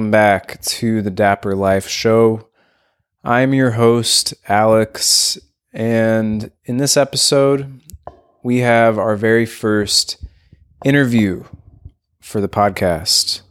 welcome 0.00 0.10
back 0.10 0.58
to 0.62 1.02
the 1.02 1.10
Dapper 1.10 1.54
Life 1.54 1.86
Show. 1.86 2.48
I'm 3.22 3.52
your 3.52 3.72
host, 3.72 4.32
Alex, 4.48 5.36
and 5.74 6.50
in 6.64 6.78
this 6.78 6.96
episode, 6.96 7.82
we 8.42 8.60
have 8.60 8.98
our 8.98 9.14
very 9.14 9.44
first 9.44 10.16
interview 10.86 11.44
for 12.18 12.40
the 12.40 12.48
podcast. 12.48 13.42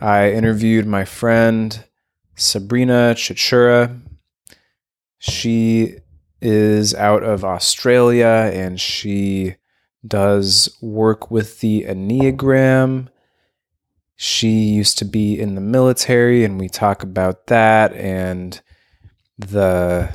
I 0.00 0.32
interviewed 0.32 0.86
my 0.86 1.04
friend 1.04 1.84
Sabrina 2.34 3.12
Ciaciura. 3.14 4.00
She 5.18 5.98
is 6.40 6.94
out 6.94 7.22
of 7.22 7.44
Australia 7.44 8.50
and 8.54 8.80
she 8.80 9.56
does 10.06 10.74
work 10.80 11.30
with 11.30 11.60
the 11.60 11.84
Enneagram. 11.86 13.08
She 14.22 14.50
used 14.50 14.98
to 14.98 15.06
be 15.06 15.40
in 15.40 15.54
the 15.54 15.62
military 15.62 16.44
and 16.44 16.60
we 16.60 16.68
talk 16.68 17.02
about 17.02 17.46
that 17.46 17.94
and 17.94 18.60
the 19.38 20.12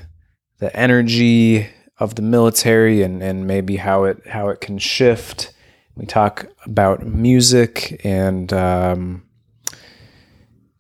the 0.59 0.75
energy 0.75 1.67
of 1.97 2.13
the 2.13 2.21
military 2.21 3.01
and, 3.01 3.23
and 3.23 3.47
maybe 3.47 3.77
how 3.77 4.03
it 4.03 4.27
how 4.27 4.49
it 4.49 4.61
can 4.61 4.77
shift. 4.77 5.53
We 5.95 6.05
talk 6.05 6.45
about 6.67 7.03
music 7.03 7.99
and 8.05 8.53
um, 8.53 9.23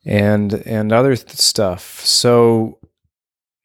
and 0.05 0.53
and 0.53 0.93
other 0.93 1.15
th- 1.15 1.29
stuff. 1.31 2.05
So 2.05 2.77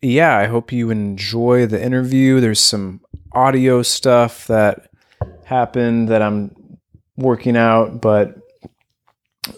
yeah, 0.00 0.38
I 0.38 0.46
hope 0.46 0.72
you 0.72 0.88
enjoy 0.88 1.66
the 1.66 1.84
interview. 1.84 2.40
There's 2.40 2.60
some 2.60 3.02
audio 3.34 3.82
stuff 3.82 4.46
that 4.46 4.90
happened 5.44 6.08
that 6.08 6.22
I'm 6.22 6.78
working 7.18 7.58
out, 7.58 8.00
but 8.00 8.39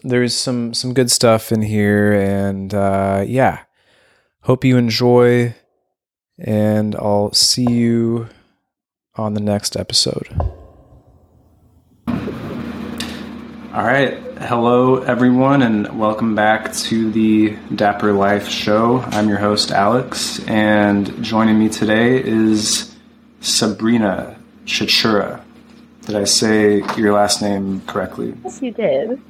there's 0.02 0.34
some 0.34 0.74
some 0.74 0.94
good 0.94 1.10
stuff 1.10 1.52
in 1.52 1.62
here 1.62 2.12
and 2.12 2.72
uh, 2.74 3.24
yeah. 3.26 3.60
Hope 4.42 4.64
you 4.64 4.76
enjoy 4.76 5.54
and 6.38 6.96
I'll 6.96 7.32
see 7.32 7.70
you 7.70 8.28
on 9.14 9.34
the 9.34 9.40
next 9.40 9.76
episode. 9.76 10.28
All 13.74 13.84
right. 13.84 14.18
Hello, 14.42 14.96
everyone, 14.96 15.62
and 15.62 15.98
welcome 15.98 16.34
back 16.34 16.72
to 16.74 17.10
the 17.12 17.56
Dapper 17.74 18.12
Life 18.12 18.48
Show. 18.48 18.98
I'm 19.06 19.28
your 19.28 19.38
host, 19.38 19.70
Alex, 19.70 20.44
and 20.46 21.22
joining 21.22 21.58
me 21.58 21.68
today 21.68 22.22
is 22.22 22.94
Sabrina 23.40 24.36
Ciaciura. 24.66 25.42
Did 26.02 26.16
I 26.16 26.24
say 26.24 26.82
your 26.96 27.12
last 27.12 27.40
name 27.40 27.82
correctly? 27.86 28.34
Yes, 28.44 28.60
you 28.60 28.72
did. 28.72 29.22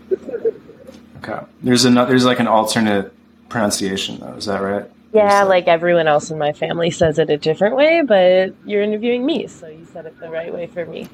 Okay. 1.22 1.44
There's 1.62 1.84
another. 1.84 2.10
There's 2.10 2.24
like 2.24 2.40
an 2.40 2.48
alternate 2.48 3.12
pronunciation, 3.48 4.18
though. 4.18 4.34
Is 4.34 4.46
that 4.46 4.60
right? 4.60 4.90
Yeah, 5.12 5.42
like 5.42 5.68
everyone 5.68 6.08
else 6.08 6.30
in 6.30 6.38
my 6.38 6.52
family 6.52 6.90
says 6.90 7.18
it 7.18 7.28
a 7.28 7.36
different 7.36 7.76
way, 7.76 8.00
but 8.00 8.54
you're 8.64 8.82
interviewing 8.82 9.26
me, 9.26 9.46
so 9.46 9.66
you 9.66 9.86
said 9.92 10.06
it 10.06 10.18
the 10.18 10.30
right 10.30 10.52
way 10.52 10.66
for 10.66 10.86
me. 10.86 11.08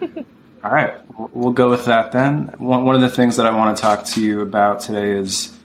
All 0.62 0.70
right, 0.70 0.94
we'll 1.34 1.52
go 1.52 1.68
with 1.68 1.86
that 1.86 2.12
then. 2.12 2.54
One 2.58 2.94
of 2.94 3.00
the 3.00 3.08
things 3.08 3.36
that 3.36 3.46
I 3.46 3.56
want 3.56 3.76
to 3.76 3.80
talk 3.80 4.04
to 4.06 4.22
you 4.22 4.42
about 4.42 4.80
today 4.80 5.10
is 5.10 5.58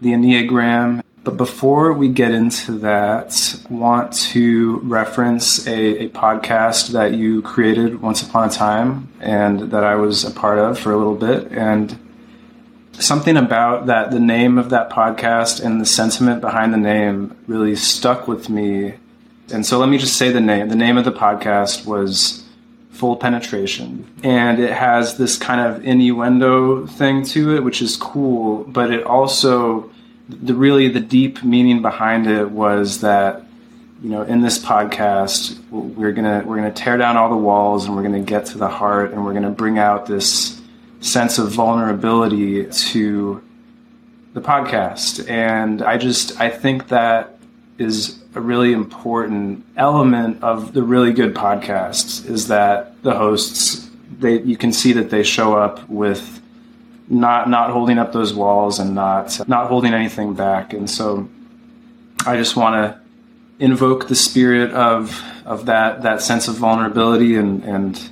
the 0.00 0.10
Enneagram. 0.10 1.02
But 1.24 1.36
before 1.36 1.92
we 1.92 2.08
get 2.08 2.32
into 2.32 2.72
that, 2.80 3.56
want 3.70 4.12
to 4.32 4.78
reference 4.80 5.66
a, 5.68 6.04
a 6.04 6.08
podcast 6.08 6.88
that 6.88 7.14
you 7.14 7.40
created 7.42 8.02
once 8.02 8.22
upon 8.22 8.48
a 8.48 8.52
time 8.52 9.08
and 9.20 9.70
that 9.70 9.84
I 9.84 9.94
was 9.94 10.24
a 10.24 10.32
part 10.32 10.58
of 10.58 10.78
for 10.80 10.90
a 10.90 10.96
little 10.96 11.14
bit. 11.14 11.52
And 11.52 11.96
something 12.98 13.36
about 13.36 13.86
that 13.86 14.10
the 14.10 14.20
name 14.20 14.58
of 14.58 14.70
that 14.70 14.90
podcast 14.90 15.64
and 15.64 15.80
the 15.80 15.86
sentiment 15.86 16.40
behind 16.40 16.72
the 16.72 16.78
name 16.78 17.36
really 17.46 17.76
stuck 17.76 18.28
with 18.28 18.48
me. 18.48 18.94
And 19.52 19.66
so 19.66 19.78
let 19.78 19.88
me 19.88 19.98
just 19.98 20.16
say 20.16 20.30
the 20.30 20.40
name 20.40 20.68
the 20.68 20.76
name 20.76 20.96
of 20.98 21.04
the 21.04 21.12
podcast 21.12 21.86
was 21.86 22.44
full 22.90 23.16
penetration. 23.16 24.08
And 24.22 24.60
it 24.60 24.72
has 24.72 25.16
this 25.16 25.36
kind 25.36 25.60
of 25.60 25.84
innuendo 25.84 26.86
thing 26.86 27.24
to 27.26 27.56
it 27.56 27.64
which 27.64 27.82
is 27.82 27.96
cool 27.96 28.64
but 28.64 28.90
it 28.90 29.04
also 29.04 29.90
the 30.28 30.54
really 30.54 30.88
the 30.88 31.00
deep 31.00 31.42
meaning 31.42 31.82
behind 31.82 32.26
it 32.26 32.50
was 32.50 33.00
that 33.00 33.44
you 34.02 34.08
know 34.10 34.22
in 34.22 34.40
this 34.40 34.58
podcast 34.58 35.58
we're 35.70 36.12
gonna 36.12 36.42
we're 36.44 36.56
gonna 36.56 36.72
tear 36.72 36.96
down 36.96 37.16
all 37.16 37.28
the 37.28 37.36
walls 37.36 37.86
and 37.86 37.96
we're 37.96 38.02
gonna 38.02 38.20
get 38.20 38.46
to 38.46 38.58
the 38.58 38.68
heart 38.68 39.12
and 39.12 39.24
we're 39.24 39.34
gonna 39.34 39.50
bring 39.50 39.78
out 39.78 40.06
this 40.06 40.60
sense 41.02 41.38
of 41.38 41.50
vulnerability 41.50 42.64
to 42.66 43.42
the 44.32 44.40
podcast. 44.40 45.28
And 45.28 45.82
I 45.82 45.98
just, 45.98 46.40
I 46.40 46.48
think 46.48 46.88
that 46.88 47.36
is 47.76 48.22
a 48.34 48.40
really 48.40 48.72
important 48.72 49.66
element 49.76 50.42
of 50.42 50.72
the 50.72 50.82
really 50.82 51.12
good 51.12 51.34
podcasts 51.34 52.24
is 52.24 52.48
that 52.48 53.02
the 53.02 53.14
hosts, 53.14 53.90
they, 54.18 54.40
you 54.40 54.56
can 54.56 54.72
see 54.72 54.92
that 54.92 55.10
they 55.10 55.22
show 55.22 55.54
up 55.54 55.86
with 55.88 56.40
not, 57.08 57.50
not 57.50 57.70
holding 57.70 57.98
up 57.98 58.12
those 58.12 58.32
walls 58.32 58.78
and 58.78 58.94
not, 58.94 59.46
not 59.48 59.66
holding 59.66 59.92
anything 59.92 60.34
back. 60.34 60.72
And 60.72 60.88
so 60.88 61.28
I 62.24 62.36
just 62.36 62.56
want 62.56 62.74
to 62.76 63.00
invoke 63.62 64.08
the 64.08 64.14
spirit 64.14 64.70
of, 64.70 65.20
of 65.44 65.66
that, 65.66 66.02
that 66.02 66.22
sense 66.22 66.48
of 66.48 66.54
vulnerability 66.54 67.36
and, 67.36 67.64
and, 67.64 68.11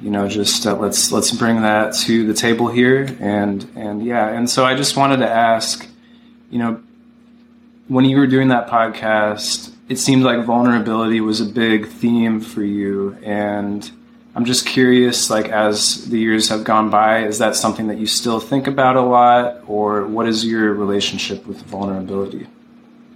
you 0.00 0.10
know, 0.10 0.28
just 0.28 0.66
uh, 0.66 0.76
let's 0.76 1.10
let's 1.10 1.30
bring 1.32 1.62
that 1.62 1.94
to 1.94 2.26
the 2.26 2.34
table 2.34 2.68
here, 2.68 3.16
and 3.20 3.68
and 3.74 4.04
yeah, 4.04 4.28
and 4.28 4.48
so 4.48 4.64
I 4.64 4.74
just 4.74 4.96
wanted 4.96 5.18
to 5.18 5.28
ask, 5.28 5.86
you 6.50 6.58
know, 6.58 6.80
when 7.88 8.04
you 8.04 8.16
were 8.16 8.26
doing 8.26 8.48
that 8.48 8.68
podcast, 8.68 9.74
it 9.88 9.96
seemed 9.96 10.22
like 10.22 10.44
vulnerability 10.44 11.20
was 11.20 11.40
a 11.40 11.46
big 11.46 11.88
theme 11.88 12.40
for 12.40 12.62
you, 12.62 13.16
and 13.24 13.90
I'm 14.36 14.44
just 14.44 14.66
curious, 14.66 15.30
like 15.30 15.48
as 15.48 16.08
the 16.08 16.18
years 16.18 16.48
have 16.48 16.62
gone 16.62 16.90
by, 16.90 17.24
is 17.24 17.38
that 17.38 17.56
something 17.56 17.88
that 17.88 17.98
you 17.98 18.06
still 18.06 18.38
think 18.38 18.68
about 18.68 18.94
a 18.94 19.00
lot, 19.00 19.64
or 19.66 20.06
what 20.06 20.28
is 20.28 20.44
your 20.44 20.74
relationship 20.74 21.44
with 21.44 21.60
vulnerability? 21.62 22.46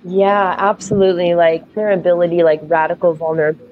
Yeah, 0.05 0.57
absolutely. 0.59 1.37
Like 1.37 1.73
vulnerability, 1.75 2.43
like 2.43 2.61
radical 2.65 3.15
vulnerability 3.15 3.72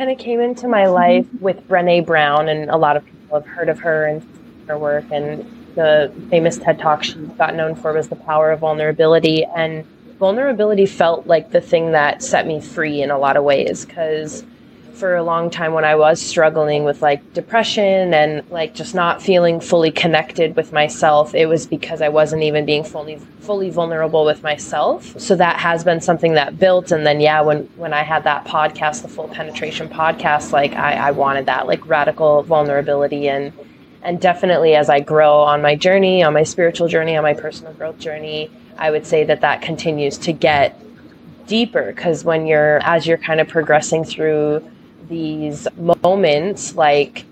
kind 0.00 0.10
of 0.10 0.16
came 0.16 0.40
into 0.40 0.66
my 0.66 0.84
mm-hmm. 0.84 0.94
life 0.94 1.26
with 1.40 1.68
Brene 1.68 2.06
Brown, 2.06 2.48
and 2.48 2.70
a 2.70 2.76
lot 2.78 2.96
of 2.96 3.04
people 3.04 3.38
have 3.38 3.46
heard 3.46 3.68
of 3.68 3.78
her 3.80 4.06
and 4.06 4.26
her 4.66 4.78
work. 4.78 5.04
And 5.12 5.44
the 5.74 6.10
famous 6.30 6.56
TED 6.56 6.78
Talk 6.78 7.04
she 7.04 7.16
got 7.36 7.54
known 7.54 7.74
for 7.74 7.92
was 7.92 8.08
the 8.08 8.16
power 8.16 8.50
of 8.50 8.60
vulnerability. 8.60 9.44
And 9.44 9.84
vulnerability 10.18 10.86
felt 10.86 11.26
like 11.26 11.50
the 11.50 11.60
thing 11.60 11.92
that 11.92 12.22
set 12.22 12.46
me 12.46 12.62
free 12.62 13.02
in 13.02 13.10
a 13.10 13.18
lot 13.18 13.36
of 13.36 13.44
ways 13.44 13.84
because 13.84 14.42
for 15.00 15.16
a 15.16 15.22
long 15.22 15.48
time 15.48 15.72
when 15.72 15.84
I 15.84 15.94
was 15.94 16.20
struggling 16.20 16.84
with 16.84 17.00
like 17.00 17.32
depression 17.32 18.12
and 18.12 18.48
like 18.50 18.74
just 18.74 18.94
not 18.94 19.22
feeling 19.22 19.58
fully 19.58 19.90
connected 19.90 20.54
with 20.54 20.72
myself, 20.72 21.34
it 21.34 21.46
was 21.46 21.66
because 21.66 22.02
I 22.02 22.10
wasn't 22.10 22.42
even 22.42 22.66
being 22.66 22.84
fully 22.84 23.16
fully 23.40 23.70
vulnerable 23.70 24.26
with 24.26 24.42
myself. 24.42 25.18
So 25.18 25.34
that 25.36 25.58
has 25.58 25.82
been 25.82 26.02
something 26.02 26.34
that 26.34 26.58
built. 26.58 26.92
And 26.92 27.06
then 27.06 27.18
yeah, 27.18 27.40
when 27.40 27.64
when 27.76 27.94
I 27.94 28.02
had 28.02 28.24
that 28.24 28.44
podcast, 28.44 29.00
the 29.00 29.08
full 29.08 29.28
penetration 29.28 29.88
podcast, 29.88 30.52
like 30.52 30.74
I, 30.74 30.92
I 31.08 31.10
wanted 31.12 31.46
that 31.46 31.66
like 31.66 31.84
radical 31.86 32.42
vulnerability 32.42 33.28
and 33.28 33.52
and 34.02 34.20
definitely 34.20 34.74
as 34.74 34.90
I 34.90 35.00
grow 35.00 35.40
on 35.40 35.62
my 35.62 35.76
journey, 35.76 36.22
on 36.22 36.34
my 36.34 36.42
spiritual 36.42 36.88
journey, 36.88 37.16
on 37.16 37.22
my 37.22 37.34
personal 37.34 37.72
growth 37.72 37.98
journey, 37.98 38.50
I 38.76 38.90
would 38.90 39.06
say 39.06 39.24
that 39.24 39.40
that 39.40 39.62
continues 39.62 40.18
to 40.18 40.32
get 40.32 40.78
deeper 41.46 41.92
because 41.92 42.22
when 42.22 42.46
you're 42.46 42.78
as 42.82 43.06
you're 43.06 43.18
kind 43.18 43.40
of 43.40 43.48
progressing 43.48 44.04
through 44.04 44.62
these 45.10 45.68
moments 45.76 46.74
like 46.74 47.26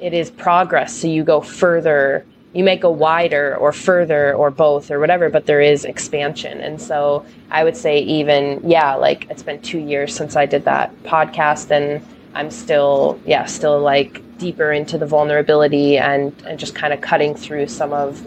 it 0.00 0.12
is 0.12 0.30
progress. 0.30 0.94
So 0.94 1.06
you 1.08 1.24
go 1.24 1.40
further 1.40 2.26
you 2.52 2.64
make 2.64 2.80
go 2.80 2.90
wider 2.90 3.56
or 3.56 3.72
further 3.72 4.34
or 4.34 4.50
both 4.50 4.90
or 4.90 4.98
whatever 4.98 5.30
but 5.30 5.46
there 5.46 5.60
is 5.60 5.84
expansion. 5.84 6.60
And 6.60 6.82
so 6.82 7.24
i 7.50 7.64
would 7.64 7.76
say 7.76 8.00
even 8.00 8.60
yeah 8.64 8.94
like 8.94 9.30
it's 9.30 9.42
been 9.42 9.62
two 9.62 9.78
years 9.78 10.14
since 10.14 10.36
i 10.36 10.46
did 10.46 10.64
that 10.64 10.94
podcast 11.04 11.70
and 11.70 12.04
i'm 12.34 12.50
still 12.50 13.20
yeah 13.24 13.44
still 13.44 13.80
like 13.80 14.20
deeper 14.38 14.72
into 14.72 14.98
the 14.98 15.06
vulnerability 15.06 15.98
and 15.98 16.32
and 16.46 16.58
just 16.58 16.74
kind 16.74 16.92
of 16.92 17.00
cutting 17.00 17.34
through 17.34 17.68
some 17.68 17.92
of 17.92 18.20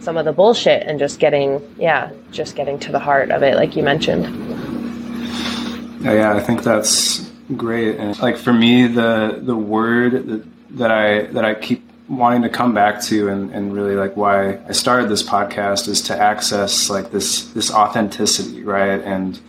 some 0.00 0.18
of 0.18 0.26
the 0.26 0.32
bullshit 0.32 0.82
and 0.86 0.98
just 0.98 1.18
getting 1.18 1.60
yeah 1.78 2.10
just 2.30 2.56
getting 2.56 2.78
to 2.78 2.92
the 2.92 2.98
heart 2.98 3.30
of 3.30 3.42
it 3.42 3.56
like 3.56 3.74
you 3.76 3.82
mentioned. 3.82 4.24
Yeah, 6.02 6.12
yeah 6.12 6.34
i 6.34 6.40
think 6.40 6.62
that's 6.62 7.33
great 7.56 7.96
and 7.96 8.18
like 8.20 8.36
for 8.36 8.52
me 8.52 8.86
the 8.86 9.40
the 9.42 9.56
word 9.56 10.12
that, 10.12 10.44
that 10.70 10.90
i 10.90 11.22
that 11.32 11.44
i 11.44 11.54
keep 11.54 11.82
wanting 12.08 12.42
to 12.42 12.48
come 12.48 12.74
back 12.74 13.02
to 13.02 13.28
and, 13.28 13.50
and 13.52 13.74
really 13.74 13.96
like 13.96 14.16
why 14.16 14.56
i 14.68 14.72
started 14.72 15.08
this 15.08 15.22
podcast 15.22 15.88
is 15.88 16.00
to 16.00 16.18
access 16.18 16.88
like 16.90 17.10
this 17.10 17.44
this 17.52 17.70
authenticity 17.70 18.62
right 18.62 19.00
and 19.02 19.40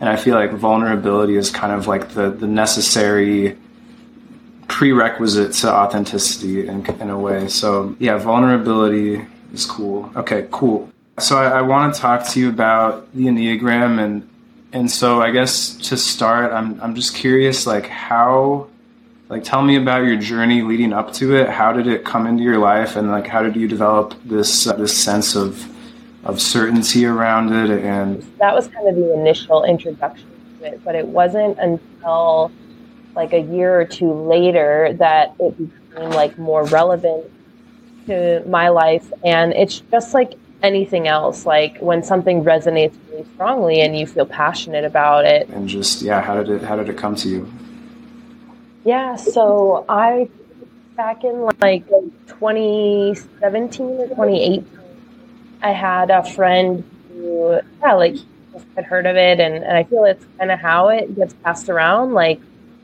and 0.00 0.08
i 0.08 0.16
feel 0.16 0.34
like 0.34 0.52
vulnerability 0.52 1.36
is 1.36 1.50
kind 1.50 1.72
of 1.72 1.86
like 1.86 2.10
the 2.10 2.30
the 2.30 2.46
necessary 2.46 3.56
prerequisite 4.66 5.52
to 5.52 5.72
authenticity 5.72 6.66
in, 6.66 6.84
in 7.00 7.10
a 7.10 7.18
way 7.18 7.46
so 7.46 7.94
yeah 8.00 8.16
vulnerability 8.16 9.24
is 9.54 9.64
cool. 9.64 10.10
Okay, 10.16 10.48
cool. 10.50 10.90
So 11.18 11.36
I, 11.38 11.58
I 11.58 11.62
want 11.62 11.94
to 11.94 12.00
talk 12.00 12.26
to 12.28 12.40
you 12.40 12.48
about 12.48 13.12
the 13.14 13.26
Enneagram 13.26 14.02
and 14.04 14.28
and 14.74 14.90
so 14.90 15.22
I 15.22 15.30
guess 15.30 15.74
to 15.88 15.96
start, 15.96 16.52
I'm 16.52 16.80
I'm 16.80 16.96
just 16.96 17.14
curious, 17.14 17.64
like 17.64 17.86
how, 17.86 18.66
like 19.28 19.44
tell 19.44 19.62
me 19.62 19.76
about 19.76 20.04
your 20.04 20.16
journey 20.16 20.62
leading 20.62 20.92
up 20.92 21.12
to 21.14 21.36
it. 21.36 21.48
How 21.48 21.72
did 21.72 21.86
it 21.86 22.04
come 22.04 22.26
into 22.26 22.42
your 22.42 22.58
life, 22.58 22.96
and 22.96 23.08
like 23.08 23.28
how 23.28 23.40
did 23.40 23.54
you 23.54 23.68
develop 23.68 24.14
this 24.24 24.66
uh, 24.66 24.72
this 24.72 24.96
sense 24.96 25.36
of 25.36 25.64
of 26.24 26.42
certainty 26.42 27.06
around 27.06 27.52
it? 27.52 27.84
And 27.84 28.20
that 28.38 28.52
was 28.52 28.66
kind 28.66 28.88
of 28.88 28.96
the 28.96 29.14
initial 29.14 29.62
introduction 29.62 30.28
to 30.58 30.66
it, 30.66 30.84
but 30.84 30.96
it 30.96 31.06
wasn't 31.06 31.56
until 31.60 32.50
like 33.14 33.32
a 33.32 33.40
year 33.40 33.80
or 33.80 33.84
two 33.84 34.12
later 34.12 34.92
that 34.94 35.36
it 35.38 35.56
became 35.56 36.10
like 36.10 36.36
more 36.36 36.64
relevant 36.64 37.30
to 38.06 38.42
my 38.48 38.70
life, 38.70 39.12
and 39.24 39.52
it's 39.52 39.78
just 39.78 40.14
like 40.14 40.34
anything 40.64 41.06
else. 41.06 41.46
Like 41.46 41.78
when 41.78 42.02
something 42.02 42.42
resonates 42.42 42.96
really 43.10 43.26
strongly 43.34 43.80
and 43.82 43.96
you 43.96 44.06
feel 44.06 44.26
passionate 44.26 44.84
about 44.84 45.24
it. 45.24 45.48
And 45.48 45.68
just 45.68 46.02
yeah, 46.02 46.20
how 46.20 46.42
did 46.42 46.48
it 46.50 46.62
how 46.62 46.76
did 46.76 46.88
it 46.88 46.98
come 46.98 47.14
to 47.16 47.28
you? 47.28 47.52
Yeah, 48.84 49.16
so 49.16 49.84
I 49.88 50.28
back 50.96 51.24
in 51.24 51.48
like 51.60 51.86
2017 52.26 53.86
or 53.86 54.08
2018, 54.08 54.66
I 55.62 55.70
had 55.70 56.10
a 56.10 56.22
friend 56.24 56.84
who 57.12 57.60
yeah, 57.80 57.92
like 57.94 58.16
had 58.76 58.84
heard 58.84 59.06
of 59.06 59.16
it 59.16 59.40
and, 59.40 59.64
and 59.64 59.76
I 59.76 59.84
feel 59.84 60.04
it's 60.04 60.24
kind 60.38 60.50
of 60.50 60.58
how 60.60 60.88
it 60.88 61.14
gets 61.16 61.34
passed 61.34 61.68
around, 61.68 62.14
like 62.14 62.40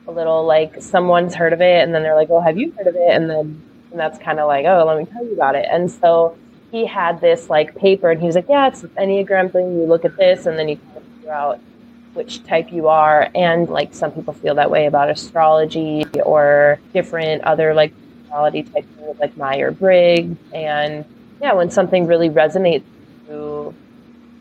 a 0.06 0.12
little 0.12 0.44
like 0.44 0.82
someone's 0.82 1.34
heard 1.34 1.52
of 1.52 1.60
it 1.60 1.82
and 1.82 1.94
then 1.94 2.02
they're 2.02 2.16
like, 2.16 2.30
Oh, 2.30 2.40
have 2.40 2.58
you 2.58 2.72
heard 2.72 2.86
of 2.86 2.96
it? 2.96 3.10
And 3.10 3.30
then 3.30 3.62
and 3.90 3.98
that's 3.98 4.18
kind 4.18 4.38
of 4.38 4.46
like, 4.46 4.66
oh, 4.66 4.84
let 4.86 4.98
me 4.98 5.04
tell 5.04 5.24
you 5.24 5.32
about 5.32 5.56
it. 5.56 5.66
And 5.70 5.90
so 5.90 6.36
he 6.70 6.86
had 6.86 7.20
this 7.20 7.50
like 7.50 7.74
paper 7.76 8.10
and 8.10 8.20
he 8.20 8.26
was 8.26 8.36
like, 8.36 8.48
yeah, 8.48 8.68
it's 8.68 8.82
an 8.82 8.90
Enneagram 8.90 9.52
thing. 9.52 9.78
You 9.78 9.86
look 9.86 10.04
at 10.04 10.16
this 10.16 10.46
and 10.46 10.58
then 10.58 10.68
you 10.68 10.78
figure 11.16 11.32
out 11.32 11.60
which 12.14 12.44
type 12.44 12.72
you 12.72 12.88
are. 12.88 13.28
And 13.34 13.68
like 13.68 13.94
some 13.94 14.12
people 14.12 14.34
feel 14.34 14.54
that 14.56 14.70
way 14.70 14.86
about 14.86 15.10
astrology 15.10 16.04
or 16.24 16.78
different 16.92 17.42
other 17.42 17.74
like 17.74 17.92
personality 18.22 18.62
types 18.62 18.86
like 19.18 19.36
Myers 19.36 19.74
Briggs. 19.74 20.36
And 20.52 21.04
yeah, 21.40 21.52
when 21.52 21.70
something 21.70 22.06
really 22.06 22.30
resonates 22.30 22.84
you, 23.28 23.74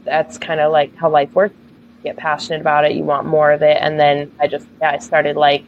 that's 0.03 0.37
kind 0.37 0.59
of 0.59 0.71
like 0.71 0.95
how 0.95 1.09
life 1.09 1.33
works. 1.33 1.55
You 1.97 2.03
get 2.03 2.17
passionate 2.17 2.61
about 2.61 2.85
it, 2.85 2.93
you 2.93 3.03
want 3.03 3.27
more 3.27 3.51
of 3.51 3.61
it. 3.61 3.77
And 3.79 3.99
then 3.99 4.31
I 4.39 4.47
just, 4.47 4.67
yeah, 4.81 4.91
I 4.91 4.99
started 4.99 5.35
like 5.35 5.63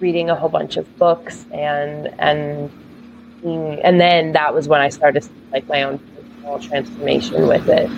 reading 0.00 0.30
a 0.30 0.34
whole 0.34 0.48
bunch 0.48 0.76
of 0.76 0.98
books 0.98 1.46
and, 1.52 2.08
and, 2.18 2.70
Mm, 3.44 3.78
and 3.84 4.00
then 4.00 4.32
that 4.32 4.54
was 4.54 4.68
when 4.68 4.80
I 4.80 4.88
started 4.88 5.28
like 5.52 5.68
my 5.68 5.82
own 5.82 5.98
personal 5.98 6.58
transformation 6.58 7.46
with 7.46 7.68
it. 7.68 7.88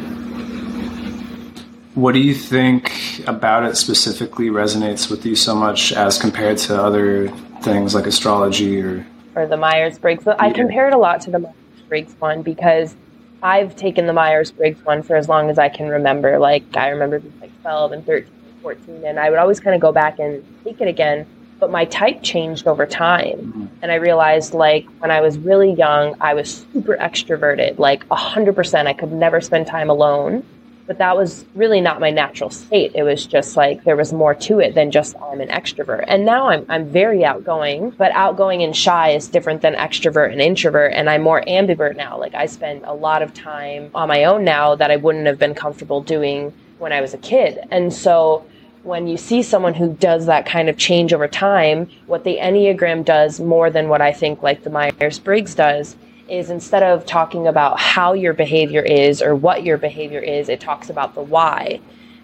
What 1.94 2.12
do 2.12 2.19
you 2.19 2.34
think 2.34 3.22
about 3.26 3.64
it 3.64 3.76
specifically 3.76 4.48
resonates 4.48 5.08
with 5.10 5.25
you 5.25 5.37
so 5.37 5.54
much 5.54 5.93
as 5.93 6.19
compared 6.19 6.58
to 6.58 6.81
other 6.81 7.28
things 7.62 7.94
like 7.94 8.06
astrology 8.06 8.82
or 8.82 9.06
or 9.37 9.46
the 9.46 9.56
Myers 9.56 9.98
Briggs? 9.98 10.25
Yeah. 10.26 10.34
I 10.38 10.50
compare 10.50 10.88
it 10.88 10.94
a 10.94 10.98
lot 10.98 11.20
to 11.22 11.31
the 11.31 11.38
Myers 11.38 11.54
Briggs 11.88 12.14
one 12.19 12.43
because 12.43 12.96
I've 13.43 13.76
taken 13.76 14.06
the 14.06 14.12
Myers 14.12 14.50
Briggs 14.50 14.84
one 14.84 15.02
for 15.02 15.14
as 15.14 15.28
long 15.28 15.48
as 15.48 15.58
I 15.58 15.69
can 15.69 15.88
remember. 15.88 16.38
Like 16.38 16.76
I 16.76 16.88
remember 16.88 17.20
being 17.20 17.40
like 17.40 17.62
12 17.62 17.93
and 17.93 18.04
13 18.04 18.32
and 18.46 18.62
14, 18.62 19.04
and 19.04 19.20
I 19.20 19.31
would 19.31 19.38
always 19.38 19.60
kind 19.60 19.76
of 19.76 19.81
go 19.81 19.93
back 19.93 20.19
and 20.19 20.44
take 20.64 20.81
it 20.81 20.88
again 20.88 21.25
but 21.58 21.70
my 21.70 21.85
type 21.87 22.23
changed 22.23 22.67
over 22.67 22.87
time. 22.87 23.38
Mm-hmm. 23.38 23.67
And 23.82 23.93
I 23.93 23.97
realized 23.97 24.55
like 24.55 24.87
when 24.99 25.11
I 25.11 25.20
was 25.20 25.38
really 25.38 25.73
young, 25.73 26.14
I 26.20 26.35
was 26.35 26.67
super 26.73 26.97
extroverted, 26.97 27.79
like 27.79 28.06
100%. 28.08 28.87
I 28.87 28.93
could 28.93 29.12
never 29.12 29.41
spend 29.41 29.67
time 29.67 29.91
alone. 29.91 30.44
But 30.87 30.99
that 30.99 31.17
was 31.17 31.44
really 31.56 31.81
not 31.81 31.99
my 31.99 32.11
natural 32.11 32.49
state. 32.49 32.93
It 32.94 33.03
was 33.03 33.26
just 33.26 33.56
like 33.56 33.82
there 33.82 33.97
was 33.97 34.12
more 34.12 34.37
to 34.37 34.61
it 34.61 34.76
than 34.76 34.93
just 34.93 35.17
I'm 35.20 35.41
an 35.41 35.49
extrovert. 35.49 36.05
And 36.06 36.25
now 36.25 36.49
I'm 36.49 36.64
I'm 36.69 36.88
very 36.88 37.25
outgoing, 37.25 37.91
but 37.91 38.12
outgoing 38.12 38.62
and 38.62 38.76
shy 38.76 39.11
is 39.11 39.26
different 39.26 39.62
than 39.62 39.75
extrovert 39.75 40.31
and 40.31 40.41
introvert. 40.41 40.93
And 40.93 41.11
I'm 41.11 41.23
more 41.23 41.43
ambivert 41.43 41.97
now. 41.97 42.17
Like 42.17 42.37
I 42.37 42.47
spend 42.47 42.85
a 42.85 42.94
lot 42.94 43.20
of 43.20 43.35
time 43.35 43.91
on 43.97 44.06
my 44.06 44.23
own 44.23 44.44
now 44.44 44.76
that 44.76 44.93
I 44.93 44.97
wouldn't 44.97 45.26
have 45.26 45.41
been 45.41 45.56
comfortable 45.56 46.03
doing 46.03 46.53
when 46.79 46.93
I 46.93 47.00
was 47.00 47.14
a 47.14 47.19
kid. 47.19 47.58
And 47.73 47.93
so 47.93 48.47
when 48.86 49.08
you 49.08 49.16
see 49.16 49.42
someone 49.42 49.74
who 49.74 49.92
does 49.94 50.26
that 50.26 50.46
kind 50.46 50.68
of 50.68 50.78
change 50.78 51.12
over 51.12 51.26
time, 51.26 51.90
what 52.06 52.22
the 52.22 52.36
Enneagram 52.36 53.04
does 53.04 53.40
more 53.40 53.68
than 53.68 53.88
what 53.88 54.00
I 54.00 54.12
think 54.12 54.44
like 54.44 54.62
the 54.62 54.70
Myers 54.70 55.18
Briggs 55.18 55.56
does 55.56 55.96
is 56.28 56.50
instead 56.50 56.84
of 56.84 57.04
talking 57.04 57.48
about 57.48 57.80
how 57.80 58.12
your 58.12 58.32
behavior 58.32 58.82
is 58.82 59.20
or 59.20 59.34
what 59.34 59.64
your 59.64 59.76
behavior 59.76 60.20
is, 60.20 60.48
it 60.48 60.60
talks 60.60 60.88
about 60.88 61.16
the 61.16 61.22
why. 61.22 61.80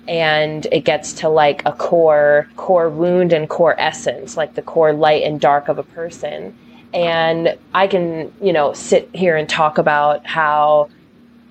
And 0.06 0.66
it 0.70 0.84
gets 0.84 1.12
to 1.14 1.28
like 1.28 1.62
a 1.66 1.72
core, 1.72 2.48
core 2.56 2.88
wound 2.88 3.32
and 3.32 3.48
core 3.48 3.78
essence, 3.78 4.36
like 4.36 4.54
the 4.54 4.62
core 4.62 4.92
light 4.92 5.24
and 5.24 5.40
dark 5.40 5.68
of 5.68 5.78
a 5.78 5.84
person. 5.84 6.56
And 6.94 7.58
I 7.74 7.88
can, 7.88 8.32
you 8.40 8.52
know, 8.52 8.72
sit 8.72 9.10
here 9.12 9.36
and 9.36 9.48
talk 9.48 9.78
about 9.78 10.26
how, 10.26 10.90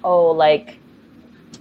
oh, 0.05 0.31
like 0.31 0.77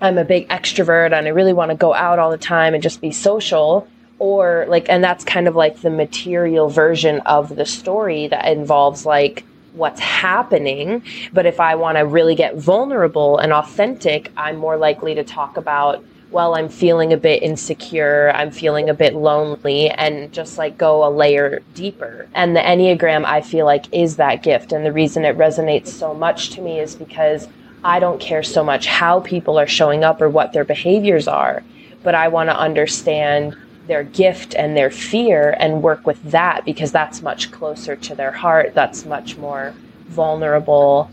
I'm 0.00 0.19
a 0.19 0.25
big 0.25 0.49
extrovert 0.49 1.12
and 1.12 1.26
I 1.26 1.31
really 1.31 1.52
want 1.52 1.70
to 1.70 1.76
go 1.76 1.93
out 1.94 2.19
all 2.19 2.31
the 2.31 2.38
time 2.38 2.75
and 2.75 2.82
just 2.82 3.00
be 3.00 3.11
social. 3.11 3.87
Or 4.19 4.67
like 4.69 4.88
and 4.91 5.02
that's 5.02 5.25
kind 5.25 5.49
of 5.49 5.56
like 5.56 5.81
the 5.81 5.91
material 5.91 6.69
version 6.69 7.20
of 7.20 7.56
the 7.56 7.64
story 7.64 8.29
that 8.29 8.47
involves 8.47 9.06
like 9.06 9.44
what's 9.73 10.00
happening. 10.00 11.02
But 11.32 11.47
if 11.47 11.58
I 11.58 11.75
want 11.75 11.97
to 11.97 12.05
really 12.05 12.35
get 12.35 12.56
vulnerable 12.56 13.38
and 13.38 13.52
authentic 13.52 14.31
I'm 14.37 14.56
more 14.56 14.76
likely 14.76 15.14
to 15.14 15.25
talk 15.25 15.56
about 15.56 16.04
well 16.30 16.54
I'm 16.54 16.69
feeling 16.69 17.14
a 17.14 17.16
bit 17.16 17.42
insecure 17.42 18.30
I'm 18.35 18.50
feeling 18.50 18.90
a 18.90 18.95
bit 18.95 19.14
lonely 19.14 19.88
and 19.88 20.30
just 20.33 20.59
like 20.59 20.76
go 20.76 21.07
a 21.07 21.11
layer 21.11 21.61
deeper. 21.75 22.28
And 22.35 22.54
the 22.54 22.61
enneagram 22.61 23.25
I 23.25 23.40
feel 23.40 23.64
like 23.64 23.87
is 23.90 24.16
that 24.16 24.42
gift. 24.42 24.73
And 24.73 24.85
the 24.85 24.92
reason 24.92 25.25
it 25.25 25.38
resonates 25.38 25.88
so 25.88 26.12
much 26.12 26.50
to 26.50 26.61
me 26.61 26.78
is 26.78 26.95
because 26.95 27.49
I 27.83 27.99
don't 27.99 28.21
care 28.21 28.43
so 28.43 28.63
much 28.63 28.87
how 28.87 29.21
people 29.21 29.59
are 29.59 29.67
showing 29.67 30.05
up 30.05 30.21
or 30.21 30.29
what 30.29 30.53
their 30.53 30.65
behaviors 30.65 31.27
are, 31.27 31.63
but 32.03 32.15
I 32.15 32.29
want 32.29 32.51
to 32.51 32.57
understand 32.57 33.57
their 33.87 34.05
gift 34.05 34.55
and 34.55 34.77
their 34.77 34.91
fear 34.91 35.57
and 35.59 35.83
work 35.83 36.07
with 36.07 36.23
that 36.31 36.65
because 36.65 36.93
that's 36.93 37.23
much 37.23 37.51
closer 37.51 37.97
to 37.97 38.15
their 38.15 38.31
heart. 38.31 38.75
That's 38.75 39.05
much 39.05 39.37
more 39.37 39.75
vulnerable. 40.07 41.11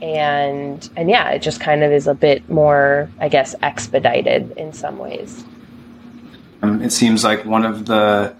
And 0.00 0.88
and 0.96 1.10
yeah, 1.10 1.30
it 1.30 1.40
just 1.40 1.60
kind 1.60 1.82
of 1.82 1.90
is 1.90 2.06
a 2.06 2.14
bit 2.14 2.48
more, 2.48 3.10
I 3.18 3.28
guess, 3.28 3.54
expedited 3.62 4.52
in 4.52 4.72
some 4.72 4.98
ways. 4.98 5.44
Um, 6.62 6.82
it 6.82 6.92
seems 6.92 7.24
like 7.24 7.44
one 7.44 7.64
of 7.64 7.86
the 7.86 8.34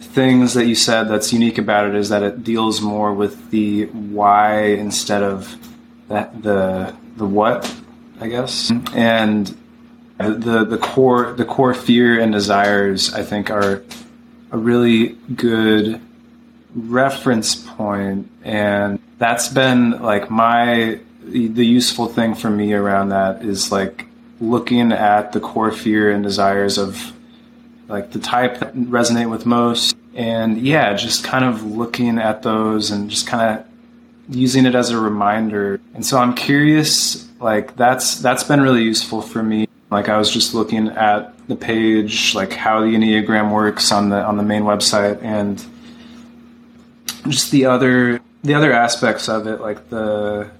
things 0.00 0.54
that 0.54 0.66
you 0.66 0.74
said 0.74 1.08
that's 1.08 1.32
unique 1.32 1.58
about 1.58 1.88
it 1.88 1.94
is 1.94 2.08
that 2.10 2.22
it 2.22 2.44
deals 2.44 2.80
more 2.80 3.12
with 3.12 3.50
the 3.50 3.86
why 3.86 4.60
instead 4.60 5.22
of 5.22 5.67
that 6.08 6.42
the 6.42 6.94
the 7.16 7.26
what 7.26 7.74
I 8.20 8.28
guess? 8.28 8.70
And 8.94 9.56
the 10.18 10.64
the 10.64 10.78
core 10.78 11.32
the 11.32 11.44
core 11.44 11.74
fear 11.74 12.20
and 12.20 12.32
desires 12.32 13.14
I 13.14 13.22
think 13.22 13.50
are 13.50 13.82
a 14.50 14.58
really 14.58 15.08
good 15.34 16.00
reference 16.74 17.54
point. 17.54 18.30
And 18.42 18.98
that's 19.18 19.48
been 19.48 20.02
like 20.02 20.30
my 20.30 21.00
the 21.22 21.66
useful 21.66 22.06
thing 22.06 22.34
for 22.34 22.50
me 22.50 22.72
around 22.72 23.10
that 23.10 23.44
is 23.44 23.70
like 23.70 24.06
looking 24.40 24.92
at 24.92 25.32
the 25.32 25.40
core 25.40 25.72
fear 25.72 26.10
and 26.10 26.22
desires 26.22 26.78
of 26.78 27.12
like 27.88 28.12
the 28.12 28.18
type 28.18 28.60
that 28.60 28.74
resonate 28.74 29.30
with 29.30 29.46
most. 29.46 29.96
And 30.14 30.58
yeah 30.58 30.94
just 30.94 31.22
kind 31.22 31.44
of 31.44 31.64
looking 31.64 32.18
at 32.18 32.42
those 32.42 32.90
and 32.90 33.08
just 33.10 33.26
kind 33.26 33.60
of 33.60 33.67
using 34.28 34.66
it 34.66 34.74
as 34.74 34.90
a 34.90 34.98
reminder. 34.98 35.80
And 35.94 36.04
so 36.04 36.18
I'm 36.18 36.34
curious, 36.34 37.28
like 37.40 37.76
that's 37.76 38.16
that's 38.20 38.44
been 38.44 38.60
really 38.60 38.82
useful 38.82 39.22
for 39.22 39.42
me. 39.42 39.68
Like 39.90 40.08
I 40.08 40.18
was 40.18 40.30
just 40.30 40.54
looking 40.54 40.88
at 40.88 41.34
the 41.48 41.56
page, 41.56 42.34
like 42.34 42.52
how 42.52 42.80
the 42.80 42.94
Enneagram 42.94 43.52
works 43.52 43.90
on 43.90 44.10
the 44.10 44.22
on 44.22 44.36
the 44.36 44.42
main 44.42 44.62
website 44.62 45.22
and 45.22 45.64
just 47.28 47.50
the 47.50 47.66
other 47.66 48.20
the 48.42 48.54
other 48.54 48.72
aspects 48.72 49.28
of 49.28 49.46
it, 49.46 49.60
like 49.60 49.88
the 49.88 50.50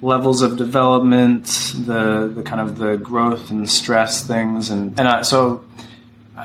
levels 0.00 0.42
of 0.42 0.56
development, 0.56 1.46
the 1.86 2.32
the 2.34 2.42
kind 2.42 2.60
of 2.60 2.78
the 2.78 2.96
growth 2.96 3.50
and 3.50 3.68
stress 3.68 4.26
things, 4.26 4.70
and 4.70 4.98
and 4.98 5.08
I, 5.08 5.22
so 5.22 5.64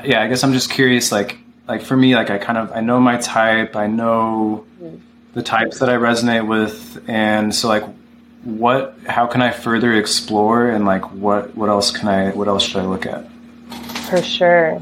yeah, 0.04 0.22
I 0.22 0.28
guess 0.28 0.44
I'm 0.44 0.54
just 0.54 0.70
curious, 0.72 1.12
like 1.12 1.38
like 1.68 1.82
for 1.82 1.96
me, 1.96 2.16
like 2.16 2.30
I 2.30 2.38
kind 2.38 2.58
of 2.58 2.72
I 2.72 2.82
know 2.82 3.00
my 3.00 3.18
type, 3.18 3.76
I 3.76 3.88
know 3.88 4.66
the 5.34 5.44
types 5.44 5.80
that 5.80 5.90
I 5.90 5.96
resonate 5.96 6.48
with, 6.48 7.04
and 7.08 7.54
so 7.54 7.68
like, 7.68 7.84
what? 8.44 8.98
How 9.08 9.28
can 9.28 9.42
I 9.42 9.52
further 9.52 9.94
explore, 9.94 10.70
and 10.70 10.86
like, 10.86 11.12
what? 11.12 11.56
What 11.56 11.70
else 11.70 11.92
can 11.92 12.08
I? 12.08 12.32
What 12.32 12.48
else 12.48 12.64
should 12.64 12.82
I 12.82 12.86
look 12.86 13.06
at? 13.06 13.26
For 14.10 14.22
sure. 14.22 14.82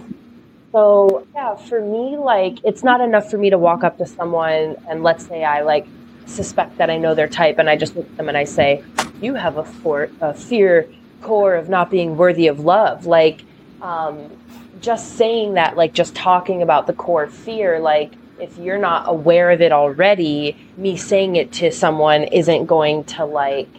So 0.71 1.25
yeah, 1.33 1.55
for 1.55 1.81
me, 1.81 2.17
like, 2.17 2.57
it's 2.63 2.83
not 2.83 3.01
enough 3.01 3.31
for 3.31 3.37
me 3.37 3.49
to 3.49 3.57
walk 3.57 3.83
up 3.83 3.97
to 3.99 4.05
someone 4.05 4.75
and 4.89 5.03
let's 5.03 5.25
say 5.25 5.43
I 5.43 5.61
like 5.61 5.87
suspect 6.25 6.77
that 6.77 6.89
I 6.89 6.97
know 6.97 7.15
their 7.15 7.27
type, 7.27 7.59
and 7.59 7.69
I 7.69 7.75
just 7.77 7.95
look 7.95 8.05
at 8.05 8.17
them 8.17 8.29
and 8.29 8.37
I 8.37 8.43
say, 8.43 8.83
"You 9.21 9.35
have 9.35 9.57
a, 9.57 9.63
for- 9.63 10.09
a 10.21 10.33
fear 10.33 10.87
core 11.21 11.55
of 11.55 11.69
not 11.69 11.89
being 11.89 12.17
worthy 12.17 12.47
of 12.47 12.59
love." 12.59 13.05
Like, 13.05 13.43
um, 13.81 14.29
just 14.81 15.13
saying 15.17 15.53
that, 15.53 15.77
like, 15.77 15.93
just 15.93 16.13
talking 16.15 16.61
about 16.61 16.87
the 16.87 16.93
core 16.93 17.27
fear, 17.27 17.79
like, 17.79 18.11
if 18.39 18.57
you're 18.57 18.77
not 18.77 19.07
aware 19.07 19.51
of 19.51 19.61
it 19.61 19.71
already, 19.71 20.57
me 20.77 20.97
saying 20.97 21.35
it 21.35 21.51
to 21.53 21.71
someone 21.71 22.23
isn't 22.25 22.65
going 22.65 23.03
to 23.05 23.25
like 23.25 23.69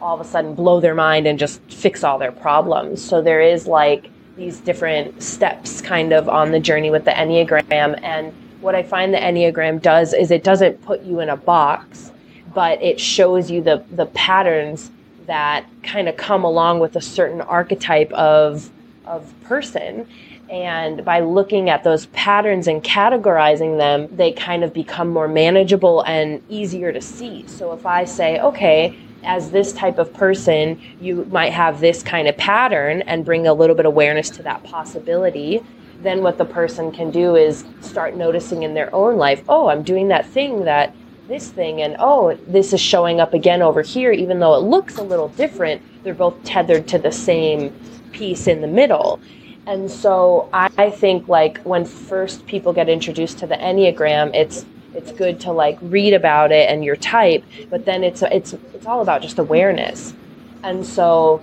all 0.00 0.14
of 0.18 0.26
a 0.26 0.28
sudden 0.28 0.54
blow 0.54 0.80
their 0.80 0.94
mind 0.94 1.26
and 1.26 1.38
just 1.38 1.60
fix 1.70 2.02
all 2.02 2.18
their 2.18 2.32
problems. 2.32 3.04
So 3.04 3.20
there 3.20 3.42
is 3.42 3.66
like 3.66 4.10
these 4.36 4.60
different 4.60 5.22
steps 5.22 5.80
kind 5.82 6.12
of 6.12 6.28
on 6.28 6.50
the 6.50 6.60
journey 6.60 6.90
with 6.90 7.04
the 7.04 7.10
Enneagram. 7.10 8.00
And 8.02 8.32
what 8.60 8.74
I 8.74 8.82
find 8.82 9.12
the 9.12 9.18
Enneagram 9.18 9.82
does 9.82 10.14
is 10.14 10.30
it 10.30 10.42
doesn't 10.42 10.82
put 10.82 11.02
you 11.02 11.20
in 11.20 11.28
a 11.28 11.36
box, 11.36 12.12
but 12.54 12.80
it 12.82 12.98
shows 12.98 13.50
you 13.50 13.62
the, 13.62 13.84
the 13.90 14.06
patterns 14.06 14.90
that 15.26 15.66
kind 15.82 16.08
of 16.08 16.16
come 16.16 16.44
along 16.44 16.80
with 16.80 16.96
a 16.96 17.00
certain 17.00 17.40
archetype 17.42 18.10
of, 18.12 18.70
of 19.04 19.32
person. 19.44 20.08
And 20.50 21.04
by 21.04 21.20
looking 21.20 21.70
at 21.70 21.84
those 21.84 22.06
patterns 22.06 22.66
and 22.66 22.82
categorizing 22.82 23.78
them, 23.78 24.08
they 24.16 24.32
kind 24.32 24.64
of 24.64 24.74
become 24.74 25.08
more 25.08 25.28
manageable 25.28 26.02
and 26.02 26.42
easier 26.48 26.92
to 26.92 27.00
see. 27.00 27.46
So 27.46 27.72
if 27.72 27.86
I 27.86 28.04
say, 28.04 28.40
okay, 28.40 28.98
as 29.22 29.52
this 29.52 29.72
type 29.72 29.98
of 29.98 30.12
person, 30.12 30.80
you 31.00 31.24
might 31.26 31.52
have 31.52 31.78
this 31.78 32.02
kind 32.02 32.26
of 32.26 32.36
pattern 32.36 33.02
and 33.02 33.24
bring 33.24 33.46
a 33.46 33.54
little 33.54 33.76
bit 33.76 33.86
of 33.86 33.92
awareness 33.92 34.28
to 34.30 34.42
that 34.42 34.64
possibility. 34.64 35.62
Then 36.02 36.22
what 36.22 36.36
the 36.36 36.44
person 36.44 36.90
can 36.90 37.12
do 37.12 37.36
is 37.36 37.64
start 37.80 38.16
noticing 38.16 38.64
in 38.64 38.74
their 38.74 38.92
own 38.92 39.18
life, 39.18 39.44
oh, 39.48 39.68
I'm 39.68 39.84
doing 39.84 40.08
that 40.08 40.26
thing 40.26 40.64
that 40.64 40.96
this 41.28 41.50
thing, 41.50 41.82
and 41.82 41.94
oh, 42.00 42.36
this 42.48 42.72
is 42.72 42.80
showing 42.80 43.20
up 43.20 43.34
again 43.34 43.62
over 43.62 43.82
here, 43.82 44.10
even 44.10 44.40
though 44.40 44.54
it 44.54 44.64
looks 44.64 44.96
a 44.96 45.02
little 45.02 45.28
different, 45.28 45.80
they're 46.02 46.12
both 46.12 46.42
tethered 46.42 46.88
to 46.88 46.98
the 46.98 47.12
same 47.12 47.72
piece 48.10 48.48
in 48.48 48.60
the 48.62 48.66
middle. 48.66 49.20
And 49.66 49.90
so 49.90 50.48
I 50.52 50.90
think 50.90 51.28
like 51.28 51.60
when 51.62 51.84
first 51.84 52.46
people 52.46 52.72
get 52.72 52.88
introduced 52.88 53.38
to 53.38 53.46
the 53.46 53.56
Enneagram, 53.56 54.34
it's 54.34 54.64
it's 54.94 55.12
good 55.12 55.38
to 55.40 55.52
like 55.52 55.78
read 55.82 56.14
about 56.14 56.50
it 56.50 56.68
and 56.68 56.84
your 56.84 56.96
type, 56.96 57.44
but 57.68 57.84
then 57.84 58.02
it's 58.02 58.22
it's 58.22 58.54
it's 58.74 58.86
all 58.86 59.02
about 59.02 59.22
just 59.22 59.38
awareness. 59.38 60.14
And 60.62 60.84
so 60.84 61.40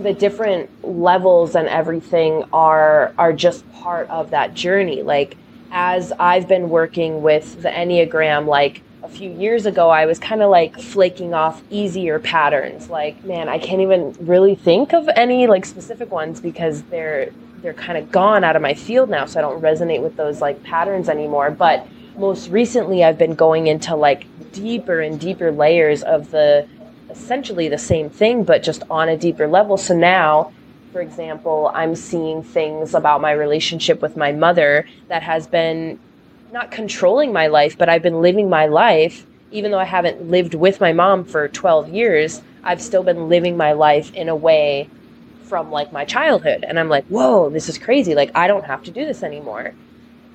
the 0.00 0.12
different 0.12 0.68
levels 0.84 1.54
and 1.54 1.68
everything 1.68 2.44
are 2.52 3.14
are 3.18 3.32
just 3.32 3.70
part 3.72 4.08
of 4.10 4.30
that 4.30 4.54
journey. 4.54 5.02
Like 5.02 5.36
as 5.70 6.12
I've 6.18 6.48
been 6.48 6.68
working 6.68 7.22
with 7.22 7.62
the 7.62 7.68
Enneagram 7.68 8.46
like 8.46 8.82
a 9.04 9.08
few 9.08 9.30
years 9.30 9.66
ago, 9.66 9.90
I 9.90 10.06
was 10.06 10.18
kind 10.18 10.40
of 10.40 10.50
like 10.50 10.80
flaking 10.80 11.34
off 11.34 11.62
easier 11.68 12.18
patterns. 12.18 12.88
Like, 12.88 13.22
man, 13.22 13.50
I 13.50 13.58
can't 13.58 13.82
even 13.82 14.16
really 14.18 14.54
think 14.54 14.94
of 14.94 15.08
any 15.14 15.46
like 15.46 15.66
specific 15.66 16.10
ones 16.10 16.40
because 16.40 16.82
they're 16.84 17.30
they're 17.60 17.74
kind 17.74 17.96
of 17.96 18.10
gone 18.10 18.44
out 18.44 18.56
of 18.56 18.62
my 18.62 18.74
field 18.74 19.10
now, 19.10 19.26
so 19.26 19.38
I 19.38 19.42
don't 19.42 19.60
resonate 19.60 20.02
with 20.02 20.16
those 20.16 20.40
like 20.40 20.62
patterns 20.62 21.08
anymore. 21.10 21.50
But 21.50 21.86
most 22.16 22.48
recently, 22.48 23.04
I've 23.04 23.18
been 23.18 23.34
going 23.34 23.66
into 23.66 23.94
like 23.94 24.26
deeper 24.52 25.00
and 25.00 25.20
deeper 25.20 25.52
layers 25.52 26.02
of 26.02 26.30
the 26.30 26.66
essentially 27.10 27.68
the 27.68 27.78
same 27.78 28.08
thing, 28.08 28.42
but 28.42 28.62
just 28.62 28.82
on 28.90 29.10
a 29.10 29.18
deeper 29.18 29.46
level. 29.46 29.76
So 29.76 29.94
now, 29.94 30.52
for 30.92 31.02
example, 31.02 31.70
I'm 31.74 31.94
seeing 31.94 32.42
things 32.42 32.94
about 32.94 33.20
my 33.20 33.32
relationship 33.32 34.00
with 34.00 34.16
my 34.16 34.32
mother 34.32 34.86
that 35.08 35.22
has 35.22 35.46
been 35.46 35.98
not 36.54 36.70
controlling 36.70 37.32
my 37.32 37.48
life, 37.48 37.76
but 37.76 37.88
I've 37.88 38.02
been 38.02 38.22
living 38.22 38.48
my 38.48 38.66
life. 38.66 39.26
Even 39.50 39.72
though 39.72 39.78
I 39.78 39.84
haven't 39.84 40.30
lived 40.30 40.54
with 40.54 40.80
my 40.80 40.92
mom 40.92 41.24
for 41.24 41.48
12 41.48 41.88
years, 41.88 42.40
I've 42.62 42.80
still 42.80 43.02
been 43.02 43.28
living 43.28 43.56
my 43.56 43.72
life 43.72 44.14
in 44.14 44.28
a 44.28 44.36
way 44.36 44.88
from 45.42 45.72
like 45.72 45.92
my 45.92 46.04
childhood. 46.04 46.64
And 46.66 46.78
I'm 46.78 46.88
like, 46.88 47.04
whoa, 47.06 47.50
this 47.50 47.68
is 47.68 47.76
crazy. 47.76 48.14
Like, 48.14 48.30
I 48.36 48.46
don't 48.46 48.64
have 48.64 48.84
to 48.84 48.92
do 48.92 49.04
this 49.04 49.24
anymore 49.24 49.74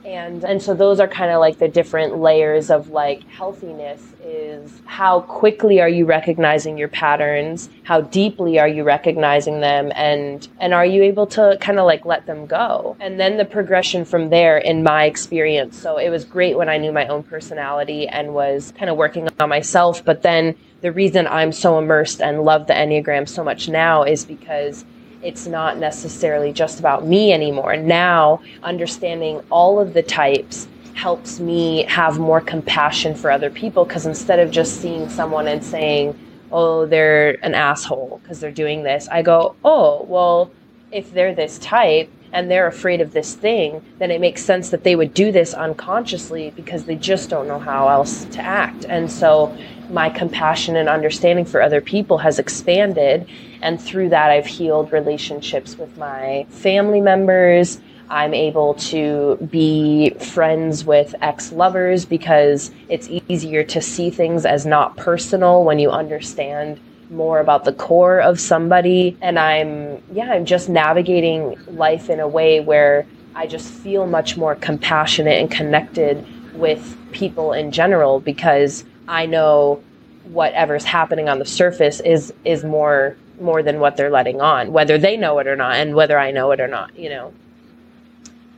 and 0.05 0.43
and 0.43 0.61
so 0.61 0.73
those 0.73 0.99
are 0.99 1.07
kind 1.07 1.31
of 1.31 1.39
like 1.39 1.59
the 1.59 1.67
different 1.67 2.17
layers 2.17 2.69
of 2.69 2.89
like 2.89 3.23
healthiness 3.27 4.01
is 4.23 4.81
how 4.85 5.21
quickly 5.21 5.81
are 5.81 5.89
you 5.89 6.05
recognizing 6.05 6.77
your 6.77 6.87
patterns? 6.87 7.69
How 7.83 8.01
deeply 8.01 8.59
are 8.59 8.67
you 8.67 8.83
recognizing 8.83 9.59
them? 9.61 9.91
And 9.95 10.47
and 10.59 10.73
are 10.73 10.85
you 10.85 11.03
able 11.03 11.27
to 11.27 11.57
kind 11.59 11.79
of 11.79 11.85
like 11.85 12.05
let 12.05 12.25
them 12.25 12.45
go? 12.45 12.95
And 12.99 13.19
then 13.19 13.37
the 13.37 13.45
progression 13.45 14.05
from 14.05 14.29
there 14.29 14.57
in 14.57 14.83
my 14.83 15.05
experience. 15.05 15.77
So 15.77 15.97
it 15.97 16.09
was 16.09 16.25
great 16.25 16.57
when 16.57 16.69
i 16.69 16.77
knew 16.77 16.91
my 16.91 17.07
own 17.07 17.23
personality 17.23 18.07
and 18.07 18.33
was 18.33 18.73
kind 18.77 18.89
of 18.89 18.97
working 18.97 19.27
on 19.39 19.49
myself 19.49 20.03
but 20.05 20.21
then 20.21 20.55
the 20.81 20.91
reason 20.91 21.27
i'm 21.27 21.51
so 21.51 21.77
immersed 21.77 22.21
and 22.21 22.43
love 22.43 22.67
the 22.67 22.73
enneagram 22.73 23.27
so 23.27 23.43
much 23.43 23.67
now 23.67 24.03
is 24.03 24.25
because 24.25 24.85
it's 25.21 25.47
not 25.47 25.77
necessarily 25.77 26.53
just 26.53 26.79
about 26.79 27.05
me 27.05 27.33
anymore. 27.33 27.75
Now, 27.75 28.41
understanding 28.63 29.41
all 29.49 29.79
of 29.79 29.93
the 29.93 30.03
types 30.03 30.67
helps 30.93 31.39
me 31.39 31.83
have 31.83 32.19
more 32.19 32.41
compassion 32.41 33.15
for 33.15 33.31
other 33.31 33.49
people 33.49 33.85
because 33.85 34.05
instead 34.05 34.39
of 34.39 34.51
just 34.51 34.81
seeing 34.81 35.09
someone 35.09 35.47
and 35.47 35.63
saying, 35.63 36.17
oh, 36.51 36.85
they're 36.85 37.43
an 37.45 37.53
asshole 37.53 38.19
because 38.21 38.39
they're 38.39 38.51
doing 38.51 38.83
this, 38.83 39.07
I 39.09 39.21
go, 39.21 39.55
oh, 39.63 40.05
well, 40.09 40.51
if 40.91 41.13
they're 41.13 41.35
this 41.35 41.59
type, 41.59 42.11
and 42.31 42.49
they're 42.49 42.67
afraid 42.67 43.01
of 43.01 43.13
this 43.13 43.35
thing, 43.35 43.81
then 43.97 44.11
it 44.11 44.21
makes 44.21 44.43
sense 44.43 44.69
that 44.69 44.83
they 44.83 44.95
would 44.95 45.13
do 45.13 45.31
this 45.31 45.53
unconsciously 45.53 46.51
because 46.55 46.85
they 46.85 46.95
just 46.95 47.29
don't 47.29 47.47
know 47.47 47.59
how 47.59 47.87
else 47.87 48.25
to 48.25 48.41
act. 48.41 48.85
And 48.87 49.11
so 49.11 49.55
my 49.89 50.09
compassion 50.09 50.75
and 50.75 50.87
understanding 50.87 51.45
for 51.45 51.61
other 51.61 51.81
people 51.81 52.19
has 52.19 52.39
expanded. 52.39 53.27
And 53.61 53.81
through 53.81 54.09
that, 54.09 54.29
I've 54.29 54.45
healed 54.45 54.91
relationships 54.91 55.77
with 55.77 55.97
my 55.97 56.45
family 56.49 57.01
members. 57.01 57.81
I'm 58.09 58.33
able 58.33 58.73
to 58.75 59.37
be 59.51 60.11
friends 60.11 60.83
with 60.83 61.13
ex 61.21 61.51
lovers 61.51 62.05
because 62.05 62.71
it's 62.87 63.07
easier 63.27 63.63
to 63.65 63.81
see 63.81 64.09
things 64.09 64.45
as 64.45 64.65
not 64.65 64.97
personal 64.97 65.63
when 65.63 65.77
you 65.77 65.91
understand 65.91 66.79
more 67.09 67.39
about 67.39 67.63
the 67.65 67.73
core 67.73 68.19
of 68.19 68.39
somebody. 68.39 69.17
And 69.21 69.39
I'm, 69.39 70.01
yeah, 70.11 70.31
I'm 70.31 70.45
just 70.45 70.69
navigating 70.69 71.57
life 71.67 72.09
in 72.09 72.19
a 72.19 72.27
way 72.27 72.59
where 72.59 73.05
I 73.35 73.47
just 73.47 73.71
feel 73.71 74.05
much 74.05 74.37
more 74.37 74.55
compassionate 74.55 75.39
and 75.39 75.49
connected 75.49 76.25
with 76.53 76.97
people 77.11 77.53
in 77.53 77.71
general 77.71 78.19
because 78.19 78.83
I 79.07 79.25
know 79.25 79.83
whatever's 80.25 80.83
happening 80.83 81.27
on 81.29 81.39
the 81.39 81.45
surface 81.45 81.99
is 82.01 82.33
is 82.45 82.63
more 82.63 83.17
more 83.39 83.63
than 83.63 83.79
what 83.79 83.95
they're 83.95 84.09
letting 84.09 84.41
on, 84.41 84.71
whether 84.73 84.97
they 84.97 85.15
know 85.15 85.39
it 85.39 85.47
or 85.47 85.55
not, 85.55 85.75
and 85.75 85.95
whether 85.95 86.19
I 86.19 86.31
know 86.31 86.51
it 86.51 86.59
or 86.59 86.67
not, 86.67 86.97
you 86.97 87.09
know. 87.09 87.33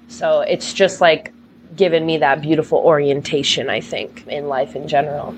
So 0.08 0.42
it's 0.42 0.74
just 0.74 1.00
like 1.02 1.32
given 1.76 2.06
me 2.06 2.18
that 2.18 2.42
beautiful 2.42 2.80
orientation, 2.80 3.70
I 3.70 3.80
think, 3.80 4.28
in 4.28 4.48
life 4.48 4.76
in 4.76 4.88
general. 4.88 5.36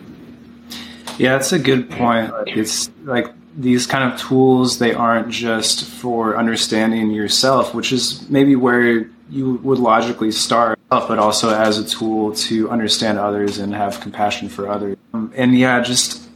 Yeah, 1.17 1.33
that's 1.33 1.51
a 1.53 1.59
good 1.59 1.89
point. 1.89 2.33
It's 2.47 2.89
like 3.03 3.27
these 3.55 3.85
kind 3.85 4.11
of 4.11 4.19
tools, 4.19 4.79
they 4.79 4.93
aren't 4.93 5.29
just 5.29 5.85
for 5.85 6.37
understanding 6.37 7.11
yourself, 7.11 7.73
which 7.73 7.91
is 7.91 8.27
maybe 8.29 8.55
where 8.55 9.09
you 9.29 9.55
would 9.63 9.79
logically 9.79 10.31
start, 10.31 10.79
but 10.89 11.19
also 11.19 11.53
as 11.53 11.77
a 11.77 11.85
tool 11.85 12.33
to 12.33 12.69
understand 12.69 13.19
others 13.19 13.57
and 13.57 13.73
have 13.73 13.99
compassion 13.99 14.49
for 14.49 14.69
others. 14.69 14.97
Um, 15.13 15.31
and 15.35 15.57
yeah, 15.57 15.81
just 15.81 16.29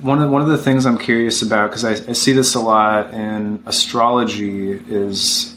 one 0.00 0.22
of 0.22 0.30
one 0.30 0.42
of 0.42 0.48
the 0.48 0.58
things 0.58 0.86
I'm 0.86 0.98
curious 0.98 1.42
about 1.42 1.70
because 1.70 1.84
I, 1.84 1.92
I, 2.10 2.12
see 2.12 2.32
this 2.32 2.54
a 2.54 2.60
lot 2.60 3.12
in 3.12 3.62
astrology 3.66 4.70
is 4.70 5.56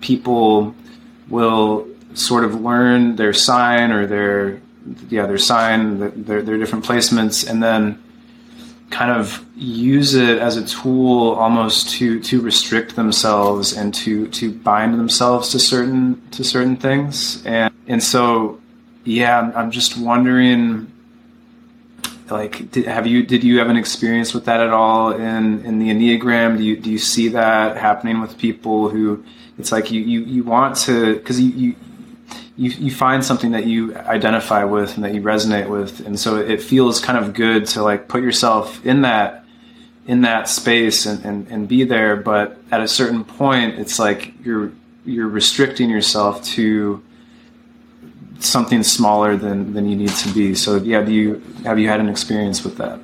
people 0.00 0.74
will 1.28 1.88
sort 2.14 2.44
of 2.44 2.60
learn 2.60 3.16
their 3.16 3.32
sign 3.32 3.90
or 3.90 4.06
their 4.06 4.60
yeah 5.08 5.26
their 5.26 5.38
sign 5.38 5.98
their 6.24 6.42
their 6.42 6.58
different 6.58 6.84
placements 6.84 7.48
and 7.48 7.62
then 7.62 8.02
kind 8.90 9.12
of 9.12 9.44
use 9.56 10.14
it 10.14 10.38
as 10.38 10.56
a 10.56 10.66
tool 10.66 11.32
almost 11.32 11.90
to 11.90 12.20
to 12.20 12.40
restrict 12.40 12.96
themselves 12.96 13.72
and 13.72 13.94
to 13.94 14.26
to 14.28 14.52
bind 14.52 14.98
themselves 14.98 15.50
to 15.50 15.58
certain 15.58 16.20
to 16.30 16.44
certain 16.44 16.76
things. 16.76 17.44
And 17.46 17.72
and 17.86 18.02
so 18.02 18.60
yeah 19.04 19.52
I'm 19.54 19.70
just 19.70 19.96
wondering 19.96 20.92
like 22.30 22.70
did, 22.72 22.86
have 22.86 23.06
you 23.06 23.22
did 23.22 23.44
you 23.44 23.58
have 23.60 23.68
an 23.68 23.76
experience 23.76 24.34
with 24.34 24.44
that 24.46 24.60
at 24.60 24.70
all 24.70 25.12
in 25.12 25.64
in 25.64 25.78
the 25.78 25.88
enneagram? 25.88 26.56
Do 26.56 26.64
you 26.64 26.76
do 26.76 26.90
you 26.90 26.98
see 26.98 27.28
that 27.28 27.76
happening 27.76 28.20
with 28.20 28.38
people 28.38 28.88
who 28.88 29.24
it's 29.56 29.70
like 29.70 29.90
you 29.90 30.00
you, 30.00 30.20
you 30.20 30.42
want 30.42 30.76
to 30.78 31.14
because 31.14 31.40
you, 31.40 31.50
you 31.50 31.76
you 32.56 32.70
you 32.70 32.90
find 32.90 33.24
something 33.24 33.52
that 33.52 33.66
you 33.66 33.96
identify 33.96 34.64
with 34.64 34.94
and 34.96 35.04
that 35.04 35.14
you 35.14 35.22
resonate 35.22 35.68
with 35.68 36.04
and 36.06 36.18
so 36.18 36.36
it 36.36 36.62
feels 36.62 37.00
kind 37.00 37.18
of 37.22 37.34
good 37.34 37.66
to 37.66 37.82
like 37.82 38.08
put 38.08 38.22
yourself 38.22 38.84
in 38.84 39.02
that 39.02 39.44
in 40.06 40.22
that 40.22 40.48
space 40.48 41.06
and, 41.06 41.24
and, 41.24 41.46
and 41.48 41.68
be 41.68 41.84
there 41.84 42.16
but 42.16 42.58
at 42.70 42.80
a 42.80 42.88
certain 42.88 43.24
point 43.24 43.78
it's 43.78 43.98
like 43.98 44.32
you're 44.44 44.72
you're 45.04 45.28
restricting 45.28 45.88
yourself 45.90 46.42
to 46.44 47.02
something 48.40 48.82
smaller 48.82 49.36
than 49.36 49.72
than 49.72 49.88
you 49.88 49.96
need 49.96 50.10
to 50.10 50.32
be. 50.32 50.54
So 50.54 50.76
yeah, 50.76 51.06
you 51.06 51.42
have 51.64 51.78
you 51.78 51.88
had 51.88 52.00
an 52.00 52.08
experience 52.08 52.64
with 52.64 52.76
that? 52.78 52.98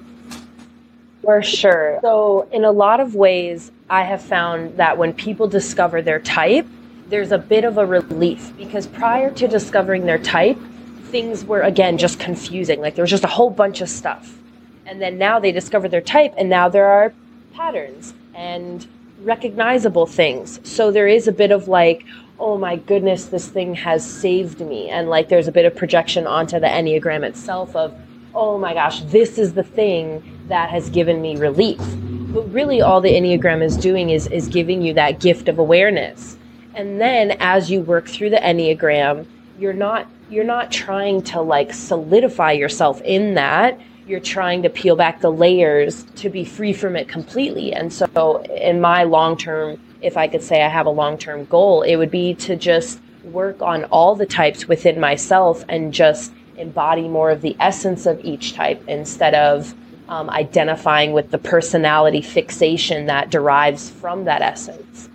For 1.23 1.43
sure. 1.43 1.99
So 2.03 2.49
in 2.53 2.65
a 2.65 2.71
lot 2.71 3.01
of 3.01 3.15
ways, 3.15 3.73
I 3.91 4.05
have 4.05 4.23
found 4.23 4.77
that 4.77 4.97
when 4.97 5.13
people 5.13 5.49
discover 5.49 6.01
their 6.01 6.21
type, 6.21 6.67
there's 7.09 7.33
a 7.33 7.39
bit 7.39 7.65
of 7.65 7.79
a 7.79 7.87
relief 7.87 8.53
because 8.57 8.87
prior 8.87 9.31
to 9.31 9.47
discovering 9.47 10.07
their 10.07 10.19
type, 10.19 10.59
things 11.05 11.45
were 11.45 11.63
again 11.63 11.99
just 11.99 12.19
confusing. 12.19 12.81
Like 12.81 12.95
there 12.95 13.03
was 13.03 13.11
just 13.11 13.25
a 13.25 13.29
whole 13.29 13.51
bunch 13.51 13.81
of 13.81 13.89
stuff. 13.89 14.37
And 14.85 15.01
then 15.01 15.19
now 15.19 15.39
they 15.39 15.53
discover 15.53 15.89
their 15.89 16.01
type 16.01 16.35
and 16.37 16.49
now 16.49 16.69
there 16.69 16.87
are 16.87 17.13
patterns 17.55 18.15
and 18.35 18.87
recognizable 19.23 20.07
things. 20.07 20.61
So 20.69 20.91
there 20.91 21.09
is 21.09 21.27
a 21.29 21.33
bit 21.33 21.51
of 21.51 21.69
like, 21.69 22.05
oh 22.39 22.59
my 22.59 22.77
goodness, 22.77 23.27
this 23.27 23.49
thing 23.49 23.75
has 23.75 24.09
saved 24.09 24.61
me. 24.61 24.89
And 24.91 25.09
like 25.09 25.29
there's 25.29 25.49
a 25.49 25.53
bit 25.53 25.65
of 25.65 25.75
projection 25.75 26.27
onto 26.27 26.61
the 26.61 26.67
Enneagram 26.67 27.25
itself 27.25 27.75
of, 27.75 27.95
oh 28.35 28.59
my 28.59 28.75
gosh, 28.75 29.01
this 29.03 29.39
is 29.39 29.55
the 29.55 29.63
thing 29.63 30.23
that 30.49 30.71
has 30.71 30.91
given 30.91 31.23
me 31.23 31.37
relief. 31.37 31.79
But 31.79 32.53
really 32.53 32.83
all 32.83 33.01
the 33.01 33.13
Enneagram 33.13 33.63
is 33.63 33.77
doing 33.77 34.11
is 34.11 34.27
is 34.27 34.49
giving 34.49 34.83
you 34.83 34.93
that 34.95 35.21
gift 35.21 35.49
of 35.49 35.59
awareness. 35.59 36.37
And 36.77 37.01
then 37.01 37.33
as 37.41 37.71
you 37.71 37.81
work 37.81 38.07
through 38.07 38.31
the 38.31 38.37
Enneagram, 38.37 39.27
you're 39.59 39.73
not 39.73 40.09
you're 40.31 40.45
not 40.45 40.71
trying 40.71 41.23
to 41.23 41.41
like 41.41 41.73
solidify 41.73 42.53
yourself 42.53 43.01
in 43.03 43.35
that 43.35 43.81
you're 44.07 44.21
trying 44.21 44.63
to 44.63 44.71
peel 44.71 44.95
back 44.95 45.21
the 45.21 45.33
layers 45.33 46.05
to 46.17 46.29
be 46.29 46.45
free 46.45 46.73
from 46.73 46.97
it 46.97 47.09
completely. 47.09 47.73
And 47.73 47.93
so, 47.93 48.43
in 48.43 48.81
my 48.81 49.03
long 49.03 49.37
term, 49.37 49.81
if 50.01 50.17
I 50.17 50.29
could 50.29 50.43
say 50.43 50.63
I 50.63 50.69
have 50.69 50.87
a 50.87 50.91
long 50.91 51.19
term 51.19 51.45
goal, 51.47 51.83
it 51.83 51.97
would 51.97 52.11
be 52.11 52.35
to 52.35 52.57
just 52.57 53.01
work 53.25 53.61
on 53.61 53.85
all 53.87 54.15
the 54.15 54.27
types 54.27 54.69
within 54.69 55.01
myself 55.01 55.65
and 55.69 55.93
just 55.93 56.33
embody 56.57 57.09
more 57.09 57.31
of 57.31 57.43
the 57.43 57.57
essence 57.59 58.07
of 58.07 58.25
each 58.25 58.55
type 58.55 58.83
instead 58.87 59.35
of 59.35 59.75
um, 60.09 60.31
identifying 60.31 61.13
with 61.13 61.33
the 61.33 61.39
personality 61.39 62.23
fixation 62.23 63.07
that 63.07 63.31
derives 63.31 63.91
from 63.91 64.25
that 64.25 64.41
essence. 64.41 65.09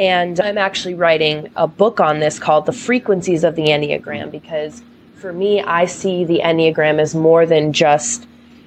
And 0.00 0.40
I'm 0.40 0.56
actually 0.56 0.94
writing 0.94 1.50
a 1.56 1.68
book 1.68 2.00
on 2.00 2.20
this 2.20 2.38
called 2.38 2.64
The 2.64 2.72
Frequencies 2.72 3.44
of 3.44 3.54
the 3.54 3.66
Enneagram 3.66 4.30
because 4.30 4.82
for 5.16 5.30
me, 5.30 5.60
I 5.60 5.84
see 5.84 6.24
the 6.24 6.40
Enneagram 6.42 6.98
as 6.98 7.14
more 7.14 7.44
than 7.44 7.74
just 7.74 8.26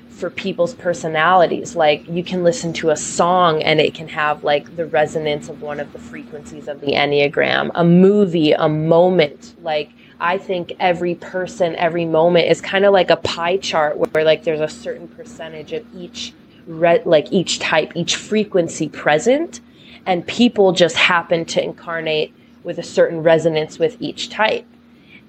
for 0.09 0.29
people's 0.29 0.75
personalities. 0.75 1.75
Like 1.75 2.07
you 2.07 2.23
can 2.23 2.43
listen 2.43 2.71
to 2.73 2.91
a 2.91 2.95
song 2.95 3.63
and 3.63 3.81
it 3.81 3.95
can 3.95 4.07
have 4.09 4.43
like 4.43 4.75
the 4.75 4.85
resonance 4.85 5.49
of 5.49 5.63
one 5.63 5.79
of 5.79 5.91
the 5.91 5.97
frequencies 5.97 6.67
of 6.67 6.81
the 6.81 6.91
Enneagram, 6.91 7.71
a 7.73 7.83
movie, 7.83 8.51
a 8.51 8.69
moment. 8.69 9.55
Like 9.63 9.89
I 10.19 10.37
think 10.37 10.73
every 10.79 11.15
person, 11.15 11.75
every 11.77 12.05
moment 12.05 12.47
is 12.47 12.61
kind 12.61 12.85
of 12.85 12.93
like 12.93 13.09
a 13.09 13.17
pie 13.17 13.57
chart 13.57 13.97
where 13.97 14.23
like 14.23 14.43
there's 14.43 14.61
a 14.61 14.69
certain 14.69 15.07
percentage 15.07 15.73
of 15.73 15.83
each 15.95 16.31
re- 16.67 17.01
like 17.05 17.31
each 17.31 17.57
type, 17.57 17.91
each 17.95 18.17
frequency 18.17 18.87
present 18.87 19.61
and 20.05 20.25
people 20.27 20.72
just 20.72 20.95
happen 20.95 21.45
to 21.45 21.63
incarnate 21.63 22.33
with 22.63 22.77
a 22.77 22.83
certain 22.83 23.24
resonance 23.24 23.79
with 23.79 23.98
each 24.00 24.29
type 24.29 24.66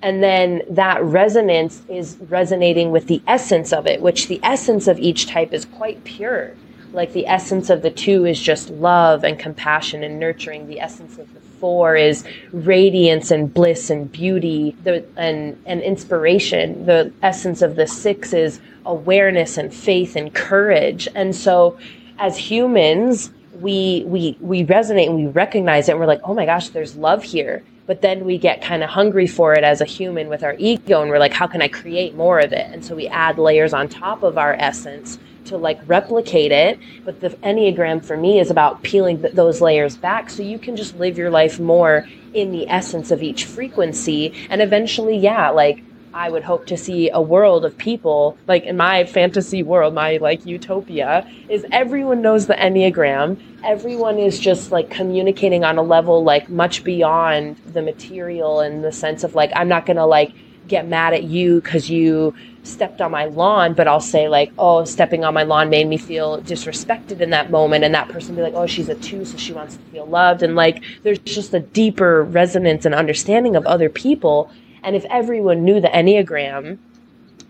and 0.04 0.22
then 0.22 0.60
that 0.68 1.02
resonance 1.02 1.80
is 1.88 2.18
resonating 2.28 2.90
with 2.90 3.06
the 3.06 3.22
essence 3.26 3.72
of 3.72 3.86
it, 3.86 4.02
which 4.02 4.28
the 4.28 4.38
essence 4.42 4.86
of 4.86 4.98
each 4.98 5.26
type 5.26 5.54
is 5.54 5.64
quite 5.64 6.04
pure. 6.04 6.52
Like 6.92 7.14
the 7.14 7.26
essence 7.26 7.70
of 7.70 7.80
the 7.80 7.90
two 7.90 8.26
is 8.26 8.38
just 8.38 8.68
love 8.68 9.24
and 9.24 9.38
compassion 9.38 10.04
and 10.04 10.20
nurturing. 10.20 10.66
The 10.66 10.78
essence 10.78 11.16
of 11.16 11.32
the 11.32 11.40
four 11.40 11.96
is 11.96 12.22
radiance 12.52 13.30
and 13.30 13.52
bliss 13.52 13.88
and 13.88 14.12
beauty 14.12 14.76
the, 14.84 15.06
and, 15.16 15.58
and 15.64 15.80
inspiration. 15.80 16.84
The 16.84 17.10
essence 17.22 17.62
of 17.62 17.74
the 17.74 17.86
six 17.86 18.34
is 18.34 18.60
awareness 18.84 19.56
and 19.56 19.72
faith 19.72 20.16
and 20.16 20.34
courage. 20.34 21.08
And 21.14 21.34
so 21.34 21.78
as 22.18 22.36
humans, 22.36 23.30
we 23.60 24.04
we 24.06 24.36
we 24.40 24.64
resonate 24.64 25.06
and 25.06 25.16
we 25.16 25.26
recognize 25.26 25.88
it 25.88 25.92
and 25.92 26.00
we're 26.00 26.06
like, 26.06 26.20
oh 26.24 26.34
my 26.34 26.46
gosh, 26.46 26.68
there's 26.70 26.96
love 26.96 27.22
here. 27.22 27.62
But 27.86 28.00
then 28.00 28.24
we 28.24 28.38
get 28.38 28.62
kind 28.62 28.82
of 28.82 28.90
hungry 28.90 29.26
for 29.26 29.52
it 29.52 29.62
as 29.62 29.80
a 29.80 29.84
human 29.84 30.28
with 30.28 30.42
our 30.42 30.54
ego 30.58 31.02
and 31.02 31.10
we're 31.10 31.18
like 31.18 31.34
how 31.34 31.46
can 31.46 31.60
i 31.60 31.68
create 31.68 32.14
more 32.14 32.40
of 32.40 32.52
it? 32.52 32.66
And 32.72 32.84
so 32.84 32.94
we 32.94 33.08
add 33.08 33.38
layers 33.38 33.74
on 33.74 33.88
top 33.88 34.22
of 34.22 34.38
our 34.38 34.54
essence 34.54 35.18
to 35.46 35.58
like 35.58 35.78
replicate 35.86 36.52
it. 36.52 36.78
But 37.04 37.20
the 37.20 37.30
enneagram 37.30 38.04
for 38.04 38.16
me 38.16 38.40
is 38.40 38.50
about 38.50 38.82
peeling 38.82 39.20
those 39.34 39.60
layers 39.60 39.96
back 39.96 40.30
so 40.30 40.42
you 40.42 40.58
can 40.58 40.76
just 40.76 40.96
live 40.96 41.18
your 41.18 41.30
life 41.30 41.60
more 41.60 42.08
in 42.32 42.50
the 42.50 42.68
essence 42.68 43.10
of 43.10 43.22
each 43.22 43.44
frequency. 43.44 44.32
And 44.48 44.62
eventually 44.62 45.16
yeah 45.16 45.50
like 45.50 45.82
I 46.14 46.30
would 46.30 46.44
hope 46.44 46.66
to 46.66 46.76
see 46.76 47.10
a 47.10 47.20
world 47.20 47.64
of 47.64 47.76
people, 47.76 48.38
like 48.46 48.62
in 48.62 48.76
my 48.76 49.04
fantasy 49.04 49.64
world, 49.64 49.94
my 49.94 50.18
like 50.18 50.46
utopia, 50.46 51.28
is 51.48 51.66
everyone 51.72 52.22
knows 52.22 52.46
the 52.46 52.54
Enneagram. 52.54 53.36
Everyone 53.64 54.18
is 54.20 54.38
just 54.38 54.70
like 54.70 54.90
communicating 54.90 55.64
on 55.64 55.76
a 55.76 55.82
level 55.82 56.22
like 56.22 56.48
much 56.48 56.84
beyond 56.84 57.56
the 57.66 57.82
material 57.82 58.60
in 58.60 58.82
the 58.82 58.92
sense 58.92 59.24
of 59.24 59.34
like, 59.34 59.50
I'm 59.56 59.68
not 59.68 59.86
to 59.86 60.06
like 60.06 60.32
get 60.68 60.86
mad 60.86 61.14
at 61.14 61.24
you 61.24 61.60
because 61.60 61.90
you 61.90 62.32
stepped 62.62 63.00
on 63.00 63.10
my 63.10 63.24
lawn, 63.24 63.74
but 63.74 63.88
I'll 63.88 64.00
say 64.00 64.28
like, 64.28 64.52
oh, 64.56 64.84
stepping 64.84 65.24
on 65.24 65.34
my 65.34 65.42
lawn 65.42 65.68
made 65.68 65.88
me 65.88 65.96
feel 65.98 66.40
disrespected 66.42 67.20
in 67.20 67.30
that 67.30 67.50
moment, 67.50 67.84
and 67.84 67.92
that 67.94 68.08
person 68.08 68.34
be 68.34 68.40
like, 68.40 68.54
oh, 68.54 68.66
she's 68.66 68.88
a 68.88 68.94
two, 68.94 69.24
so 69.24 69.36
she 69.36 69.52
wants 69.52 69.76
to 69.76 69.82
feel 69.92 70.06
loved, 70.06 70.42
and 70.42 70.56
like, 70.56 70.82
there's 71.02 71.18
just 71.18 71.52
a 71.52 71.60
deeper 71.60 72.22
resonance 72.22 72.86
and 72.86 72.94
understanding 72.94 73.56
of 73.56 73.66
other 73.66 73.90
people 73.90 74.50
and 74.84 74.94
if 74.94 75.04
everyone 75.06 75.64
knew 75.64 75.80
the 75.80 75.88
Enneagram, 75.88 76.78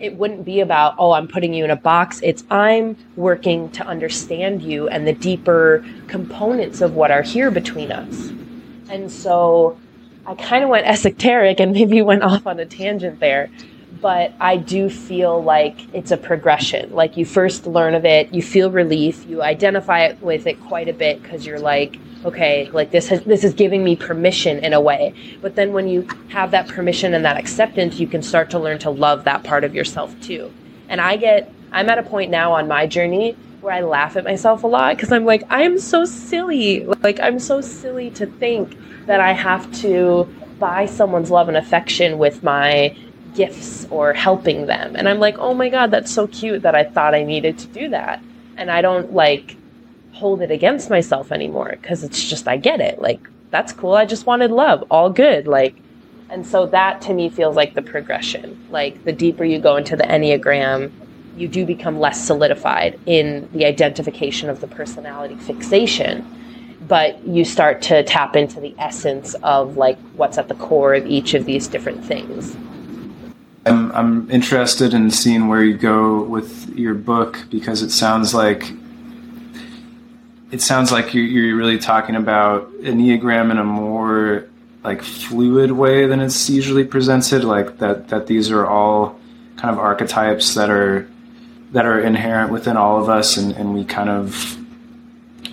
it 0.00 0.16
wouldn't 0.16 0.44
be 0.44 0.60
about, 0.60 0.94
oh, 0.98 1.12
I'm 1.12 1.28
putting 1.28 1.54
you 1.54 1.64
in 1.64 1.70
a 1.70 1.76
box. 1.76 2.20
It's 2.22 2.44
I'm 2.50 2.96
working 3.16 3.70
to 3.72 3.86
understand 3.86 4.62
you 4.62 4.88
and 4.88 5.06
the 5.06 5.12
deeper 5.12 5.84
components 6.06 6.80
of 6.80 6.94
what 6.94 7.10
are 7.10 7.22
here 7.22 7.50
between 7.50 7.92
us. 7.92 8.30
And 8.88 9.10
so 9.10 9.78
I 10.26 10.34
kind 10.34 10.64
of 10.64 10.70
went 10.70 10.86
esoteric 10.94 11.60
and 11.60 11.72
maybe 11.72 12.02
went 12.02 12.22
off 12.22 12.46
on 12.46 12.58
a 12.58 12.66
tangent 12.66 13.20
there 13.20 13.50
but 14.04 14.34
I 14.38 14.58
do 14.58 14.90
feel 14.90 15.42
like 15.42 15.94
it's 15.94 16.10
a 16.10 16.18
progression. 16.18 16.92
Like 16.92 17.16
you 17.16 17.24
first 17.24 17.66
learn 17.66 17.94
of 17.94 18.04
it, 18.04 18.34
you 18.34 18.42
feel 18.42 18.70
relief, 18.70 19.24
you 19.26 19.42
identify 19.42 20.04
it 20.04 20.20
with 20.20 20.46
it 20.46 20.60
quite 20.60 20.90
a 20.90 20.92
bit 20.92 21.22
because 21.22 21.46
you're 21.46 21.58
like, 21.58 21.98
okay, 22.24 22.70
like 22.72 22.90
this 22.90 23.08
has 23.08 23.22
this 23.24 23.44
is 23.44 23.54
giving 23.54 23.84
me 23.84 23.96
permission 23.96 24.58
in 24.58 24.72
a 24.72 24.80
way. 24.80 25.14
But 25.40 25.56
then 25.56 25.72
when 25.72 25.88
you 25.88 26.06
have 26.28 26.50
that 26.52 26.68
permission 26.68 27.14
and 27.14 27.24
that 27.24 27.36
acceptance, 27.36 28.00
you 28.00 28.06
can 28.06 28.22
start 28.22 28.50
to 28.50 28.58
learn 28.58 28.78
to 28.80 28.90
love 28.90 29.24
that 29.24 29.44
part 29.44 29.64
of 29.64 29.74
yourself 29.74 30.18
too. 30.20 30.52
And 30.88 31.00
I 31.00 31.16
get 31.16 31.52
I'm 31.72 31.88
at 31.88 31.98
a 31.98 32.02
point 32.02 32.30
now 32.30 32.52
on 32.52 32.68
my 32.68 32.86
journey 32.86 33.36
where 33.60 33.74
I 33.74 33.80
laugh 33.80 34.16
at 34.16 34.24
myself 34.24 34.62
a 34.62 34.66
lot 34.66 34.96
because 34.96 35.10
I'm 35.10 35.24
like, 35.24 35.42
I 35.50 35.62
am 35.62 35.78
so 35.78 36.04
silly. 36.04 36.84
Like 36.84 37.20
I'm 37.20 37.38
so 37.38 37.60
silly 37.60 38.10
to 38.12 38.26
think 38.26 38.76
that 39.06 39.20
I 39.20 39.32
have 39.32 39.72
to 39.80 40.28
buy 40.58 40.86
someone's 40.86 41.30
love 41.30 41.48
and 41.48 41.56
affection 41.56 42.18
with 42.18 42.42
my 42.42 42.96
gifts 43.34 43.86
or 43.90 44.12
helping 44.12 44.66
them. 44.66 44.94
And 44.96 45.08
I'm 45.08 45.18
like, 45.18 45.38
oh 45.38 45.54
my 45.54 45.68
God, 45.68 45.90
that's 45.90 46.12
so 46.12 46.26
cute 46.26 46.62
that 46.62 46.74
I 46.74 46.84
thought 46.84 47.14
I 47.14 47.24
needed 47.24 47.58
to 47.58 47.66
do 47.66 47.88
that. 47.90 48.22
And 48.56 48.70
I 48.70 48.80
don't 48.80 49.12
like 49.12 49.56
hold 50.14 50.40
it 50.40 50.50
against 50.50 50.90
myself 50.90 51.32
anymore 51.32 51.76
because 51.80 52.04
it's 52.04 52.22
just, 52.24 52.48
I 52.48 52.56
get 52.56 52.80
it. 52.80 53.00
Like, 53.00 53.20
that's 53.50 53.72
cool. 53.72 53.94
I 53.94 54.06
just 54.06 54.26
wanted 54.26 54.50
love. 54.50 54.84
All 54.90 55.10
good. 55.10 55.46
Like, 55.46 55.76
and 56.30 56.46
so 56.46 56.66
that 56.66 57.00
to 57.02 57.14
me 57.14 57.28
feels 57.28 57.56
like 57.56 57.74
the 57.74 57.82
progression. 57.82 58.66
Like, 58.70 59.04
the 59.04 59.12
deeper 59.12 59.44
you 59.44 59.58
go 59.58 59.76
into 59.76 59.96
the 59.96 60.04
Enneagram, 60.04 60.90
you 61.36 61.48
do 61.48 61.66
become 61.66 61.98
less 61.98 62.24
solidified 62.24 62.98
in 63.06 63.48
the 63.52 63.64
identification 63.64 64.48
of 64.48 64.60
the 64.60 64.68
personality 64.68 65.36
fixation 65.36 66.24
but 66.88 67.26
you 67.26 67.44
start 67.44 67.80
to 67.80 68.02
tap 68.02 68.36
into 68.36 68.60
the 68.60 68.74
essence 68.78 69.34
of 69.42 69.76
like 69.76 69.98
what's 70.16 70.38
at 70.38 70.48
the 70.48 70.54
core 70.54 70.94
of 70.94 71.06
each 71.06 71.34
of 71.34 71.44
these 71.44 71.66
different 71.66 72.04
things 72.04 72.56
I'm, 73.66 73.90
I'm 73.92 74.30
interested 74.30 74.92
in 74.92 75.10
seeing 75.10 75.48
where 75.48 75.64
you 75.64 75.76
go 75.76 76.22
with 76.22 76.68
your 76.76 76.94
book 76.94 77.38
because 77.50 77.82
it 77.82 77.90
sounds 77.90 78.34
like 78.34 78.70
it 80.54 80.62
sounds 80.62 80.92
like 80.92 81.12
you're, 81.12 81.24
you're 81.24 81.56
really 81.56 81.78
talking 81.78 82.14
about 82.14 82.72
enneagram 82.74 83.50
in 83.50 83.58
a 83.58 83.64
more 83.64 84.46
like 84.84 85.02
fluid 85.02 85.72
way 85.72 86.06
than 86.06 86.20
it's 86.20 86.48
usually 86.48 86.84
presented 86.84 87.42
like 87.42 87.78
that 87.78 88.08
that 88.08 88.28
these 88.28 88.52
are 88.52 88.64
all 88.64 89.18
kind 89.56 89.74
of 89.74 89.80
archetypes 89.80 90.54
that 90.54 90.70
are 90.70 91.08
that 91.72 91.84
are 91.84 91.98
inherent 91.98 92.52
within 92.52 92.76
all 92.76 93.02
of 93.02 93.08
us 93.08 93.36
and, 93.36 93.52
and 93.56 93.74
we 93.74 93.84
kind 93.84 94.08
of 94.08 94.56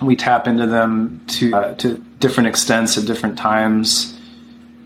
we 0.00 0.14
tap 0.14 0.46
into 0.46 0.66
them 0.66 1.20
to 1.26 1.52
uh, 1.52 1.74
to 1.74 1.98
different 2.20 2.46
extents 2.46 2.96
at 2.96 3.04
different 3.04 3.36
times 3.36 4.16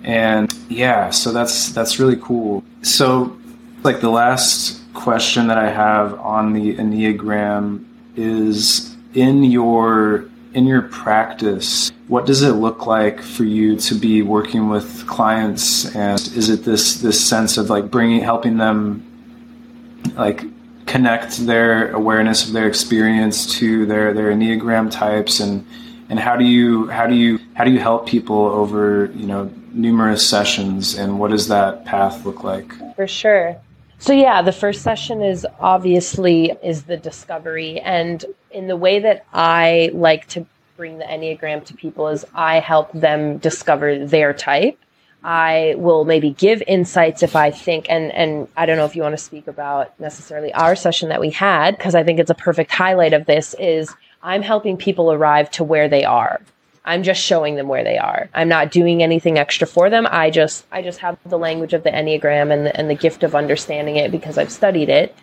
and 0.02 0.50
yeah, 0.68 1.10
so 1.10 1.32
that's 1.32 1.72
that's 1.72 1.98
really 1.98 2.16
cool. 2.16 2.64
So 2.82 3.36
like 3.82 4.00
the 4.00 4.08
last 4.08 4.80
question 4.94 5.48
that 5.48 5.58
I 5.58 5.68
have 5.68 6.18
on 6.20 6.52
the 6.52 6.76
Enneagram 6.76 7.84
is 8.14 8.95
in 9.16 9.42
your 9.44 10.26
in 10.52 10.66
your 10.66 10.82
practice, 10.82 11.92
what 12.08 12.24
does 12.24 12.42
it 12.42 12.52
look 12.52 12.86
like 12.86 13.20
for 13.20 13.44
you 13.44 13.76
to 13.76 13.94
be 13.94 14.22
working 14.22 14.70
with 14.70 15.06
clients? 15.06 15.94
And 15.94 16.18
is 16.18 16.48
it 16.48 16.64
this 16.64 17.00
this 17.02 17.22
sense 17.22 17.58
of 17.58 17.68
like 17.68 17.90
bringing, 17.90 18.20
helping 18.20 18.58
them, 18.58 19.02
like 20.16 20.44
connect 20.86 21.38
their 21.46 21.90
awareness 21.92 22.46
of 22.46 22.52
their 22.52 22.68
experience 22.68 23.58
to 23.58 23.86
their 23.86 24.14
their 24.14 24.30
enneagram 24.30 24.90
types? 24.90 25.40
And 25.40 25.66
and 26.08 26.18
how 26.20 26.36
do 26.36 26.44
you 26.44 26.88
how 26.88 27.06
do 27.06 27.14
you 27.14 27.38
how 27.54 27.64
do 27.64 27.70
you 27.70 27.80
help 27.80 28.06
people 28.06 28.46
over 28.46 29.10
you 29.14 29.26
know 29.26 29.50
numerous 29.72 30.26
sessions? 30.26 30.94
And 30.94 31.18
what 31.18 31.30
does 31.30 31.48
that 31.48 31.84
path 31.84 32.24
look 32.24 32.44
like? 32.44 32.72
For 32.96 33.06
sure. 33.06 33.56
So 33.98 34.12
yeah 34.12 34.42
the 34.42 34.52
first 34.52 34.82
session 34.82 35.22
is 35.22 35.46
obviously 35.58 36.52
is 36.62 36.84
the 36.84 36.96
discovery. 36.96 37.80
And 37.80 38.24
in 38.56 38.66
the 38.66 38.76
way 38.76 38.98
that 38.98 39.24
i 39.32 39.90
like 39.92 40.26
to 40.26 40.46
bring 40.76 40.98
the 40.98 41.04
enneagram 41.04 41.64
to 41.64 41.74
people 41.74 42.08
is 42.08 42.24
i 42.34 42.58
help 42.58 42.90
them 42.92 43.38
discover 43.38 44.04
their 44.06 44.32
type 44.32 44.78
I 45.28 45.74
will 45.76 46.04
maybe 46.04 46.30
give 46.30 46.62
insights 46.68 47.24
if 47.24 47.34
I 47.34 47.50
think 47.50 47.86
and 47.88 48.12
and 48.12 48.46
I 48.56 48.64
don't 48.64 48.76
know 48.76 48.84
if 48.84 48.94
you 48.94 49.02
want 49.02 49.14
to 49.14 49.22
speak 49.22 49.48
about 49.48 49.98
necessarily 49.98 50.54
our 50.54 50.76
session 50.76 51.08
that 51.08 51.20
we 51.20 51.30
had 51.30 51.76
because 51.76 51.96
I 51.96 52.04
think 52.04 52.20
it's 52.20 52.30
a 52.30 52.34
perfect 52.34 52.70
highlight 52.70 53.12
of 53.12 53.26
this 53.26 53.52
is 53.58 53.92
I'm 54.22 54.42
helping 54.42 54.76
people 54.76 55.10
arrive 55.12 55.50
to 55.52 55.64
where 55.64 55.88
they 55.88 56.04
are. 56.04 56.40
I'm 56.84 57.02
just 57.02 57.20
showing 57.20 57.56
them 57.56 57.66
where 57.66 57.82
they 57.82 57.98
are. 57.98 58.30
I'm 58.34 58.48
not 58.48 58.70
doing 58.70 59.02
anything 59.02 59.36
extra 59.36 59.66
for 59.66 59.90
them. 59.90 60.06
I 60.08 60.30
just 60.30 60.64
I 60.70 60.80
just 60.80 61.00
have 61.00 61.18
the 61.26 61.38
language 61.38 61.72
of 61.72 61.82
the 61.82 61.90
Enneagram 61.90 62.52
and 62.52 62.66
the, 62.66 62.76
and 62.76 62.88
the 62.88 62.94
gift 62.94 63.24
of 63.24 63.34
understanding 63.34 63.96
it 63.96 64.12
because 64.12 64.38
I've 64.38 64.52
studied 64.52 64.88
it. 64.88 65.16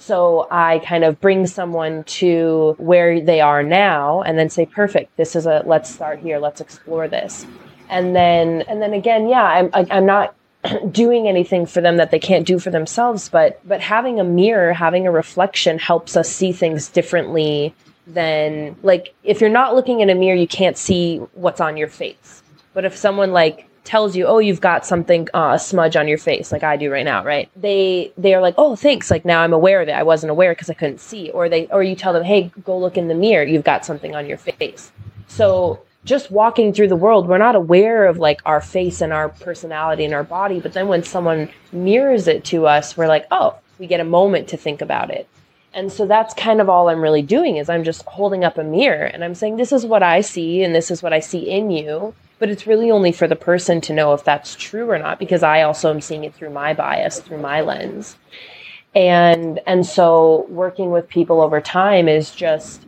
So 0.00 0.48
I 0.50 0.78
kind 0.80 1.04
of 1.04 1.20
bring 1.20 1.46
someone 1.46 2.04
to 2.04 2.74
where 2.78 3.20
they 3.20 3.42
are 3.42 3.62
now 3.62 4.22
and 4.22 4.38
then 4.38 4.48
say, 4.48 4.64
perfect, 4.64 5.14
this 5.18 5.36
is 5.36 5.44
a, 5.44 5.62
let's 5.66 5.92
start 5.92 6.20
here, 6.20 6.38
let's 6.38 6.60
explore 6.60 7.06
this. 7.06 7.46
And 7.90 8.16
then, 8.16 8.62
and 8.62 8.80
then 8.80 8.94
again, 8.94 9.28
yeah, 9.28 9.44
I'm, 9.44 9.70
I'm 9.74 10.06
not 10.06 10.34
doing 10.90 11.28
anything 11.28 11.66
for 11.66 11.82
them 11.82 11.98
that 11.98 12.10
they 12.10 12.18
can't 12.18 12.46
do 12.46 12.58
for 12.58 12.70
themselves, 12.70 13.28
but, 13.28 13.60
but 13.68 13.82
having 13.82 14.18
a 14.18 14.24
mirror, 14.24 14.72
having 14.72 15.06
a 15.06 15.10
reflection 15.10 15.78
helps 15.78 16.16
us 16.16 16.30
see 16.30 16.50
things 16.50 16.88
differently 16.88 17.74
than 18.06 18.76
like 18.82 19.14
if 19.22 19.40
you're 19.40 19.50
not 19.50 19.74
looking 19.74 20.00
in 20.00 20.10
a 20.10 20.14
mirror 20.14 20.34
you 20.34 20.48
can't 20.48 20.76
see 20.76 21.18
what's 21.34 21.60
on 21.60 21.76
your 21.76 21.88
face. 21.88 22.42
But 22.72 22.84
if 22.84 22.96
someone 22.96 23.32
like 23.32 23.68
tells 23.84 24.14
you 24.14 24.26
oh 24.26 24.38
you've 24.38 24.60
got 24.60 24.84
something 24.86 25.28
uh, 25.34 25.52
a 25.54 25.58
smudge 25.58 25.96
on 25.96 26.06
your 26.06 26.18
face 26.18 26.52
like 26.52 26.62
i 26.62 26.76
do 26.76 26.90
right 26.90 27.04
now 27.04 27.24
right? 27.24 27.50
They 27.56 28.12
they 28.16 28.34
are 28.34 28.40
like 28.40 28.54
oh 28.58 28.76
thanks 28.76 29.10
like 29.10 29.24
now 29.24 29.40
i'm 29.40 29.52
aware 29.52 29.80
of 29.80 29.88
it. 29.88 29.92
I 29.92 30.02
wasn't 30.02 30.30
aware 30.30 30.52
because 30.52 30.70
i 30.70 30.74
couldn't 30.74 31.00
see. 31.00 31.30
Or 31.30 31.48
they 31.48 31.66
or 31.68 31.82
you 31.82 31.94
tell 31.94 32.12
them 32.12 32.24
hey 32.24 32.50
go 32.64 32.78
look 32.78 32.96
in 32.96 33.08
the 33.08 33.14
mirror. 33.14 33.44
You've 33.44 33.64
got 33.64 33.84
something 33.84 34.14
on 34.14 34.26
your 34.26 34.38
face. 34.38 34.92
So 35.28 35.80
just 36.04 36.30
walking 36.30 36.72
through 36.72 36.88
the 36.88 36.96
world 36.96 37.28
we're 37.28 37.38
not 37.38 37.54
aware 37.54 38.06
of 38.06 38.18
like 38.18 38.40
our 38.46 38.60
face 38.60 39.00
and 39.00 39.12
our 39.12 39.28
personality 39.28 40.04
and 40.04 40.14
our 40.14 40.24
body 40.24 40.58
but 40.58 40.72
then 40.72 40.88
when 40.88 41.02
someone 41.02 41.46
mirrors 41.72 42.26
it 42.26 42.42
to 42.42 42.66
us 42.66 42.96
we're 42.96 43.06
like 43.06 43.26
oh 43.30 43.54
we 43.80 43.86
get 43.86 43.98
a 43.98 44.04
moment 44.04 44.46
to 44.48 44.56
think 44.56 44.80
about 44.82 45.10
it. 45.10 45.26
And 45.72 45.90
so 45.90 46.06
that's 46.06 46.34
kind 46.34 46.60
of 46.60 46.68
all 46.68 46.88
I'm 46.88 47.00
really 47.00 47.22
doing 47.22 47.56
is 47.56 47.68
I'm 47.68 47.84
just 47.84 48.02
holding 48.02 48.44
up 48.44 48.58
a 48.58 48.64
mirror 48.64 49.04
and 49.04 49.24
I'm 49.24 49.34
saying 49.34 49.56
this 49.56 49.72
is 49.72 49.86
what 49.86 50.02
I 50.02 50.20
see 50.20 50.62
and 50.62 50.74
this 50.74 50.90
is 50.90 51.02
what 51.02 51.12
I 51.12 51.20
see 51.20 51.48
in 51.48 51.70
you. 51.70 52.14
But 52.40 52.48
it's 52.48 52.66
really 52.66 52.90
only 52.90 53.12
for 53.12 53.28
the 53.28 53.36
person 53.36 53.80
to 53.82 53.92
know 53.92 54.12
if 54.14 54.24
that's 54.24 54.56
true 54.56 54.90
or 54.90 54.98
not 54.98 55.20
because 55.20 55.44
I 55.44 55.62
also 55.62 55.90
am 55.90 56.00
seeing 56.00 56.24
it 56.24 56.34
through 56.34 56.50
my 56.50 56.74
bias, 56.74 57.20
through 57.20 57.38
my 57.38 57.60
lens. 57.60 58.16
And 58.94 59.60
and 59.66 59.86
so 59.86 60.46
working 60.48 60.90
with 60.90 61.08
people 61.08 61.40
over 61.40 61.60
time 61.60 62.08
is 62.08 62.32
just 62.32 62.82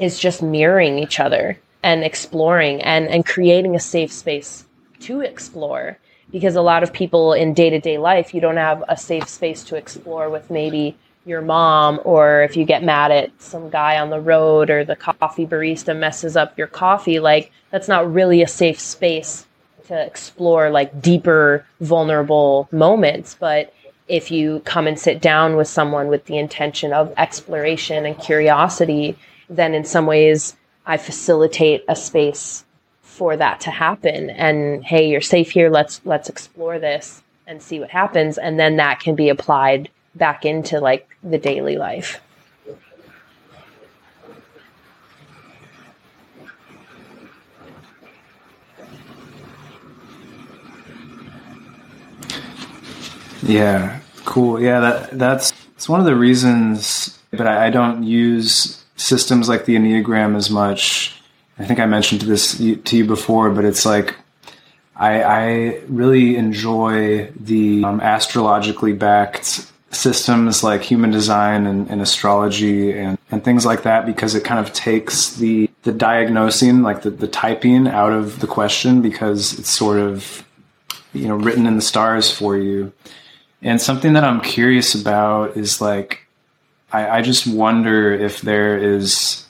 is 0.00 0.18
just 0.18 0.42
mirroring 0.42 0.98
each 0.98 1.20
other 1.20 1.58
and 1.82 2.02
exploring 2.02 2.80
and 2.80 3.06
and 3.08 3.26
creating 3.26 3.76
a 3.76 3.80
safe 3.80 4.10
space 4.10 4.64
to 5.00 5.20
explore 5.20 5.98
because 6.30 6.56
a 6.56 6.62
lot 6.62 6.82
of 6.82 6.92
people 6.92 7.32
in 7.34 7.52
day-to-day 7.52 7.98
life 7.98 8.32
you 8.32 8.40
don't 8.40 8.56
have 8.56 8.82
a 8.88 8.96
safe 8.96 9.28
space 9.28 9.62
to 9.64 9.76
explore 9.76 10.30
with 10.30 10.50
maybe 10.50 10.96
your 11.26 11.40
mom 11.40 12.00
or 12.04 12.42
if 12.42 12.56
you 12.56 12.64
get 12.64 12.84
mad 12.84 13.10
at 13.10 13.30
some 13.40 13.70
guy 13.70 13.98
on 13.98 14.10
the 14.10 14.20
road 14.20 14.70
or 14.70 14.84
the 14.84 14.96
coffee 14.96 15.46
barista 15.46 15.96
messes 15.96 16.36
up 16.36 16.56
your 16.58 16.66
coffee 16.66 17.18
like 17.18 17.50
that's 17.70 17.88
not 17.88 18.12
really 18.12 18.42
a 18.42 18.48
safe 18.48 18.78
space 18.78 19.46
to 19.86 20.04
explore 20.04 20.70
like 20.70 21.02
deeper 21.02 21.64
vulnerable 21.80 22.68
moments. 22.72 23.36
But 23.38 23.74
if 24.08 24.30
you 24.30 24.60
come 24.60 24.86
and 24.86 24.98
sit 24.98 25.20
down 25.20 25.56
with 25.56 25.68
someone 25.68 26.08
with 26.08 26.26
the 26.26 26.38
intention 26.38 26.92
of 26.92 27.12
exploration 27.16 28.04
and 28.04 28.18
curiosity 28.18 29.16
then 29.48 29.74
in 29.74 29.84
some 29.84 30.06
ways 30.06 30.56
i 30.86 30.96
facilitate 30.96 31.84
a 31.88 31.96
space 31.96 32.64
for 33.02 33.36
that 33.36 33.60
to 33.60 33.70
happen. 33.70 34.30
And 34.30 34.84
hey 34.84 35.08
you're 35.08 35.20
safe 35.20 35.52
here. 35.52 35.70
Let's 35.70 36.00
let's 36.04 36.28
explore 36.28 36.78
this 36.78 37.22
and 37.46 37.62
see 37.62 37.78
what 37.78 37.90
happens. 37.90 38.38
And 38.38 38.58
then 38.58 38.76
that 38.76 39.00
can 39.00 39.14
be 39.14 39.28
applied 39.28 39.88
back 40.14 40.44
into 40.44 40.80
like 40.80 41.08
the 41.22 41.38
daily 41.38 41.76
life. 41.76 42.20
Yeah, 53.42 54.00
cool. 54.24 54.60
Yeah, 54.60 54.80
that 54.80 55.18
that's 55.18 55.52
it's 55.76 55.88
one 55.88 56.00
of 56.00 56.06
the 56.06 56.16
reasons. 56.16 57.18
But 57.30 57.46
I, 57.46 57.66
I 57.66 57.70
don't 57.70 58.02
use 58.02 58.84
systems 58.96 59.48
like 59.48 59.66
the 59.66 59.76
Enneagram 59.76 60.36
as 60.36 60.50
much. 60.50 61.20
I 61.58 61.64
think 61.64 61.78
I 61.78 61.86
mentioned 61.86 62.22
this 62.22 62.56
to 62.58 62.96
you 62.96 63.04
before, 63.04 63.50
but 63.50 63.64
it's 63.64 63.84
like 63.84 64.16
I, 64.96 65.22
I 65.22 65.44
really 65.88 66.36
enjoy 66.36 67.30
the 67.38 67.84
um, 67.84 68.00
astrologically 68.00 68.92
backed 68.92 69.70
systems 69.94 70.62
like 70.62 70.82
human 70.82 71.10
design 71.10 71.66
and, 71.66 71.88
and, 71.90 72.02
astrology 72.02 72.92
and, 72.92 73.18
and 73.30 73.44
things 73.44 73.64
like 73.64 73.82
that 73.82 74.06
because 74.06 74.34
it 74.34 74.44
kind 74.44 74.64
of 74.64 74.72
takes 74.72 75.34
the 75.36 75.70
the 75.82 75.92
diagnosing 75.92 76.82
like 76.82 77.02
the, 77.02 77.10
the 77.10 77.28
typing 77.28 77.86
out 77.86 78.12
of 78.12 78.40
the 78.40 78.46
question 78.46 79.02
because 79.02 79.58
it's 79.58 79.70
sort 79.70 79.98
of 79.98 80.44
you 81.12 81.28
know 81.28 81.36
written 81.36 81.66
in 81.66 81.76
the 81.76 81.82
stars 81.82 82.30
for 82.30 82.56
you. 82.56 82.92
And 83.62 83.80
something 83.80 84.12
that 84.12 84.24
i'm 84.24 84.40
curious 84.40 84.94
about 84.94 85.56
is 85.56 85.80
like 85.80 86.26
i, 86.92 87.18
I 87.18 87.22
just 87.22 87.46
wonder 87.46 88.12
if 88.12 88.42
there 88.42 88.78
is 88.78 89.46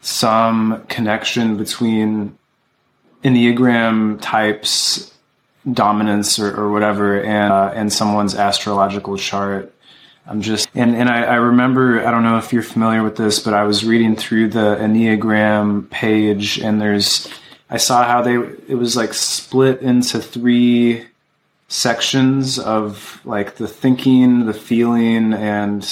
some 0.00 0.84
connection 0.88 1.56
between 1.56 2.38
enneagram 3.22 4.18
types 4.20 5.13
dominance 5.70 6.38
or, 6.38 6.54
or 6.54 6.70
whatever 6.70 7.22
and 7.22 7.52
uh, 7.52 7.72
and 7.74 7.92
someone's 7.92 8.34
astrological 8.34 9.16
chart. 9.16 9.72
I'm 10.26 10.40
just 10.40 10.68
and 10.74 10.94
and 10.94 11.08
I, 11.08 11.24
I, 11.24 11.34
remember 11.34 12.06
I 12.06 12.10
don't 12.10 12.22
know 12.22 12.38
if 12.38 12.52
you're 12.52 12.62
familiar 12.62 13.02
with 13.02 13.16
this, 13.16 13.40
but 13.40 13.54
I 13.54 13.64
was 13.64 13.84
reading 13.84 14.16
through 14.16 14.48
the 14.48 14.76
Enneagram 14.76 15.90
page 15.90 16.58
and 16.58 16.80
there's 16.80 17.28
I 17.68 17.76
saw 17.76 18.04
how 18.04 18.22
they 18.22 18.34
it 18.68 18.76
was 18.76 18.96
like 18.96 19.14
split 19.14 19.82
into 19.82 20.20
three 20.20 21.06
sections 21.68 22.58
of 22.58 23.20
like 23.24 23.56
the 23.56 23.68
thinking, 23.68 24.46
the 24.46 24.54
feeling, 24.54 25.32
and 25.32 25.82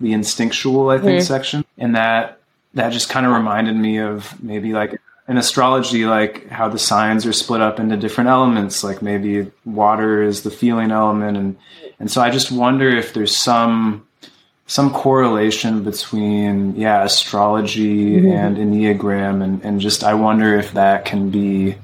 the 0.00 0.12
instinctual. 0.12 0.90
I 0.90 0.98
think 0.98 1.18
mm-hmm. 1.18 1.26
section, 1.26 1.64
and 1.76 1.94
that 1.96 2.40
that 2.74 2.90
just 2.90 3.08
kind 3.08 3.26
of 3.26 3.32
reminded 3.32 3.76
me 3.76 3.98
of 3.98 4.42
maybe 4.42 4.72
like 4.72 5.00
in 5.28 5.36
astrology, 5.36 6.06
like 6.06 6.48
how 6.48 6.68
the 6.68 6.78
signs 6.78 7.26
are 7.26 7.34
split 7.34 7.60
up 7.60 7.78
into 7.78 7.96
different 7.96 8.30
elements, 8.30 8.82
like 8.82 9.02
maybe 9.02 9.50
water 9.66 10.22
is 10.22 10.42
the 10.42 10.50
feeling 10.50 10.90
element, 10.90 11.36
and 11.36 11.56
and 12.00 12.10
so 12.10 12.22
I 12.22 12.30
just 12.30 12.50
wonder 12.50 12.88
if 12.88 13.12
there's 13.12 13.36
some 13.36 14.06
some 14.66 14.90
correlation 14.90 15.84
between 15.84 16.74
yeah 16.76 17.04
astrology 17.04 18.16
mm-hmm. 18.16 18.32
and 18.32 18.56
enneagram, 18.56 19.44
and 19.44 19.62
and 19.62 19.80
just 19.80 20.02
I 20.02 20.14
wonder 20.14 20.56
if 20.56 20.72
that 20.72 21.04
can 21.04 21.28
be 21.28 21.76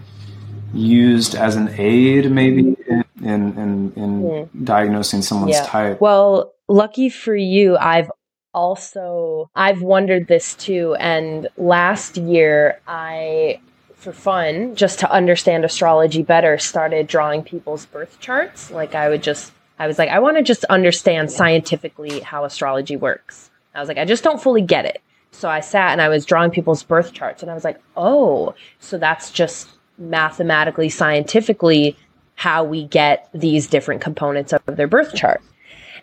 used 0.73 1.35
as 1.37 1.55
an 1.55 1.69
aid 1.79 2.31
maybe 2.33 2.75
in 2.89 3.05
in 3.23 3.59
in, 3.59 3.93
in 3.95 4.23
mm. 4.23 4.65
diagnosing 4.65 5.21
someone's 5.21 5.57
yeah. 5.57 5.67
type. 5.67 6.01
Well, 6.01 6.55
lucky 6.67 7.11
for 7.11 7.37
you, 7.37 7.77
I've 7.77 8.11
also, 8.55 9.51
I've 9.55 9.83
wondered 9.83 10.29
this 10.29 10.55
too. 10.55 10.95
And 10.99 11.49
last 11.57 12.17
year, 12.17 12.81
I, 12.87 13.61
for 13.97 14.13
fun, 14.13 14.77
just 14.77 15.01
to 15.01 15.11
understand 15.11 15.65
astrology 15.65 16.23
better, 16.23 16.57
started 16.59 17.07
drawing 17.07 17.43
people's 17.43 17.87
birth 17.87 18.21
charts. 18.21 18.71
Like, 18.71 18.95
I 18.95 19.09
would 19.09 19.23
just, 19.23 19.53
I 19.79 19.87
was 19.87 19.99
like, 19.99 20.09
I 20.09 20.21
want 20.21 20.37
to 20.37 20.43
just 20.43 20.65
understand 20.65 21.31
scientifically 21.31 22.21
how 22.21 22.45
astrology 22.45 22.97
works. 22.97 23.51
I 23.75 23.81
was 23.81 23.89
like, 23.89 23.99
I 23.99 24.05
just 24.05 24.23
don't 24.23 24.41
fully 24.41 24.63
get 24.63 24.85
it. 24.85 25.03
So 25.33 25.49
I 25.49 25.61
sat 25.61 25.91
and 25.91 26.01
I 26.01 26.09
was 26.09 26.25
drawing 26.25 26.53
people's 26.53 26.85
birth 26.85 27.13
charts, 27.13 27.43
and 27.43 27.51
I 27.51 27.55
was 27.55 27.65
like, 27.65 27.81
oh, 27.97 28.55
so 28.79 28.99
that's 28.99 29.33
just 29.33 29.69
mathematically, 29.99 30.89
scientifically 30.89 31.97
how 32.37 32.63
we 32.63 32.85
get 32.85 33.29
these 33.35 33.67
different 33.67 34.01
components 34.01 34.53
of 34.53 34.63
their 34.77 34.87
birth 34.87 35.13
chart. 35.15 35.43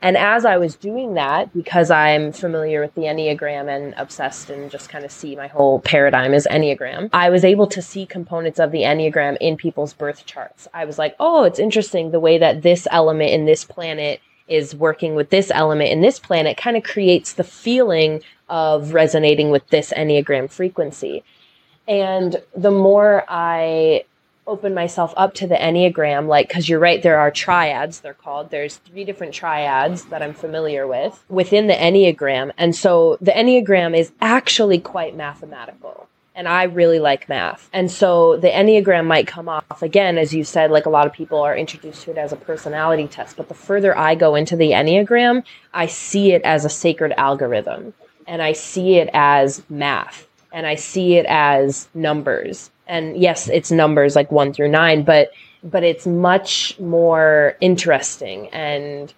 And 0.01 0.17
as 0.17 0.45
I 0.45 0.57
was 0.57 0.75
doing 0.75 1.13
that, 1.13 1.53
because 1.53 1.91
I'm 1.91 2.31
familiar 2.31 2.81
with 2.81 2.95
the 2.95 3.03
Enneagram 3.03 3.69
and 3.69 3.93
obsessed 3.97 4.49
and 4.49 4.71
just 4.71 4.89
kind 4.89 5.05
of 5.05 5.11
see 5.11 5.35
my 5.35 5.47
whole 5.47 5.79
paradigm 5.79 6.33
as 6.33 6.47
Enneagram, 6.49 7.09
I 7.13 7.29
was 7.29 7.45
able 7.45 7.67
to 7.67 7.81
see 7.81 8.07
components 8.07 8.59
of 8.59 8.71
the 8.71 8.81
Enneagram 8.81 9.37
in 9.39 9.57
people's 9.57 9.93
birth 9.93 10.25
charts. 10.25 10.67
I 10.73 10.85
was 10.85 10.97
like, 10.97 11.15
oh, 11.19 11.43
it's 11.43 11.59
interesting 11.59 12.09
the 12.09 12.19
way 12.19 12.39
that 12.39 12.63
this 12.63 12.87
element 12.89 13.29
in 13.29 13.45
this 13.45 13.63
planet 13.63 14.21
is 14.47 14.75
working 14.75 15.13
with 15.15 15.29
this 15.29 15.51
element 15.53 15.91
in 15.91 16.01
this 16.01 16.19
planet 16.19 16.57
kind 16.57 16.75
of 16.75 16.83
creates 16.83 17.33
the 17.33 17.43
feeling 17.43 18.21
of 18.49 18.93
resonating 18.93 19.51
with 19.51 19.67
this 19.67 19.93
Enneagram 19.95 20.49
frequency. 20.51 21.23
And 21.87 22.41
the 22.55 22.71
more 22.71 23.23
I 23.29 24.05
open 24.47 24.73
myself 24.73 25.13
up 25.17 25.33
to 25.35 25.47
the 25.47 25.55
Enneagram, 25.55 26.27
like, 26.27 26.47
because 26.47 26.67
you're 26.67 26.79
right, 26.79 27.01
there 27.01 27.19
are 27.19 27.31
triads, 27.31 28.01
they're 28.01 28.13
called. 28.13 28.49
There's 28.49 28.77
three 28.77 29.03
different 29.03 29.33
triads 29.33 30.05
that 30.05 30.21
I'm 30.21 30.33
familiar 30.33 30.87
with 30.87 31.23
within 31.29 31.67
the 31.67 31.73
Enneagram. 31.73 32.51
And 32.57 32.75
so 32.75 33.17
the 33.21 33.31
Enneagram 33.31 33.97
is 33.97 34.11
actually 34.19 34.79
quite 34.79 35.15
mathematical. 35.15 36.07
And 36.33 36.47
I 36.47 36.63
really 36.63 36.99
like 36.99 37.27
math. 37.27 37.69
And 37.73 37.91
so 37.91 38.37
the 38.37 38.49
Enneagram 38.49 39.05
might 39.05 39.27
come 39.27 39.49
off, 39.49 39.81
again, 39.81 40.17
as 40.17 40.33
you 40.33 40.43
said, 40.43 40.71
like 40.71 40.85
a 40.85 40.89
lot 40.89 41.05
of 41.05 41.13
people 41.13 41.41
are 41.41 41.55
introduced 41.55 42.03
to 42.03 42.11
it 42.11 42.17
as 42.17 42.31
a 42.31 42.37
personality 42.37 43.07
test. 43.07 43.35
But 43.35 43.49
the 43.49 43.53
further 43.53 43.97
I 43.97 44.15
go 44.15 44.35
into 44.35 44.55
the 44.55 44.71
Enneagram, 44.71 45.43
I 45.73 45.87
see 45.87 46.31
it 46.31 46.41
as 46.43 46.63
a 46.63 46.69
sacred 46.69 47.13
algorithm 47.17 47.93
and 48.27 48.41
I 48.41 48.53
see 48.53 48.95
it 48.95 49.09
as 49.13 49.61
math 49.69 50.27
and 50.53 50.65
I 50.65 50.75
see 50.75 51.15
it 51.15 51.25
as 51.27 51.89
numbers. 51.93 52.71
And 52.91 53.15
yes, 53.15 53.47
it's 53.47 53.71
numbers 53.71 54.17
like 54.17 54.33
one 54.33 54.51
through 54.51 54.67
nine, 54.67 55.03
but 55.03 55.31
but 55.63 55.81
it's 55.81 56.05
much 56.05 56.77
more 56.77 57.55
interesting 57.61 58.49
and 58.49 59.13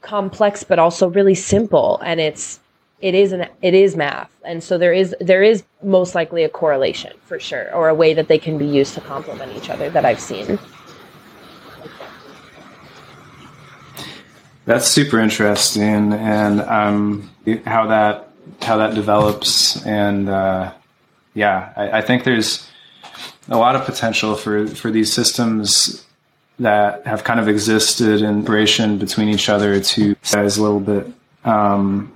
complex, 0.00 0.64
but 0.64 0.78
also 0.78 1.10
really 1.10 1.34
simple. 1.34 2.00
And 2.02 2.20
it's 2.20 2.58
it 3.02 3.14
is 3.14 3.32
an 3.32 3.46
it 3.60 3.74
is 3.74 3.96
math, 3.96 4.30
and 4.44 4.64
so 4.64 4.78
there 4.78 4.94
is 4.94 5.14
there 5.20 5.42
is 5.42 5.62
most 5.82 6.14
likely 6.14 6.42
a 6.42 6.48
correlation 6.48 7.12
for 7.26 7.38
sure, 7.38 7.70
or 7.74 7.90
a 7.90 7.94
way 7.94 8.14
that 8.14 8.28
they 8.28 8.38
can 8.38 8.56
be 8.56 8.64
used 8.66 8.94
to 8.94 9.02
complement 9.02 9.54
each 9.54 9.68
other 9.68 9.90
that 9.90 10.06
I've 10.06 10.20
seen. 10.20 10.58
That's 14.64 14.88
super 14.88 15.20
interesting, 15.20 16.14
and 16.14 16.62
um, 16.62 17.30
how 17.66 17.86
that 17.88 18.30
how 18.62 18.78
that 18.78 18.94
develops, 18.94 19.84
and 19.84 20.30
uh, 20.30 20.72
yeah, 21.34 21.74
I, 21.76 21.98
I 21.98 22.00
think 22.00 22.24
there's 22.24 22.68
a 23.48 23.56
lot 23.56 23.76
of 23.76 23.84
potential 23.84 24.34
for 24.34 24.66
for 24.66 24.90
these 24.90 25.12
systems 25.12 26.04
that 26.58 27.06
have 27.06 27.24
kind 27.24 27.38
of 27.38 27.48
existed 27.48 28.20
in 28.20 28.44
relation 28.44 28.98
between 28.98 29.28
each 29.28 29.48
other 29.48 29.80
to 29.80 30.16
as 30.34 30.58
a 30.58 30.62
little 30.62 30.80
bit. 30.80 31.06
Um, 31.44 32.12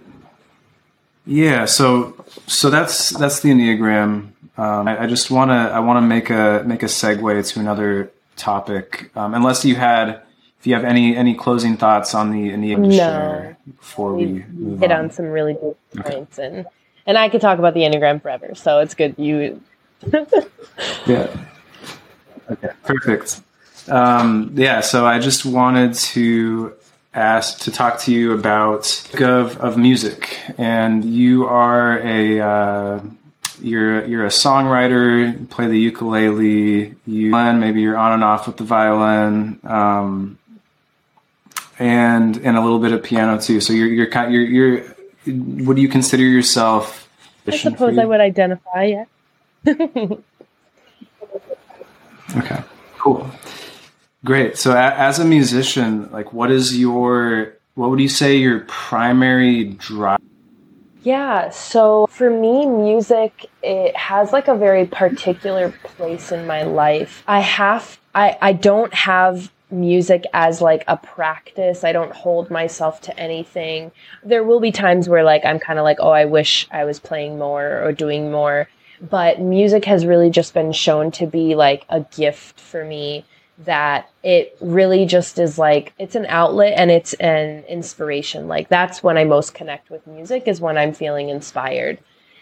yeah, 1.25 1.65
so 1.67 2.25
so 2.47 2.71
that's 2.71 3.11
that's 3.11 3.41
the 3.41 3.51
enneagram. 3.51 4.33
Um, 4.59 4.89
I, 4.89 5.05
I, 5.05 5.07
just 5.07 5.31
want 5.31 5.51
to 5.51 5.55
I 5.55 5.79
want 5.79 5.97
to 5.97 6.07
make 6.07 6.31
a 6.31 6.63
make 6.67 6.83
a 6.83 6.87
segue 6.87 7.53
to 7.53 7.61
another 7.61 8.11
topic. 8.37 9.11
Um, 9.17 9.33
unless 9.35 9.65
you 9.65 9.77
had, 9.77 10.21
if 10.59 10.67
you 10.67 10.75
have 10.75 10.85
any 10.85 11.17
any 11.17 11.35
closing 11.35 11.77
thoughts 11.77 12.15
on 12.15 12.33
the 12.33 12.51
enneagram 12.51 12.97
no. 12.97 13.57
before 13.77 14.15
we, 14.15 14.45
we 14.57 14.77
hit 14.79 14.91
on. 14.91 15.05
on. 15.05 15.11
some 15.11 15.27
really 15.27 15.55
good 15.55 15.77
points 15.97 16.39
okay. 16.39 16.49
and 16.49 16.67
and 17.07 17.19
I 17.19 17.29
could 17.29 17.41
talk 17.41 17.59
about 17.59 17.75
the 17.75 17.81
enneagram 17.81 18.21
forever. 18.21 18.55
So 18.55 18.81
it's 18.81 18.95
good 18.95 19.15
you. 19.17 19.63
yeah. 21.07 21.29
Okay. 22.51 22.71
Perfect. 22.85 23.41
Um, 23.89 24.53
yeah. 24.55 24.81
So 24.81 25.07
I 25.07 25.19
just 25.19 25.45
wanted 25.45 25.95
to 25.95 26.75
ask 27.15 27.61
to 27.61 27.71
talk 27.71 27.99
to 28.01 28.13
you 28.13 28.33
about 28.33 29.09
of, 29.21 29.57
of 29.59 29.77
music, 29.77 30.39
and 30.59 31.05
you 31.05 31.47
are 31.47 31.99
a 32.01 32.41
uh, 32.41 33.01
you're 33.61 34.05
you're 34.07 34.27
a 34.27 34.31
songwriter, 34.31 35.39
you 35.39 35.47
play 35.47 35.69
the 35.69 35.79
ukulele, 35.79 36.95
you 37.07 37.31
maybe 37.31 37.81
you're 37.81 37.97
on 37.97 38.13
and 38.13 38.25
off 38.25 38.47
with 38.47 38.57
the 38.57 38.65
violin, 38.65 39.61
um, 39.65 40.39
and 41.79 42.37
and 42.39 42.57
a 42.57 42.61
little 42.61 42.81
bit 42.81 42.93
of 42.93 43.03
piano 43.03 43.41
too. 43.41 43.61
So 43.61 43.73
you're 43.73 43.89
you're 43.89 44.11
kind 44.11 44.33
you're 44.33 44.43
you're 44.43 44.95
what 45.65 45.77
do 45.77 45.83
you 45.83 45.89
consider 45.89 46.25
yourself? 46.25 47.09
I 47.47 47.57
suppose 47.57 47.99
I 47.99 48.05
would 48.05 48.21
identify. 48.21 48.85
Yeah. 48.85 49.05
okay. 52.37 52.63
Cool. 52.99 53.31
Great. 54.25 54.57
So, 54.57 54.77
as 54.77 55.19
a 55.19 55.25
musician, 55.25 56.11
like, 56.13 56.33
what 56.33 56.51
is 56.51 56.79
your, 56.79 57.57
what 57.75 57.91
would 57.91 58.01
you 58.01 58.09
say 58.09 58.37
your 58.37 58.61
primary 58.61 59.65
drive? 59.65 60.21
Yeah, 61.03 61.51
so 61.51 62.07
for 62.07 62.31
me, 62.31 62.65
music 62.65 63.51
it 63.63 63.97
has 63.97 64.33
like 64.33 64.47
a 64.47 64.55
very 64.55 64.87
particular 64.87 65.75
place 65.83 66.31
in 66.31 66.47
my 66.47 66.63
life. 66.63 67.25
I 67.27 67.41
have, 67.41 67.99
I, 68.15 68.39
I 68.41 68.53
don't 68.53 68.95
have 68.95 69.51
music 69.73 70.25
as 70.33 70.61
like 70.61 70.85
a 70.87 70.97
practice. 70.97 71.83
I 71.83 71.93
don't 71.93 72.13
hold 72.13 72.51
myself 72.51 73.01
to 73.03 73.19
anything. 73.19 73.91
There 74.23 74.45
will 74.45 74.61
be 74.61 74.71
times 74.71 75.09
where 75.09 75.25
like 75.25 75.45
I'm 75.45 75.59
kind 75.59 75.79
of 75.79 75.83
like, 75.83 75.97
oh, 75.99 76.11
I 76.11 76.27
wish 76.27 76.69
I 76.71 76.85
was 76.85 77.01
playing 77.01 77.39
more 77.39 77.83
or 77.83 77.93
doing 77.93 78.31
more. 78.31 78.69
But 79.03 79.41
music 79.41 79.85
has 79.87 80.07
really 80.07 80.31
just 80.31 80.55
been 80.55 80.73
shown 80.73 81.11
to 81.13 81.27
be 81.27 81.57
like 81.57 81.85
a 81.89 82.01
gift 82.01 82.61
for 82.61 82.85
me 82.85 83.25
that 83.59 84.09
it 84.23 84.57
really 84.61 85.07
just 85.07 85.39
is 85.39 85.59
like 85.59 85.93
it's 85.99 86.15
an 86.15 86.27
outlet 86.27 86.75
and 86.77 86.91
it's 86.91 87.13
an 87.15 87.65
inspiration. 87.65 88.49
Like 88.49 88.69
that's 88.69 89.03
when 89.03 89.19
i 89.19 89.25
most 89.25 89.55
connect 89.55 89.91
with 89.91 90.07
music 90.07 90.45
is 90.47 90.61
when 90.61 90.79
i'm 90.79 90.95
feeling 90.95 91.29
inspired. 91.29 91.99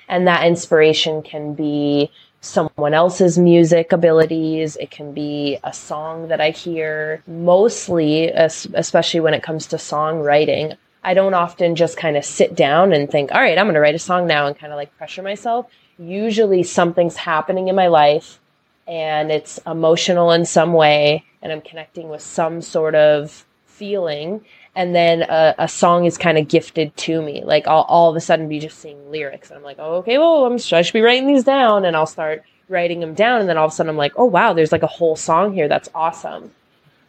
And 0.08 0.26
that 0.26 0.46
inspiration 0.46 1.22
can 1.22 1.54
be 1.54 2.10
someone 2.40 2.94
else's 2.94 3.38
music 3.38 3.92
abilities. 3.92 4.76
It 4.76 4.90
can 4.90 5.12
be 5.12 5.58
a 5.64 5.72
song 5.72 6.28
that 6.28 6.40
i 6.40 6.50
hear. 6.50 7.22
Mostly 7.26 8.28
especially 8.28 9.20
when 9.20 9.34
it 9.34 9.42
comes 9.42 9.66
to 9.68 9.76
songwriting 9.76 10.76
i 11.02 11.14
don't 11.14 11.34
often 11.34 11.74
just 11.74 11.96
kind 11.96 12.16
of 12.16 12.24
sit 12.24 12.54
down 12.54 12.92
and 12.92 13.10
think 13.10 13.32
all 13.32 13.40
right 13.40 13.56
i'm 13.56 13.64
going 13.64 13.74
to 13.74 13.80
write 13.80 13.94
a 13.94 13.98
song 13.98 14.26
now 14.26 14.46
and 14.46 14.58
kind 14.58 14.72
of 14.72 14.76
like 14.76 14.94
pressure 14.98 15.22
myself 15.22 15.66
usually 16.00 16.62
something's 16.62 17.16
happening 17.16 17.68
in 17.68 17.76
my 17.76 17.88
life 17.88 18.40
and 18.88 19.30
it's 19.30 19.58
emotional 19.66 20.32
in 20.32 20.44
some 20.44 20.72
way 20.72 21.24
and 21.42 21.52
I'm 21.52 21.60
connecting 21.60 22.08
with 22.08 22.22
some 22.22 22.62
sort 22.62 22.94
of 22.94 23.44
feeling 23.66 24.44
and 24.74 24.94
then 24.94 25.22
a, 25.22 25.54
a 25.58 25.68
song 25.68 26.04
is 26.04 26.16
kind 26.16 26.38
of 26.38 26.48
gifted 26.48 26.96
to 26.96 27.20
me. 27.20 27.42
Like 27.44 27.66
I'll 27.66 27.82
all 27.82 28.10
of 28.10 28.16
a 28.16 28.20
sudden 28.20 28.48
be 28.48 28.58
just 28.58 28.78
seeing 28.78 29.10
lyrics 29.10 29.50
and 29.50 29.58
I'm 29.58 29.64
like 29.64 29.76
oh 29.78 29.96
okay 29.96 30.16
well 30.18 30.46
I'm, 30.46 30.54
I 30.54 30.82
should 30.82 30.92
be 30.92 31.02
writing 31.02 31.26
these 31.26 31.44
down 31.44 31.84
and 31.84 31.94
I'll 31.96 32.06
start 32.06 32.44
writing 32.68 33.00
them 33.00 33.14
down 33.14 33.40
and 33.40 33.48
then 33.48 33.58
all 33.58 33.66
of 33.66 33.72
a 33.72 33.74
sudden 33.74 33.90
I'm 33.90 33.96
like 33.96 34.12
oh 34.16 34.24
wow 34.24 34.52
there's 34.52 34.72
like 34.72 34.82
a 34.82 34.88
whole 34.88 35.16
song 35.16 35.52
here. 35.52 35.68
That's 35.68 35.90
awesome. 35.94 36.50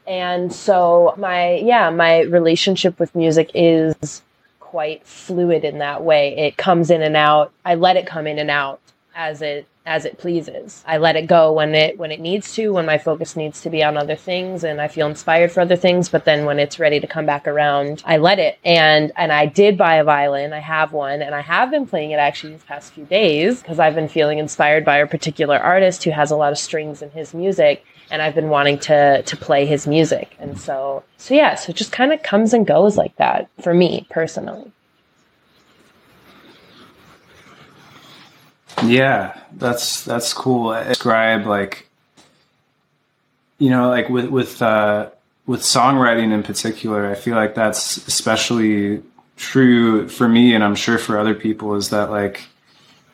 And 0.05 0.51
so 0.51 1.13
my 1.17 1.55
yeah 1.55 1.89
my 1.89 2.21
relationship 2.21 2.99
with 2.99 3.15
music 3.15 3.51
is 3.53 4.21
quite 4.71 5.05
fluid 5.05 5.65
in 5.65 5.79
that 5.79 6.01
way 6.01 6.33
it 6.37 6.55
comes 6.55 6.89
in 6.89 7.01
and 7.01 7.17
out 7.17 7.51
I 7.65 7.75
let 7.75 7.97
it 7.97 8.07
come 8.07 8.25
in 8.25 8.39
and 8.39 8.49
out 8.49 8.79
as 9.13 9.41
it 9.41 9.67
as 9.85 10.05
it 10.05 10.19
pleases. 10.19 10.83
I 10.85 10.97
let 10.97 11.15
it 11.15 11.25
go 11.25 11.51
when 11.51 11.73
it 11.73 11.97
when 11.97 12.11
it 12.11 12.19
needs 12.19 12.53
to, 12.53 12.69
when 12.69 12.85
my 12.85 12.97
focus 12.97 13.35
needs 13.35 13.61
to 13.61 13.69
be 13.69 13.83
on 13.83 13.97
other 13.97 14.15
things 14.15 14.63
and 14.63 14.79
I 14.79 14.87
feel 14.87 15.07
inspired 15.07 15.51
for 15.51 15.61
other 15.61 15.75
things, 15.75 16.07
but 16.07 16.23
then 16.23 16.45
when 16.45 16.59
it's 16.59 16.79
ready 16.79 16.99
to 16.99 17.07
come 17.07 17.25
back 17.25 17.47
around, 17.47 18.03
I 18.05 18.17
let 18.17 18.39
it. 18.39 18.59
And 18.63 19.11
and 19.17 19.31
I 19.31 19.47
did 19.47 19.77
buy 19.77 19.95
a 19.95 20.03
violin. 20.03 20.53
I 20.53 20.59
have 20.59 20.93
one 20.93 21.21
and 21.21 21.33
I 21.33 21.41
have 21.41 21.71
been 21.71 21.87
playing 21.87 22.11
it 22.11 22.19
actually 22.19 22.53
these 22.53 22.63
past 22.63 22.93
few 22.93 23.05
days 23.05 23.61
because 23.61 23.79
I've 23.79 23.95
been 23.95 24.07
feeling 24.07 24.37
inspired 24.37 24.85
by 24.85 24.97
a 24.97 25.07
particular 25.07 25.57
artist 25.57 26.03
who 26.03 26.11
has 26.11 26.31
a 26.31 26.35
lot 26.35 26.51
of 26.51 26.57
strings 26.57 27.01
in 27.01 27.09
his 27.11 27.33
music 27.33 27.83
and 28.11 28.21
I've 28.21 28.35
been 28.35 28.49
wanting 28.49 28.77
to 28.79 29.23
to 29.23 29.37
play 29.37 29.65
his 29.65 29.87
music. 29.87 30.35
And 30.39 30.59
so 30.59 31.03
so 31.17 31.33
yeah, 31.33 31.55
so 31.55 31.71
it 31.71 31.75
just 31.75 31.91
kind 31.91 32.13
of 32.13 32.21
comes 32.21 32.53
and 32.53 32.67
goes 32.67 32.97
like 32.97 33.15
that 33.15 33.49
for 33.61 33.73
me 33.73 34.05
personally. 34.09 34.71
Yeah, 38.83 39.39
that's 39.53 40.03
that's 40.03 40.33
cool. 40.33 40.73
describe 40.87 41.45
like 41.45 41.87
you 43.61 43.69
know, 43.69 43.89
like 43.89 44.09
with 44.09 44.29
with 44.29 44.61
uh, 44.61 45.09
with 45.45 45.61
songwriting 45.61 46.33
in 46.33 46.41
particular, 46.41 47.09
I 47.09 47.15
feel 47.15 47.35
like 47.35 47.53
that's 47.53 47.97
especially 48.07 49.03
true 49.37 50.09
for 50.09 50.27
me, 50.27 50.55
and 50.55 50.63
I'm 50.63 50.75
sure 50.75 50.97
for 50.97 51.19
other 51.19 51.35
people. 51.35 51.75
Is 51.75 51.89
that 51.89 52.09
like 52.09 52.47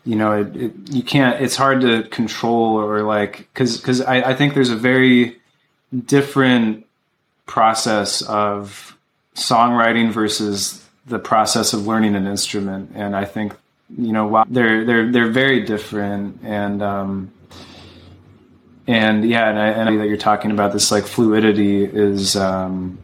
you 0.08 0.16
know, 0.16 0.40
it, 0.40 0.56
it, 0.56 0.74
you 0.90 1.04
can't. 1.04 1.42
It's 1.42 1.58
hard 1.58 1.82
to 1.82 2.04
control 2.04 2.80
or 2.80 3.04
like 3.04 3.40
because 3.40 3.76
because 3.76 4.00
I, 4.00 4.22
I 4.22 4.36
think 4.36 4.54
there's 4.54 4.70
a 4.70 4.78
very 4.78 5.38
different 6.06 6.86
process 7.46 8.22
of 8.22 8.98
songwriting 9.36 10.12
versus 10.12 10.82
the 11.06 11.20
process 11.20 11.74
of 11.74 11.88
learning 11.88 12.16
an 12.16 12.26
instrument, 12.26 12.92
and 12.96 13.18
I 13.18 13.26
think 13.26 13.54
you 13.98 14.14
know, 14.14 14.28
while 14.28 14.46
they're 14.50 14.86
they're 14.86 15.12
they're 15.12 15.30
very 15.30 15.66
different, 15.66 16.40
and 16.42 16.82
um, 16.82 17.34
and 18.88 19.30
yeah, 19.30 19.50
and 19.50 19.60
I, 19.60 19.68
and 19.68 20.00
that 20.00 20.08
you're 20.08 20.16
talking 20.16 20.52
about 20.52 20.72
this 20.72 20.90
like 20.90 21.06
fluidity 21.06 21.84
is 21.84 22.38
um, 22.38 22.98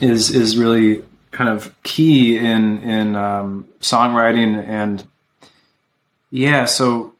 is 0.00 0.30
is 0.30 0.56
really 0.56 1.04
kind 1.30 1.50
of 1.50 1.74
key 1.82 2.38
in 2.38 2.78
in 2.82 3.16
um, 3.16 3.68
songwriting 3.82 4.66
and 4.66 5.06
yeah 6.32 6.64
so 6.64 7.14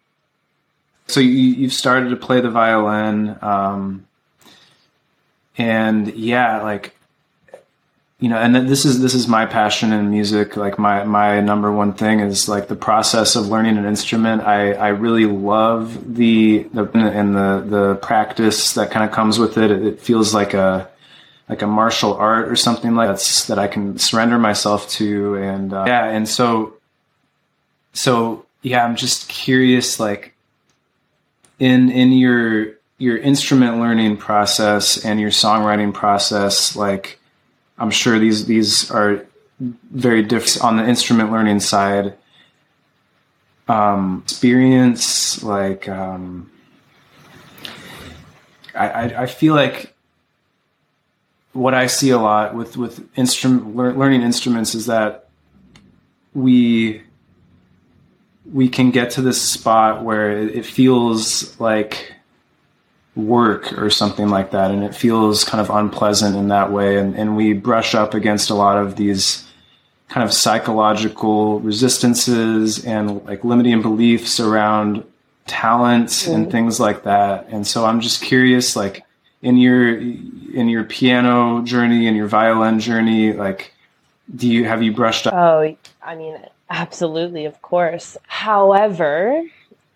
so 1.06 1.20
you, 1.20 1.28
you've 1.28 1.72
started 1.72 2.08
to 2.10 2.16
play 2.16 2.40
the 2.40 2.50
violin 2.50 3.38
um, 3.42 4.06
and 5.56 6.12
yeah 6.14 6.62
like 6.62 6.96
you 8.18 8.28
know 8.28 8.38
and 8.38 8.54
this 8.68 8.84
is 8.84 9.00
this 9.00 9.14
is 9.14 9.26
my 9.26 9.46
passion 9.46 9.92
in 9.92 10.08
music. 10.08 10.56
Like 10.56 10.78
my 10.78 11.02
my 11.02 11.40
number 11.40 11.72
one 11.72 11.92
thing 11.92 12.20
is 12.20 12.48
like 12.48 12.68
the 12.68 12.76
process 12.76 13.34
of 13.34 13.48
learning 13.48 13.78
an 13.78 13.84
instrument. 13.84 14.42
I 14.42 14.74
i 14.74 14.88
really 14.88 15.26
love 15.26 16.14
the 16.14 16.62
the 16.72 16.84
and 16.94 17.34
the 17.34 17.64
the 17.68 17.94
practice 17.96 18.74
that 18.74 18.92
kind 18.92 19.04
of 19.04 19.10
comes 19.10 19.40
with 19.40 19.58
it. 19.58 19.72
It 19.72 19.98
feels 19.98 20.32
like 20.32 20.54
a 20.54 20.88
like 21.48 21.62
a 21.62 21.66
martial 21.66 22.14
art 22.14 22.48
or 22.48 22.56
something 22.56 22.94
like 22.94 23.08
that's 23.08 23.46
that 23.46 23.58
i 23.58 23.68
can 23.68 23.98
surrender 23.98 24.38
myself 24.38 24.88
to 24.88 25.34
and 25.34 25.74
uh, 25.74 25.84
yeah 25.86 26.06
and 26.06 26.26
so 26.28 26.74
so 27.92 28.46
yeah 28.62 28.84
i'm 28.84 28.96
just 28.96 29.28
curious 29.28 30.00
like 30.00 30.34
in 31.58 31.90
in 31.90 32.12
your 32.12 32.72
your 32.98 33.18
instrument 33.18 33.78
learning 33.78 34.16
process 34.16 35.04
and 35.04 35.20
your 35.20 35.30
songwriting 35.30 35.92
process 35.92 36.74
like 36.74 37.18
I'm 37.82 37.90
sure 37.90 38.18
these 38.20 38.46
these 38.46 38.90
are 38.92 39.26
very 39.60 40.22
different 40.22 40.62
on 40.62 40.76
the 40.76 40.88
instrument 40.88 41.32
learning 41.32 41.58
side. 41.58 42.14
Um, 43.68 44.22
experience 44.24 45.42
like 45.42 45.88
um, 45.88 46.50
I, 48.74 48.88
I, 48.88 49.22
I 49.22 49.26
feel 49.26 49.54
like 49.54 49.94
what 51.52 51.74
I 51.74 51.88
see 51.88 52.10
a 52.10 52.18
lot 52.18 52.54
with 52.54 52.76
with 52.76 53.04
instrument 53.18 53.74
learning 53.74 54.22
instruments 54.22 54.76
is 54.76 54.86
that 54.86 55.28
we 56.34 57.02
we 58.50 58.68
can 58.68 58.90
get 58.90 59.10
to 59.12 59.22
this 59.22 59.40
spot 59.40 60.02
where 60.02 60.30
it 60.30 60.66
feels 60.66 61.58
like 61.60 62.14
work 63.14 63.72
or 63.78 63.90
something 63.90 64.28
like 64.28 64.52
that 64.52 64.70
and 64.70 64.82
it 64.82 64.94
feels 64.94 65.44
kind 65.44 65.60
of 65.60 65.68
unpleasant 65.68 66.34
in 66.34 66.48
that 66.48 66.72
way 66.72 66.96
and, 66.96 67.14
and 67.14 67.36
we 67.36 67.52
brush 67.52 67.94
up 67.94 68.14
against 68.14 68.48
a 68.48 68.54
lot 68.54 68.78
of 68.78 68.96
these 68.96 69.46
kind 70.08 70.24
of 70.24 70.32
psychological 70.32 71.60
resistances 71.60 72.84
and 72.84 73.22
like 73.26 73.44
limiting 73.44 73.82
beliefs 73.82 74.40
around 74.40 75.04
talent 75.46 76.08
mm-hmm. 76.08 76.32
and 76.32 76.50
things 76.50 76.80
like 76.80 77.02
that 77.02 77.46
and 77.50 77.66
so 77.66 77.84
i'm 77.84 78.00
just 78.00 78.22
curious 78.22 78.76
like 78.76 79.04
in 79.42 79.58
your 79.58 79.94
in 79.98 80.68
your 80.68 80.84
piano 80.84 81.62
journey 81.62 82.06
and 82.06 82.16
your 82.16 82.28
violin 82.28 82.80
journey 82.80 83.34
like 83.34 83.74
do 84.34 84.48
you 84.48 84.64
have 84.64 84.82
you 84.82 84.92
brushed 84.92 85.26
up 85.26 85.34
oh 85.34 85.76
i 86.02 86.14
mean 86.16 86.38
absolutely 86.72 87.44
of 87.44 87.60
course 87.62 88.16
however 88.26 89.42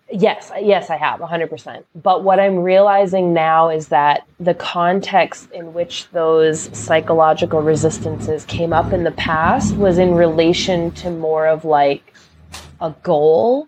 Yes, 0.09 0.51
yes, 0.61 0.89
I 0.89 0.95
have 0.95 1.19
100%. 1.19 1.83
But 2.01 2.23
what 2.23 2.39
I'm 2.39 2.59
realizing 2.59 3.33
now 3.33 3.69
is 3.69 3.89
that 3.89 4.25
the 4.39 4.53
context 4.53 5.51
in 5.51 5.73
which 5.73 6.09
those 6.11 6.69
psychological 6.77 7.61
resistances 7.61 8.45
came 8.45 8.71
up 8.71 8.93
in 8.93 9.03
the 9.03 9.11
past 9.11 9.75
was 9.75 9.97
in 9.97 10.15
relation 10.15 10.91
to 10.91 11.09
more 11.09 11.45
of 11.45 11.65
like 11.65 12.13
a 12.79 12.95
goal 13.03 13.67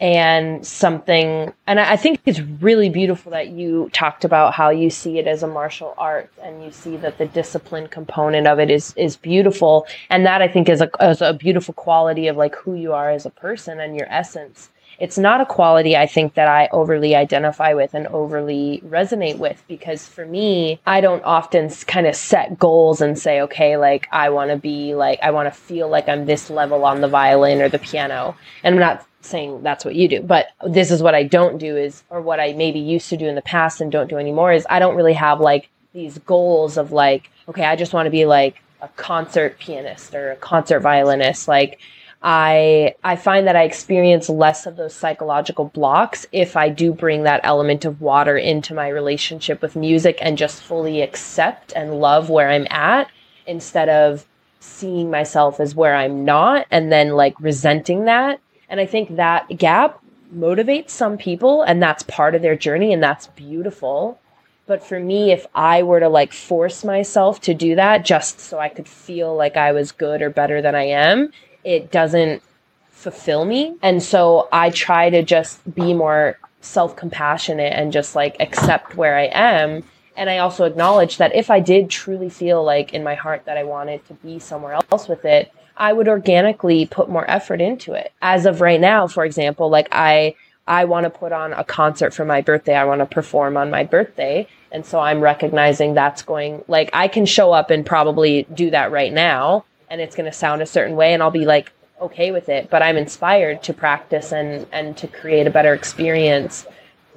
and 0.00 0.66
something. 0.66 1.52
And 1.66 1.78
I 1.78 1.96
think 1.96 2.20
it's 2.24 2.40
really 2.40 2.88
beautiful 2.88 3.30
that 3.32 3.48
you 3.48 3.90
talked 3.92 4.24
about 4.24 4.54
how 4.54 4.70
you 4.70 4.90
see 4.90 5.18
it 5.18 5.26
as 5.26 5.42
a 5.42 5.46
martial 5.46 5.94
art 5.98 6.32
and 6.42 6.64
you 6.64 6.70
see 6.70 6.96
that 6.98 7.18
the 7.18 7.26
discipline 7.26 7.86
component 7.88 8.46
of 8.46 8.58
it 8.58 8.70
is, 8.70 8.94
is 8.96 9.16
beautiful. 9.16 9.86
And 10.08 10.24
that 10.24 10.40
I 10.40 10.48
think 10.48 10.68
is 10.68 10.80
a, 10.80 10.90
is 11.02 11.20
a 11.20 11.34
beautiful 11.34 11.74
quality 11.74 12.28
of 12.28 12.36
like 12.36 12.56
who 12.56 12.74
you 12.74 12.92
are 12.92 13.10
as 13.10 13.26
a 13.26 13.30
person 13.30 13.78
and 13.80 13.94
your 13.94 14.06
essence 14.10 14.70
it's 15.00 15.16
not 15.16 15.40
a 15.40 15.46
quality 15.46 15.96
I 15.96 16.06
think 16.06 16.34
that 16.34 16.46
I 16.46 16.68
overly 16.72 17.16
identify 17.16 17.72
with 17.72 17.94
and 17.94 18.06
overly 18.08 18.82
resonate 18.86 19.38
with 19.38 19.64
because 19.66 20.06
for 20.06 20.26
me, 20.26 20.78
I 20.86 21.00
don't 21.00 21.24
often 21.24 21.70
kind 21.86 22.06
of 22.06 22.14
set 22.14 22.58
goals 22.58 23.00
and 23.00 23.18
say, 23.18 23.40
okay, 23.40 23.78
like 23.78 24.06
I 24.12 24.28
want 24.28 24.50
to 24.50 24.56
be 24.56 24.94
like, 24.94 25.18
I 25.22 25.30
want 25.30 25.52
to 25.52 25.58
feel 25.58 25.88
like 25.88 26.08
I'm 26.08 26.26
this 26.26 26.50
level 26.50 26.84
on 26.84 27.00
the 27.00 27.08
violin 27.08 27.62
or 27.62 27.70
the 27.70 27.78
piano. 27.78 28.36
And 28.62 28.74
I'm 28.74 28.80
not 28.80 29.06
saying 29.22 29.62
that's 29.62 29.84
what 29.84 29.94
you 29.94 30.08
do, 30.08 30.22
but 30.22 30.48
this 30.66 30.90
is 30.90 31.02
what 31.02 31.14
I 31.14 31.22
don't 31.24 31.58
do 31.58 31.76
is, 31.76 32.02
or 32.10 32.20
what 32.20 32.40
I 32.40 32.52
maybe 32.54 32.80
used 32.80 33.08
to 33.10 33.16
do 33.16 33.26
in 33.26 33.34
the 33.34 33.42
past 33.42 33.80
and 33.80 33.92
don't 33.92 34.08
do 34.08 34.18
anymore 34.18 34.52
is 34.52 34.66
I 34.70 34.78
don't 34.78 34.96
really 34.96 35.12
have 35.14 35.40
like 35.40 35.68
these 35.92 36.18
goals 36.18 36.76
of 36.76 36.92
like, 36.92 37.30
okay, 37.48 37.64
I 37.64 37.76
just 37.76 37.92
want 37.92 38.06
to 38.06 38.10
be 38.10 38.26
like 38.26 38.62
a 38.80 38.88
concert 38.88 39.58
pianist 39.58 40.14
or 40.14 40.32
a 40.32 40.36
concert 40.36 40.80
violinist. 40.80 41.48
Like, 41.48 41.80
I 42.22 42.94
I 43.02 43.16
find 43.16 43.46
that 43.46 43.56
I 43.56 43.62
experience 43.62 44.28
less 44.28 44.66
of 44.66 44.76
those 44.76 44.94
psychological 44.94 45.66
blocks 45.66 46.26
if 46.32 46.56
I 46.56 46.68
do 46.68 46.92
bring 46.92 47.22
that 47.22 47.40
element 47.44 47.84
of 47.84 48.00
water 48.00 48.36
into 48.36 48.74
my 48.74 48.88
relationship 48.88 49.62
with 49.62 49.74
music 49.74 50.18
and 50.20 50.36
just 50.36 50.62
fully 50.62 51.00
accept 51.00 51.72
and 51.74 52.00
love 52.00 52.28
where 52.28 52.50
I'm 52.50 52.66
at 52.70 53.08
instead 53.46 53.88
of 53.88 54.26
seeing 54.60 55.10
myself 55.10 55.60
as 55.60 55.74
where 55.74 55.96
I'm 55.96 56.24
not 56.24 56.66
and 56.70 56.92
then 56.92 57.10
like 57.10 57.34
resenting 57.40 58.04
that. 58.04 58.40
And 58.70 58.80
I 58.80 58.86
think 58.86 59.16
that 59.16 59.48
gap 59.58 60.00
motivates 60.34 60.90
some 60.90 61.18
people 61.18 61.62
and 61.62 61.82
that's 61.82 62.04
part 62.04 62.34
of 62.34 62.42
their 62.42 62.56
journey 62.56 62.92
and 62.92 63.02
that's 63.02 63.26
beautiful. 63.28 64.18
But 64.66 64.84
for 64.84 65.00
me, 65.00 65.32
if 65.32 65.46
I 65.54 65.82
were 65.82 65.98
to 65.98 66.08
like 66.08 66.32
force 66.32 66.84
myself 66.84 67.40
to 67.42 67.54
do 67.54 67.74
that 67.74 68.04
just 68.04 68.38
so 68.38 68.58
I 68.58 68.68
could 68.68 68.88
feel 68.88 69.34
like 69.34 69.56
I 69.56 69.72
was 69.72 69.90
good 69.90 70.22
or 70.22 70.30
better 70.30 70.62
than 70.62 70.76
I 70.76 70.84
am, 70.84 71.32
it 71.64 71.90
doesn't 71.90 72.42
fulfill 72.90 73.44
me. 73.44 73.74
And 73.82 74.00
so 74.00 74.48
I 74.52 74.70
try 74.70 75.10
to 75.10 75.22
just 75.22 75.74
be 75.74 75.92
more 75.92 76.38
self 76.60 76.94
compassionate 76.94 77.72
and 77.72 77.92
just 77.92 78.14
like 78.14 78.36
accept 78.38 78.94
where 78.94 79.16
I 79.16 79.24
am. 79.32 79.82
And 80.16 80.30
I 80.30 80.38
also 80.38 80.64
acknowledge 80.64 81.16
that 81.16 81.34
if 81.34 81.50
I 81.50 81.60
did 81.60 81.90
truly 81.90 82.28
feel 82.28 82.62
like 82.62 82.92
in 82.92 83.02
my 83.02 83.14
heart 83.14 83.46
that 83.46 83.56
I 83.56 83.64
wanted 83.64 84.06
to 84.06 84.14
be 84.14 84.38
somewhere 84.38 84.78
else 84.92 85.08
with 85.08 85.24
it, 85.24 85.52
I 85.76 85.92
would 85.92 86.08
organically 86.08 86.86
put 86.86 87.08
more 87.08 87.28
effort 87.30 87.60
into 87.60 87.94
it. 87.94 88.12
As 88.20 88.46
of 88.46 88.60
right 88.60 88.80
now, 88.80 89.06
for 89.06 89.24
example, 89.24 89.70
like 89.70 89.88
I 89.92 90.34
I 90.66 90.84
want 90.84 91.04
to 91.04 91.10
put 91.10 91.32
on 91.32 91.52
a 91.52 91.64
concert 91.64 92.14
for 92.14 92.24
my 92.24 92.42
birthday. 92.42 92.76
I 92.76 92.84
want 92.84 93.00
to 93.00 93.06
perform 93.06 93.56
on 93.56 93.70
my 93.70 93.82
birthday. 93.82 94.46
And 94.70 94.86
so 94.86 95.00
I'm 95.00 95.20
recognizing 95.20 95.94
that's 95.94 96.22
going 96.22 96.64
like 96.68 96.90
I 96.92 97.08
can 97.08 97.26
show 97.26 97.52
up 97.52 97.70
and 97.70 97.84
probably 97.84 98.46
do 98.54 98.70
that 98.70 98.92
right 98.92 99.12
now 99.12 99.64
and 99.88 100.00
it's 100.00 100.14
going 100.14 100.30
to 100.30 100.36
sound 100.36 100.62
a 100.62 100.66
certain 100.66 100.96
way 100.96 101.12
and 101.12 101.22
I'll 101.22 101.30
be 101.30 101.44
like 101.44 101.72
okay 102.00 102.30
with 102.30 102.48
it, 102.48 102.70
but 102.70 102.82
I'm 102.82 102.96
inspired 102.96 103.62
to 103.64 103.74
practice 103.74 104.32
and 104.32 104.66
and 104.72 104.96
to 104.98 105.08
create 105.08 105.46
a 105.46 105.50
better 105.50 105.74
experience 105.74 106.66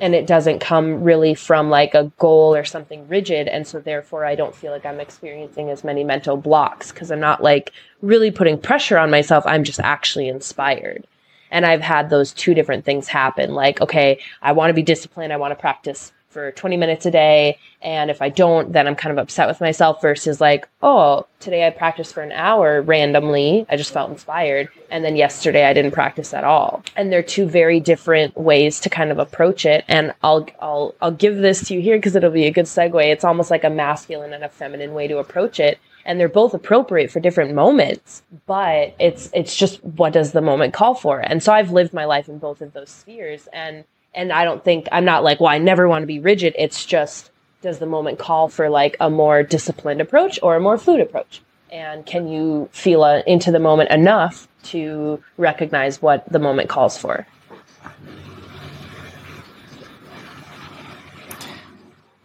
and 0.04 0.14
it 0.14 0.28
doesn't 0.28 0.60
come 0.60 1.02
really 1.02 1.34
from 1.34 1.70
like 1.70 1.94
a 1.94 2.12
goal 2.20 2.54
or 2.54 2.66
something 2.66 3.08
rigid 3.08 3.48
and 3.48 3.66
so 3.66 3.80
therefore 3.80 4.26
I 4.26 4.36
don't 4.36 4.54
feel 4.54 4.74
like 4.74 4.86
I'm 4.86 5.00
experiencing 5.00 5.70
as 5.70 5.86
many 5.86 6.04
mental 6.04 6.36
blocks 6.36 6.92
because 6.92 7.10
I'm 7.10 7.22
not 7.22 7.42
like 7.42 7.72
really 8.02 8.30
putting 8.30 8.60
pressure 8.60 8.98
on 8.98 9.10
myself, 9.10 9.46
I'm 9.48 9.64
just 9.64 9.80
actually 9.80 10.28
inspired. 10.28 11.08
And 11.52 11.66
I've 11.66 11.82
had 11.82 12.10
those 12.10 12.34
two 12.34 12.54
different 12.54 12.84
things 12.84 13.08
happen 13.08 13.54
like 13.54 13.80
okay, 13.80 14.20
I 14.42 14.52
want 14.52 14.72
to 14.72 14.74
be 14.74 14.84
disciplined, 14.84 15.32
I 15.32 15.38
want 15.38 15.52
to 15.52 15.62
practice 15.62 16.12
for 16.34 16.52
20 16.52 16.76
minutes 16.76 17.06
a 17.06 17.12
day. 17.12 17.60
And 17.82 18.10
if 18.10 18.22
I 18.22 18.30
don't, 18.30 18.74
then 18.74 18.88
I'm 18.88 18.96
kind 18.96 19.18
of 19.18 19.22
upset 19.22 19.48
with 19.48 19.62
myself 19.62 20.02
versus 20.02 20.42
like, 20.42 20.68
oh, 20.82 21.28
today 21.40 21.68
I 21.68 21.70
practiced 21.70 22.14
for 22.14 22.24
an 22.24 22.32
hour 22.32 22.82
randomly. 22.82 23.66
I 23.70 23.78
just 23.78 23.94
felt 23.94 24.10
inspired. 24.10 24.70
And 24.90 25.06
then 25.06 25.16
yesterday 25.16 25.66
I 25.66 25.74
didn't 25.74 25.92
practice 25.92 26.34
at 26.34 26.44
all. 26.44 26.84
And 26.96 27.12
they're 27.12 27.24
two 27.24 27.46
very 27.48 27.80
different 27.80 28.36
ways 28.36 28.80
to 28.82 28.90
kind 28.90 29.12
of 29.12 29.20
approach 29.20 29.66
it. 29.66 29.86
And 29.88 30.14
I'll, 30.24 30.48
I'll, 30.60 30.96
I'll 31.02 31.12
give 31.12 31.38
this 31.38 31.68
to 31.68 31.76
you 31.76 31.82
here 31.82 31.98
because 31.98 32.16
it'll 32.16 32.32
be 32.32 32.48
a 32.48 32.52
good 32.52 32.66
segue. 32.66 33.06
It's 33.06 33.24
almost 33.24 33.52
like 33.52 33.64
a 33.64 33.70
masculine 33.70 34.34
and 34.34 34.44
a 34.44 34.50
feminine 34.50 34.94
way 34.94 35.08
to 35.08 35.20
approach 35.20 35.60
it 35.60 35.80
and 36.06 36.20
they're 36.20 36.28
both 36.28 36.54
appropriate 36.54 37.10
for 37.10 37.22
different 37.22 37.54
moments 37.54 38.24
but 38.46 38.94
it's 39.00 39.30
it's 39.34 39.56
just 39.56 39.82
what 39.84 40.12
does 40.12 40.34
the 40.34 40.42
moment 40.42 40.74
call 40.74 40.94
for 40.94 41.20
and 41.20 41.42
so 41.42 41.54
i've 41.54 41.72
lived 41.72 41.94
my 41.94 42.04
life 42.04 42.28
in 42.28 42.38
both 42.38 42.62
of 42.62 42.74
those 42.74 42.90
spheres 42.90 43.48
and 43.54 43.86
and 44.16 44.32
I 44.32 44.44
don't 44.44 44.64
think 44.64 44.88
I'm 44.92 45.06
not 45.06 45.24
like, 45.24 45.40
well, 45.40 45.50
I 45.50 45.58
never 45.58 45.88
want 45.88 46.04
to 46.04 46.08
be 46.08 46.20
rigid. 46.20 46.56
It's 46.58 46.86
just 46.86 47.32
does 47.64 47.80
the 47.80 47.86
moment 47.86 48.20
call 48.20 48.50
for 48.50 48.70
like 48.70 48.96
a 49.00 49.10
more 49.10 49.42
disciplined 49.42 50.02
approach 50.02 50.38
or 50.44 50.56
a 50.56 50.60
more 50.60 50.78
fluid 50.78 51.02
approach? 51.02 51.42
And 51.72 52.06
can 52.06 52.28
you 52.28 52.70
feel 52.72 53.04
a, 53.04 53.24
into 53.26 53.52
the 53.52 53.60
moment 53.60 53.90
enough 53.90 54.48
to 54.64 55.24
recognize 55.38 56.02
what 56.02 56.30
the 56.32 56.40
moment 56.40 56.70
calls 56.70 56.98
for? 56.98 57.26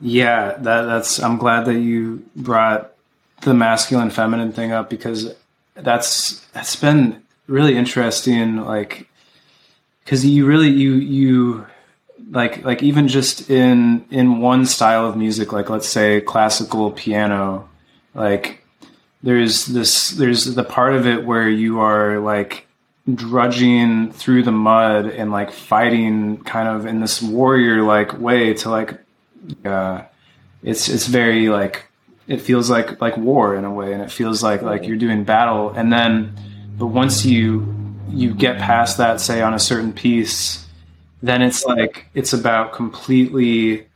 Yeah, 0.01 0.57
that, 0.59 0.83
that's. 0.83 1.21
I'm 1.21 1.39
glad 1.39 1.65
that 1.65 1.79
you 1.79 2.25
brought 2.37 2.93
the 3.41 3.55
masculine 3.55 4.11
feminine 4.11 4.53
thing 4.53 4.71
up 4.71 4.91
because 4.91 5.35
that's 5.75 6.41
that's 6.53 6.77
been 6.77 7.23
really 7.49 7.77
interesting. 7.77 8.59
Like, 8.59 9.09
because 10.05 10.25
you 10.25 10.47
really 10.47 10.69
you 10.69 10.95
you 10.95 11.67
like 12.31 12.65
like 12.65 12.83
even 12.83 13.09
just 13.09 13.51
in 13.51 14.05
in 14.11 14.41
one 14.41 14.67
style 14.67 15.07
of 15.07 15.17
music 15.17 15.53
like 15.53 15.71
let's 15.71 15.89
say 15.89 16.21
classical 16.21 16.91
piano 16.91 17.69
like 18.15 18.65
there's 19.23 19.67
this 19.67 20.11
there's 20.11 20.55
the 20.55 20.65
part 20.65 20.95
of 20.95 21.07
it 21.07 21.25
where 21.25 21.49
you 21.49 21.81
are 21.81 22.19
like 22.19 22.67
drudging 23.15 24.13
through 24.13 24.43
the 24.43 24.53
mud 24.53 25.07
and 25.07 25.33
like 25.33 25.51
fighting 25.51 26.37
kind 26.45 26.69
of 26.69 26.85
in 26.85 27.01
this 27.01 27.23
warrior 27.23 27.83
like 27.83 28.19
way 28.21 28.53
to 28.53 28.69
like 28.69 28.99
uh 29.65 30.03
it's 30.63 30.89
it's 30.89 31.07
very 31.07 31.49
like 31.49 31.89
it 32.29 32.43
feels 32.43 32.69
like 32.69 33.01
like 33.01 33.17
war 33.17 33.57
in 33.57 33.65
a 33.65 33.73
way 33.73 33.93
and 33.93 34.03
it 34.03 34.11
feels 34.11 34.43
like 34.43 34.63
like 34.63 34.87
you're 34.87 34.97
doing 34.97 35.25
battle. 35.25 35.71
And 35.71 35.93
then 35.93 36.39
but 36.79 36.87
once 36.87 37.25
you 37.25 37.75
you 38.11 38.35
get 38.35 38.59
past 38.59 38.99
that 38.99 39.21
say 39.21 39.41
on 39.41 39.55
a 39.55 39.59
certain 39.59 39.93
piece 39.93 40.67
then 41.23 41.43
it's 41.43 41.65
like 41.65 42.07
it's 42.15 42.33
about 42.33 42.73
completely 42.73 43.87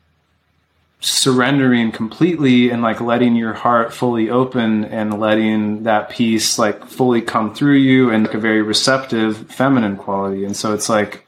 surrendering 1.01 1.91
completely 1.91 2.71
and 2.71 2.81
like 2.81 3.01
letting 3.01 3.35
your 3.35 3.53
heart 3.53 3.93
fully 3.93 4.31
open 4.31 4.85
and 4.85 5.19
letting 5.19 5.83
that 5.83 6.09
piece 6.09 6.61
like 6.61 6.85
fully 6.87 7.21
come 7.21 7.53
through 7.53 7.75
you 7.75 8.11
and 8.11 8.25
like 8.25 8.35
a 8.35 8.39
very 8.39 8.63
receptive 8.63 9.37
feminine 9.51 9.97
quality 9.97 10.45
and 10.45 10.57
so 10.57 10.73
it's 10.73 10.89
like 10.89 11.27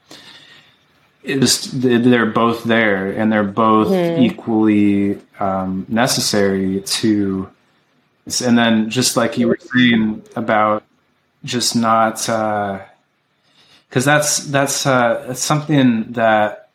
it's 1.23 1.67
they're 1.71 2.25
both 2.25 2.63
there 2.63 3.11
and 3.11 3.29
they're 3.31 3.43
both 3.43 3.89
mm-hmm. 3.89 4.21
equally 4.21 5.19
um, 5.41 5.85
necessary 5.89 6.79
to 6.81 7.49
and 8.45 8.57
then 8.57 8.89
just 8.89 9.17
like 9.17 9.37
you 9.37 9.47
were 9.47 9.59
saying 9.59 10.23
about 10.37 10.83
just 11.43 11.75
not 11.75 12.29
because 13.89 14.05
that's 14.05 14.39
that's 14.47 14.85
uh, 14.85 15.25
that's 15.27 15.41
something 15.41 16.11
that 16.13 16.69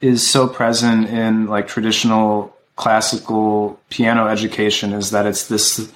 is 0.00 0.26
so 0.28 0.46
present 0.46 1.08
in 1.08 1.46
like 1.46 1.68
traditional 1.68 2.54
classical 2.76 3.80
piano 3.88 4.26
education 4.26 4.92
is 4.92 5.10
that 5.10 5.26
it's 5.26 5.48
this 5.48 5.92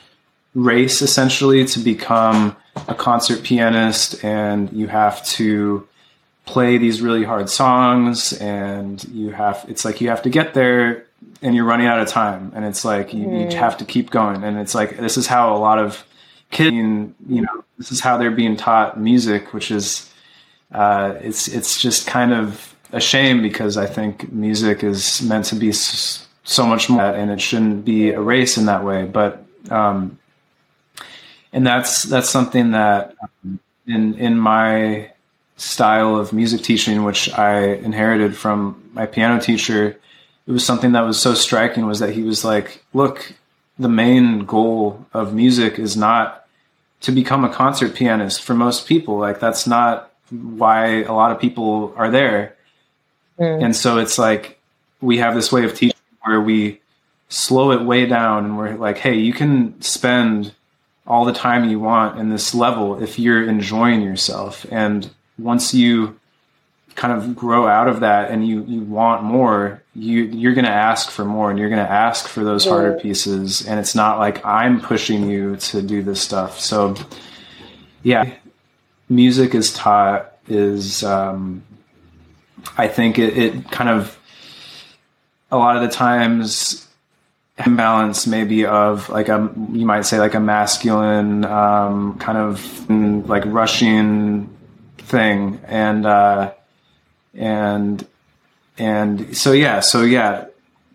race 0.54 1.02
essentially 1.02 1.64
to 1.64 1.78
become 1.78 2.56
a 2.88 2.94
concert 2.94 3.42
pianist 3.42 4.24
and 4.24 4.72
you 4.72 4.86
have 4.88 5.24
to 5.24 5.86
play 6.46 6.78
these 6.78 7.00
really 7.00 7.22
hard 7.22 7.48
songs 7.48 8.32
and 8.34 9.04
you 9.04 9.30
have 9.30 9.64
it's 9.68 9.84
like 9.84 10.00
you 10.00 10.08
have 10.08 10.22
to 10.22 10.30
get 10.30 10.54
there 10.54 11.04
and 11.42 11.54
you're 11.54 11.64
running 11.64 11.86
out 11.86 12.00
of 12.00 12.08
time 12.08 12.50
and 12.54 12.64
it's 12.64 12.84
like 12.84 13.12
you, 13.14 13.26
mm. 13.26 13.52
you 13.52 13.56
have 13.56 13.76
to 13.76 13.84
keep 13.84 14.10
going 14.10 14.42
and 14.42 14.58
it's 14.58 14.74
like 14.74 14.96
this 14.96 15.16
is 15.16 15.26
how 15.26 15.54
a 15.54 15.58
lot 15.58 15.78
of 15.78 16.04
kids 16.50 16.74
you 16.74 17.42
know 17.42 17.64
this 17.78 17.92
is 17.92 18.00
how 18.00 18.16
they're 18.16 18.30
being 18.30 18.56
taught 18.56 18.98
music 19.00 19.52
which 19.52 19.70
is 19.70 20.10
uh, 20.72 21.14
it's 21.20 21.48
it's 21.48 21.80
just 21.80 22.06
kind 22.06 22.32
of 22.32 22.74
a 22.92 23.00
shame 23.00 23.42
because 23.42 23.76
I 23.76 23.86
think 23.86 24.32
music 24.32 24.82
is 24.82 25.22
meant 25.22 25.46
to 25.46 25.56
be 25.56 25.72
so 25.72 26.66
much 26.66 26.88
more, 26.88 27.02
and 27.02 27.30
it 27.30 27.40
shouldn't 27.40 27.84
be 27.84 28.10
a 28.10 28.20
race 28.20 28.56
in 28.56 28.66
that 28.66 28.84
way. 28.84 29.04
But 29.04 29.44
um, 29.70 30.18
and 31.52 31.66
that's 31.66 32.04
that's 32.04 32.28
something 32.28 32.72
that 32.72 33.14
um, 33.22 33.60
in 33.86 34.14
in 34.14 34.38
my 34.38 35.10
style 35.56 36.16
of 36.16 36.32
music 36.32 36.62
teaching, 36.62 37.04
which 37.04 37.32
I 37.32 37.74
inherited 37.74 38.36
from 38.36 38.90
my 38.92 39.06
piano 39.06 39.40
teacher, 39.40 39.98
it 40.46 40.52
was 40.52 40.64
something 40.64 40.92
that 40.92 41.02
was 41.02 41.20
so 41.20 41.34
striking. 41.34 41.86
Was 41.86 41.98
that 41.98 42.12
he 42.12 42.22
was 42.22 42.44
like, 42.44 42.84
"Look, 42.92 43.34
the 43.78 43.88
main 43.88 44.44
goal 44.44 45.06
of 45.12 45.34
music 45.34 45.78
is 45.78 45.96
not 45.96 46.39
to 47.00 47.12
become 47.12 47.44
a 47.44 47.48
concert 47.48 47.94
pianist 47.94 48.42
for 48.42 48.54
most 48.54 48.86
people. 48.86 49.18
Like 49.18 49.40
that's 49.40 49.66
not 49.66 50.12
why 50.30 51.02
a 51.02 51.12
lot 51.12 51.32
of 51.32 51.40
people 51.40 51.94
are 51.96 52.10
there." 52.10 52.56
Mm. 53.38 53.64
And 53.64 53.76
so 53.76 53.98
it's 53.98 54.18
like 54.18 54.58
we 55.00 55.18
have 55.18 55.34
this 55.34 55.50
way 55.50 55.64
of 55.64 55.74
teaching 55.74 55.96
where 56.22 56.40
we 56.40 56.80
slow 57.30 57.72
it 57.72 57.82
way 57.82 58.06
down 58.06 58.44
and 58.44 58.58
we're 58.58 58.76
like, 58.76 58.98
hey, 58.98 59.14
you 59.14 59.32
can 59.32 59.80
spend 59.80 60.52
all 61.06 61.24
the 61.24 61.32
time 61.32 61.68
you 61.68 61.80
want 61.80 62.18
in 62.18 62.28
this 62.28 62.54
level 62.54 63.02
if 63.02 63.18
you're 63.18 63.48
enjoying 63.48 64.02
yourself. 64.02 64.66
And 64.70 65.10
once 65.38 65.72
you 65.72 66.19
kind 66.94 67.12
of 67.12 67.34
grow 67.36 67.66
out 67.66 67.88
of 67.88 68.00
that 68.00 68.30
and 68.30 68.46
you, 68.46 68.64
you 68.64 68.82
want 68.82 69.22
more, 69.22 69.82
you 69.94 70.24
you're 70.24 70.54
gonna 70.54 70.68
ask 70.68 71.10
for 71.10 71.24
more 71.24 71.50
and 71.50 71.58
you're 71.58 71.70
gonna 71.70 71.82
ask 71.82 72.28
for 72.28 72.44
those 72.44 72.66
yeah. 72.66 72.72
harder 72.72 72.98
pieces. 72.98 73.66
And 73.66 73.80
it's 73.80 73.94
not 73.94 74.18
like 74.18 74.44
I'm 74.44 74.80
pushing 74.80 75.28
you 75.28 75.56
to 75.56 75.82
do 75.82 76.02
this 76.02 76.20
stuff. 76.20 76.60
So 76.60 76.96
yeah, 78.02 78.34
music 79.08 79.54
is 79.54 79.72
taught 79.72 80.32
is 80.48 81.02
um, 81.04 81.62
I 82.76 82.88
think 82.88 83.18
it, 83.18 83.36
it 83.36 83.70
kind 83.70 83.90
of 83.90 84.18
a 85.50 85.56
lot 85.56 85.76
of 85.76 85.82
the 85.82 85.88
times 85.88 86.86
imbalance 87.66 88.26
maybe 88.26 88.64
of 88.64 89.08
like 89.10 89.28
a 89.28 89.52
you 89.72 89.84
might 89.84 90.02
say 90.02 90.18
like 90.18 90.34
a 90.34 90.40
masculine 90.40 91.44
um, 91.44 92.18
kind 92.18 92.38
of 92.38 93.28
like 93.28 93.44
rushing 93.46 94.48
thing 94.98 95.60
and 95.66 96.06
uh, 96.06 96.52
and 97.34 98.06
and 98.78 99.36
so 99.36 99.52
yeah 99.52 99.80
so 99.80 100.02
yeah 100.02 100.46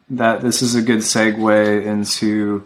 that 0.10 0.42
this 0.42 0.62
is 0.62 0.76
a 0.76 0.82
good 0.82 1.00
segue 1.00 1.86
into 1.86 2.64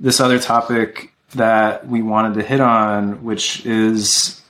this 0.00 0.20
other 0.20 0.38
topic 0.38 1.12
that 1.34 1.86
we 1.86 2.02
wanted 2.02 2.34
to 2.34 2.42
hit 2.42 2.60
on 2.60 3.24
which 3.24 3.64
is 3.64 4.42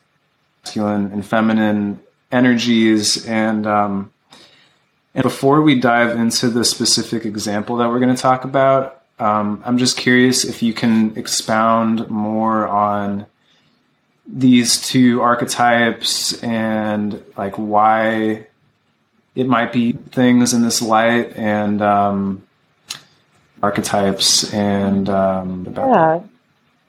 masculine 0.67 1.12
and 1.12 1.25
feminine 1.25 2.01
energies. 2.33 3.25
And 3.27 3.67
um, 3.67 4.12
and 5.14 5.23
before 5.23 5.62
we 5.62 5.79
dive 5.79 6.17
into 6.19 6.49
the 6.49 6.64
specific 6.64 7.25
example 7.25 7.77
that 7.77 7.89
we're 7.89 8.01
going 8.01 8.14
to 8.14 8.21
talk 8.21 8.45
about, 8.45 9.03
um, 9.19 9.62
I'm 9.64 9.79
just 9.79 9.97
curious 9.97 10.45
if 10.45 10.62
you 10.62 10.75
can 10.75 11.17
expound 11.17 12.11
more 12.11 12.67
on 12.67 13.27
these 14.27 14.81
two 14.81 15.22
archetypes 15.22 16.43
and 16.43 17.22
like 17.37 17.55
why 17.57 18.47
it 19.35 19.47
might 19.47 19.72
be 19.72 19.93
things 19.93 20.53
in 20.53 20.62
this 20.62 20.83
light 20.83 21.37
and 21.37 21.81
um, 21.83 22.43
archetypes 23.62 24.53
and 24.53 25.09
um, 25.09 25.72
yeah. 25.77 26.20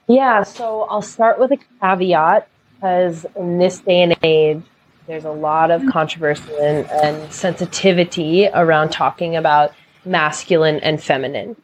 Yeah, 0.10 0.44
so 0.44 0.84
I'll 0.84 1.02
start 1.02 1.38
with 1.38 1.52
a 1.52 1.58
caveat 1.82 2.48
because 2.74 3.26
in 3.36 3.58
this 3.58 3.80
day 3.80 4.04
and 4.04 4.18
age, 4.24 4.64
there's 5.06 5.26
a 5.26 5.32
lot 5.32 5.70
of 5.70 5.86
controversy 5.88 6.54
and, 6.60 6.90
and 6.90 7.32
sensitivity 7.34 8.48
around 8.54 8.90
talking 8.90 9.36
about 9.36 9.74
masculine 10.06 10.80
and 10.80 11.04
feminine. 11.04 11.56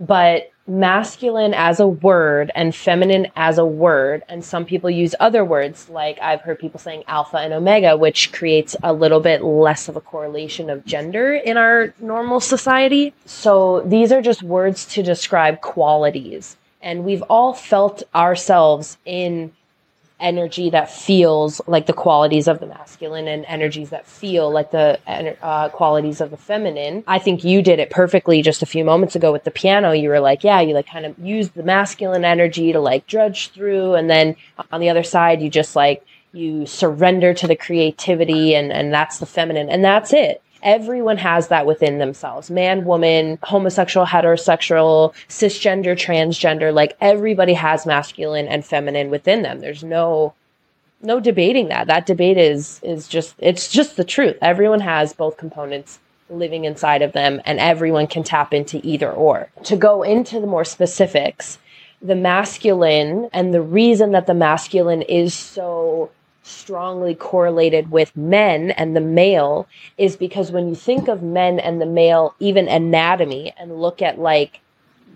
But 0.00 0.51
masculine 0.66 1.54
as 1.54 1.80
a 1.80 1.86
word 1.86 2.50
and 2.54 2.74
feminine 2.74 3.26
as 3.36 3.58
a 3.58 3.64
word, 3.64 4.22
and 4.28 4.44
some 4.44 4.64
people 4.64 4.88
use 4.88 5.14
other 5.18 5.44
words 5.44 5.88
like 5.88 6.18
I've 6.20 6.40
heard 6.40 6.58
people 6.58 6.78
saying 6.78 7.04
alpha 7.08 7.38
and 7.38 7.52
omega, 7.52 7.96
which 7.96 8.32
creates 8.32 8.76
a 8.82 8.92
little 8.92 9.20
bit 9.20 9.42
less 9.42 9.88
of 9.88 9.96
a 9.96 10.00
correlation 10.00 10.70
of 10.70 10.84
gender 10.84 11.34
in 11.34 11.56
our 11.56 11.92
normal 11.98 12.40
society. 12.40 13.12
So 13.26 13.80
these 13.86 14.12
are 14.12 14.22
just 14.22 14.42
words 14.42 14.86
to 14.94 15.02
describe 15.02 15.60
qualities. 15.60 16.56
And 16.80 17.04
we've 17.04 17.22
all 17.22 17.54
felt 17.54 18.02
ourselves 18.14 18.98
in 19.04 19.52
energy 20.22 20.70
that 20.70 20.90
feels 20.90 21.60
like 21.66 21.86
the 21.86 21.92
qualities 21.92 22.48
of 22.48 22.60
the 22.60 22.66
masculine 22.66 23.28
and 23.28 23.44
energies 23.46 23.90
that 23.90 24.06
feel 24.06 24.50
like 24.50 24.70
the 24.70 24.98
uh, 25.42 25.68
qualities 25.68 26.20
of 26.20 26.30
the 26.30 26.36
feminine. 26.36 27.04
I 27.06 27.18
think 27.18 27.44
you 27.44 27.60
did 27.60 27.78
it 27.78 27.90
perfectly 27.90 28.40
just 28.40 28.62
a 28.62 28.66
few 28.66 28.84
moments 28.84 29.16
ago 29.16 29.32
with 29.32 29.44
the 29.44 29.50
piano. 29.50 29.92
You 29.92 30.08
were 30.08 30.20
like, 30.20 30.44
yeah, 30.44 30.60
you 30.60 30.72
like 30.72 30.86
kind 30.86 31.04
of 31.04 31.18
use 31.18 31.50
the 31.50 31.62
masculine 31.62 32.24
energy 32.24 32.72
to 32.72 32.80
like 32.80 33.06
drudge 33.06 33.50
through. 33.50 33.94
And 33.94 34.08
then 34.08 34.36
on 34.70 34.80
the 34.80 34.88
other 34.88 35.02
side, 35.02 35.42
you 35.42 35.50
just 35.50 35.76
like, 35.76 36.06
you 36.32 36.64
surrender 36.64 37.34
to 37.34 37.46
the 37.46 37.56
creativity 37.56 38.54
and, 38.54 38.72
and 38.72 38.92
that's 38.92 39.18
the 39.18 39.26
feminine 39.26 39.68
and 39.68 39.84
that's 39.84 40.14
it 40.14 40.42
Everyone 40.62 41.16
has 41.18 41.48
that 41.48 41.66
within 41.66 41.98
themselves 41.98 42.50
man, 42.50 42.84
woman, 42.84 43.38
homosexual, 43.42 44.06
heterosexual, 44.06 45.14
cisgender, 45.28 45.94
transgender. 45.94 46.72
Like 46.72 46.96
everybody 47.00 47.54
has 47.54 47.86
masculine 47.86 48.46
and 48.46 48.64
feminine 48.64 49.10
within 49.10 49.42
them. 49.42 49.60
There's 49.60 49.84
no 49.84 50.34
no 51.02 51.18
debating 51.20 51.68
that. 51.68 51.88
That 51.88 52.06
debate 52.06 52.38
is 52.38 52.80
is 52.82 53.08
just 53.08 53.34
it's 53.38 53.68
just 53.68 53.96
the 53.96 54.04
truth. 54.04 54.36
Everyone 54.40 54.80
has 54.80 55.12
both 55.12 55.36
components 55.36 55.98
living 56.30 56.64
inside 56.64 57.02
of 57.02 57.12
them 57.12 57.40
and 57.44 57.58
everyone 57.58 58.06
can 58.06 58.22
tap 58.22 58.54
into 58.54 58.80
either 58.82 59.10
or. 59.10 59.50
To 59.64 59.76
go 59.76 60.02
into 60.02 60.40
the 60.40 60.46
more 60.46 60.64
specifics, 60.64 61.58
the 62.00 62.14
masculine 62.14 63.28
and 63.32 63.52
the 63.52 63.62
reason 63.62 64.12
that 64.12 64.26
the 64.26 64.34
masculine 64.34 65.02
is 65.02 65.34
so 65.34 66.10
strongly 66.42 67.14
correlated 67.14 67.90
with 67.90 68.16
men 68.16 68.72
and 68.72 68.96
the 68.96 69.00
male 69.00 69.66
is 69.96 70.16
because 70.16 70.50
when 70.50 70.68
you 70.68 70.74
think 70.74 71.08
of 71.08 71.22
men 71.22 71.60
and 71.60 71.80
the 71.80 71.86
male 71.86 72.34
even 72.40 72.66
anatomy 72.68 73.52
and 73.58 73.80
look 73.80 74.02
at 74.02 74.18
like 74.18 74.60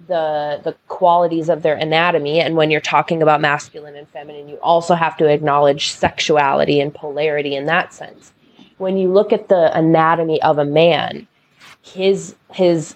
the 0.06 0.60
the 0.62 0.72
qualities 0.86 1.48
of 1.48 1.62
their 1.62 1.74
anatomy 1.74 2.38
and 2.40 2.54
when 2.54 2.70
you're 2.70 2.80
talking 2.80 3.22
about 3.22 3.40
masculine 3.40 3.96
and 3.96 4.08
feminine 4.08 4.48
you 4.48 4.56
also 4.56 4.94
have 4.94 5.16
to 5.16 5.26
acknowledge 5.26 5.90
sexuality 5.90 6.80
and 6.80 6.94
polarity 6.94 7.56
in 7.56 7.66
that 7.66 7.92
sense. 7.92 8.32
When 8.78 8.96
you 8.96 9.12
look 9.12 9.32
at 9.32 9.48
the 9.48 9.76
anatomy 9.76 10.40
of 10.42 10.58
a 10.58 10.64
man 10.64 11.26
his 11.82 12.36
his 12.52 12.94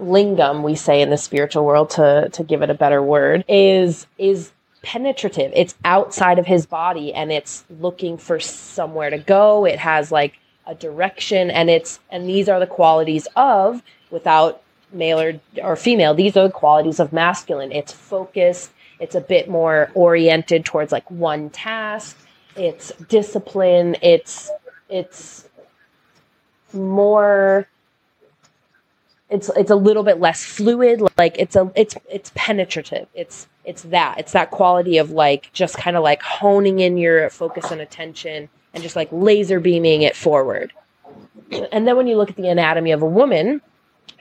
lingam 0.00 0.62
we 0.62 0.74
say 0.74 1.00
in 1.02 1.10
the 1.10 1.16
spiritual 1.16 1.64
world 1.64 1.90
to 1.90 2.28
to 2.32 2.42
give 2.42 2.62
it 2.62 2.70
a 2.70 2.74
better 2.74 3.02
word 3.02 3.44
is 3.48 4.06
is 4.18 4.52
penetrative. 4.86 5.52
It's 5.56 5.74
outside 5.84 6.38
of 6.38 6.46
his 6.46 6.64
body 6.64 7.12
and 7.12 7.32
it's 7.32 7.64
looking 7.80 8.16
for 8.16 8.38
somewhere 8.38 9.10
to 9.10 9.18
go. 9.18 9.64
It 9.66 9.80
has 9.80 10.12
like 10.12 10.38
a 10.64 10.76
direction 10.76 11.50
and 11.50 11.68
it's 11.68 11.98
and 12.08 12.28
these 12.28 12.48
are 12.48 12.60
the 12.60 12.68
qualities 12.68 13.26
of 13.34 13.82
without 14.12 14.62
male 14.92 15.20
or, 15.20 15.40
or 15.60 15.74
female 15.74 16.14
these 16.14 16.36
are 16.36 16.46
the 16.46 16.52
qualities 16.52 17.00
of 17.00 17.12
masculine. 17.12 17.72
It's 17.72 17.92
focused. 17.92 18.70
It's 19.00 19.16
a 19.16 19.20
bit 19.20 19.48
more 19.50 19.90
oriented 19.94 20.64
towards 20.64 20.92
like 20.92 21.10
one 21.10 21.50
task. 21.50 22.16
It's 22.54 22.92
discipline. 23.08 23.96
It's 24.02 24.52
it's 24.88 25.48
more 26.72 27.66
it's 29.28 29.50
it's 29.56 29.72
a 29.72 29.76
little 29.76 30.04
bit 30.04 30.20
less 30.20 30.44
fluid. 30.44 31.02
Like 31.18 31.36
it's 31.38 31.56
a 31.56 31.72
it's 31.74 31.96
it's 32.08 32.30
penetrative. 32.36 33.08
It's 33.14 33.48
it's 33.66 33.82
that 33.82 34.18
it's 34.18 34.32
that 34.32 34.50
quality 34.50 34.98
of 34.98 35.10
like 35.10 35.52
just 35.52 35.76
kind 35.76 35.96
of 35.96 36.02
like 36.02 36.22
honing 36.22 36.80
in 36.80 36.96
your 36.96 37.28
focus 37.30 37.70
and 37.70 37.80
attention 37.80 38.48
and 38.72 38.82
just 38.82 38.96
like 38.96 39.08
laser 39.12 39.60
beaming 39.60 40.02
it 40.02 40.16
forward 40.16 40.72
and 41.72 41.86
then 41.86 41.96
when 41.96 42.06
you 42.06 42.16
look 42.16 42.30
at 42.30 42.36
the 42.36 42.48
anatomy 42.48 42.92
of 42.92 43.02
a 43.02 43.06
woman 43.06 43.60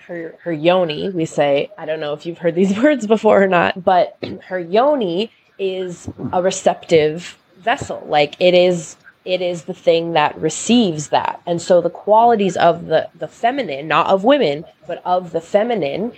her 0.07 0.35
her 0.41 0.51
yoni 0.51 1.09
we 1.09 1.25
say 1.25 1.71
i 1.77 1.85
don't 1.85 1.99
know 1.99 2.13
if 2.13 2.25
you've 2.25 2.39
heard 2.39 2.55
these 2.55 2.77
words 2.83 3.07
before 3.07 3.41
or 3.41 3.47
not 3.47 3.81
but 3.83 4.17
her 4.43 4.59
yoni 4.59 5.31
is 5.57 6.09
a 6.33 6.41
receptive 6.41 7.37
vessel 7.59 8.03
like 8.07 8.35
it 8.39 8.53
is 8.53 8.97
it 9.25 9.41
is 9.41 9.63
the 9.63 9.73
thing 9.73 10.13
that 10.13 10.39
receives 10.39 11.09
that. 11.09 11.41
And 11.45 11.61
so 11.61 11.81
the 11.81 11.89
qualities 11.89 12.55
of 12.55 12.85
the, 12.85 13.09
the 13.15 13.27
feminine, 13.27 13.87
not 13.87 14.07
of 14.07 14.23
women, 14.23 14.65
but 14.87 15.01
of 15.03 15.31
the 15.31 15.41
feminine, 15.41 16.13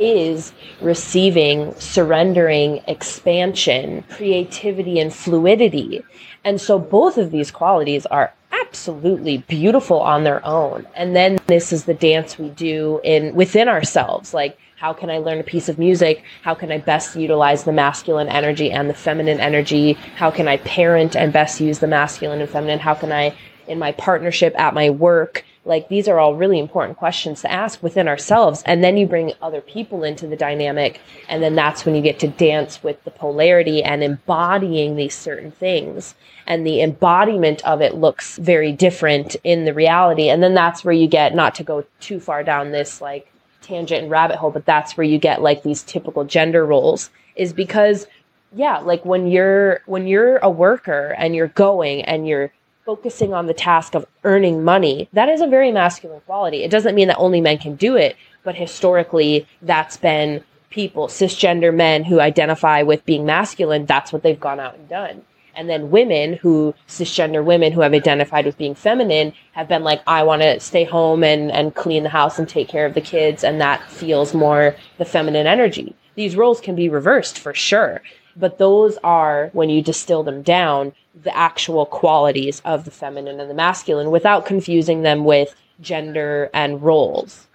is 0.00 0.52
receiving, 0.80 1.74
surrendering, 1.78 2.82
expansion, 2.88 4.02
creativity, 4.10 4.98
and 4.98 5.14
fluidity. 5.14 6.02
And 6.44 6.60
so 6.60 6.78
both 6.78 7.18
of 7.18 7.30
these 7.30 7.50
qualities 7.50 8.06
are 8.06 8.32
absolutely 8.52 9.38
beautiful 9.38 10.00
on 10.00 10.24
their 10.24 10.44
own. 10.44 10.86
And 10.94 11.14
then 11.14 11.38
this 11.46 11.72
is 11.72 11.84
the 11.84 11.94
dance 11.94 12.38
we 12.38 12.48
do 12.50 13.00
in 13.04 13.34
within 13.34 13.68
ourselves. 13.68 14.32
Like 14.32 14.58
how 14.80 14.94
can 14.94 15.10
I 15.10 15.18
learn 15.18 15.38
a 15.38 15.44
piece 15.44 15.68
of 15.68 15.78
music? 15.78 16.24
How 16.40 16.54
can 16.54 16.72
I 16.72 16.78
best 16.78 17.14
utilize 17.14 17.64
the 17.64 17.72
masculine 17.72 18.28
energy 18.28 18.72
and 18.72 18.88
the 18.88 18.94
feminine 18.94 19.38
energy? 19.38 19.92
How 19.92 20.30
can 20.30 20.48
I 20.48 20.56
parent 20.56 21.14
and 21.14 21.34
best 21.34 21.60
use 21.60 21.80
the 21.80 21.86
masculine 21.86 22.40
and 22.40 22.48
feminine? 22.48 22.78
How 22.78 22.94
can 22.94 23.12
I, 23.12 23.36
in 23.70 23.78
my 23.78 23.92
partnership, 23.92 24.58
at 24.58 24.74
my 24.74 24.90
work, 24.90 25.44
like 25.64 25.88
these 25.88 26.08
are 26.08 26.18
all 26.18 26.34
really 26.34 26.58
important 26.58 26.98
questions 26.98 27.42
to 27.42 27.52
ask 27.52 27.82
within 27.82 28.08
ourselves. 28.08 28.62
And 28.66 28.82
then 28.82 28.96
you 28.96 29.06
bring 29.06 29.32
other 29.40 29.60
people 29.60 30.02
into 30.02 30.26
the 30.26 30.36
dynamic. 30.36 31.00
And 31.28 31.42
then 31.42 31.54
that's 31.54 31.84
when 31.84 31.94
you 31.94 32.02
get 32.02 32.18
to 32.20 32.28
dance 32.28 32.82
with 32.82 33.02
the 33.04 33.10
polarity 33.10 33.82
and 33.82 34.02
embodying 34.02 34.96
these 34.96 35.14
certain 35.14 35.52
things. 35.52 36.14
And 36.46 36.66
the 36.66 36.82
embodiment 36.82 37.64
of 37.64 37.80
it 37.80 37.94
looks 37.94 38.38
very 38.38 38.72
different 38.72 39.36
in 39.44 39.66
the 39.66 39.74
reality. 39.74 40.28
And 40.28 40.42
then 40.42 40.54
that's 40.54 40.84
where 40.84 40.94
you 40.94 41.06
get, 41.06 41.34
not 41.34 41.54
to 41.56 41.62
go 41.62 41.84
too 42.00 42.18
far 42.18 42.42
down 42.42 42.72
this 42.72 43.00
like 43.00 43.30
tangent 43.62 44.02
and 44.02 44.10
rabbit 44.10 44.36
hole, 44.36 44.50
but 44.50 44.66
that's 44.66 44.96
where 44.96 45.06
you 45.06 45.18
get 45.18 45.42
like 45.42 45.62
these 45.62 45.82
typical 45.84 46.24
gender 46.24 46.66
roles 46.66 47.10
is 47.36 47.52
because 47.52 48.06
yeah, 48.52 48.78
like 48.78 49.04
when 49.04 49.28
you're 49.28 49.80
when 49.86 50.08
you're 50.08 50.38
a 50.38 50.50
worker 50.50 51.14
and 51.16 51.36
you're 51.36 51.48
going 51.48 52.02
and 52.02 52.26
you're 52.26 52.52
focusing 52.90 53.32
on 53.32 53.46
the 53.46 53.54
task 53.54 53.94
of 53.94 54.04
earning 54.24 54.64
money, 54.64 55.08
that 55.12 55.28
is 55.28 55.40
a 55.40 55.46
very 55.46 55.70
masculine 55.70 56.20
quality. 56.22 56.64
It 56.64 56.72
doesn't 56.72 56.96
mean 56.96 57.06
that 57.06 57.18
only 57.18 57.40
men 57.40 57.56
can 57.56 57.76
do 57.76 57.94
it, 57.94 58.16
but 58.42 58.56
historically 58.56 59.46
that's 59.62 59.96
been 59.96 60.42
people, 60.70 61.06
cisgender 61.06 61.72
men 61.72 62.02
who 62.02 62.18
identify 62.18 62.82
with 62.82 63.04
being 63.04 63.24
masculine, 63.24 63.86
that's 63.86 64.12
what 64.12 64.24
they've 64.24 64.40
gone 64.40 64.58
out 64.58 64.74
and 64.74 64.88
done. 64.88 65.22
And 65.54 65.70
then 65.70 65.92
women 65.92 66.32
who, 66.32 66.74
cisgender 66.88 67.44
women 67.44 67.70
who 67.70 67.82
have 67.82 67.94
identified 67.94 68.44
with 68.44 68.58
being 68.58 68.74
feminine, 68.74 69.34
have 69.52 69.68
been 69.68 69.84
like, 69.84 70.02
I 70.08 70.24
want 70.24 70.42
to 70.42 70.58
stay 70.58 70.82
home 70.82 71.22
and, 71.22 71.52
and 71.52 71.72
clean 71.72 72.02
the 72.02 72.08
house 72.08 72.40
and 72.40 72.48
take 72.48 72.66
care 72.66 72.86
of 72.86 72.94
the 72.94 73.00
kids. 73.00 73.44
And 73.44 73.60
that 73.60 73.88
feels 73.88 74.34
more 74.34 74.74
the 74.98 75.04
feminine 75.04 75.46
energy. 75.46 75.94
These 76.16 76.34
roles 76.34 76.60
can 76.60 76.74
be 76.74 76.88
reversed 76.88 77.38
for 77.38 77.54
sure. 77.54 78.02
But 78.36 78.58
those 78.58 78.96
are, 79.04 79.50
when 79.52 79.70
you 79.70 79.80
distill 79.80 80.24
them 80.24 80.42
down, 80.42 80.92
the 81.14 81.36
actual 81.36 81.86
qualities 81.86 82.60
of 82.64 82.84
the 82.84 82.90
feminine 82.90 83.40
and 83.40 83.50
the 83.50 83.54
masculine 83.54 84.10
without 84.10 84.46
confusing 84.46 85.02
them 85.02 85.24
with 85.24 85.54
gender 85.80 86.50
and 86.54 86.82
roles. 86.82 87.46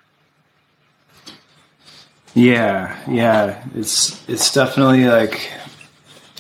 Yeah, 2.34 3.00
yeah. 3.10 3.64
It's 3.76 4.28
it's 4.28 4.54
definitely 4.54 5.06
like 5.06 5.52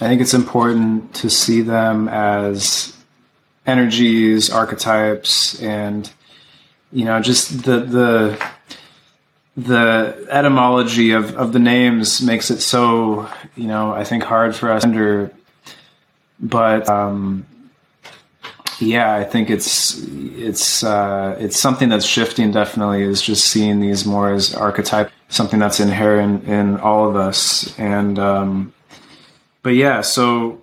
I 0.01 0.07
think 0.07 0.21
it's 0.21 0.33
important 0.33 1.13
to 1.15 1.29
see 1.29 1.61
them 1.61 2.09
as 2.09 2.95
energies, 3.65 4.49
archetypes, 4.49 5.61
and 5.61 6.11
you 6.91 7.05
know, 7.05 7.21
just 7.21 7.63
the 7.63 7.79
the 7.79 8.51
the 9.57 10.27
etymology 10.29 11.11
of, 11.11 11.33
of 11.37 11.53
the 11.53 11.59
names 11.59 12.21
makes 12.21 12.51
it 12.51 12.59
so 12.59 13.29
you 13.55 13.67
know 13.67 13.93
I 13.93 14.03
think 14.03 14.23
hard 14.23 14.53
for 14.53 14.69
us 14.71 14.83
under, 14.83 15.31
but 16.39 16.87
um, 16.89 17.45
yeah, 18.79 19.15
I 19.15 19.23
think 19.23 19.49
it's 19.49 20.01
it's 20.07 20.83
uh, 20.83 21.35
it's 21.39 21.57
something 21.57 21.89
that's 21.89 22.05
shifting. 22.05 22.51
Definitely, 22.51 23.03
is 23.03 23.21
just 23.21 23.45
seeing 23.45 23.79
these 23.79 24.05
more 24.05 24.33
as 24.33 24.53
archetype, 24.53 25.11
something 25.29 25.59
that's 25.59 25.79
inherent 25.79 26.45
in 26.45 26.77
all 26.77 27.07
of 27.07 27.15
us, 27.15 27.77
and 27.79 28.19
um, 28.19 28.73
but 29.63 29.75
yeah, 29.75 30.01
so 30.01 30.61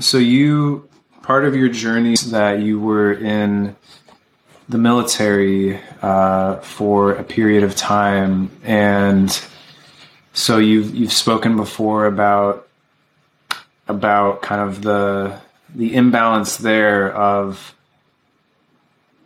so 0.00 0.18
you 0.18 0.88
part 1.22 1.44
of 1.44 1.54
your 1.54 1.68
journey 1.68 2.16
that 2.28 2.60
you 2.60 2.80
were 2.80 3.12
in 3.12 3.76
the 4.68 4.78
military 4.78 5.80
uh, 6.02 6.56
for 6.56 7.12
a 7.12 7.24
period 7.24 7.62
of 7.62 7.76
time, 7.76 8.50
and 8.64 9.42
so 10.32 10.58
you've 10.58 10.94
you've 10.94 11.12
spoken 11.12 11.56
before 11.56 12.06
about 12.06 12.65
about 13.88 14.42
kind 14.42 14.60
of 14.60 14.82
the 14.82 15.40
the 15.74 15.94
imbalance 15.94 16.56
there 16.56 17.12
of 17.14 17.74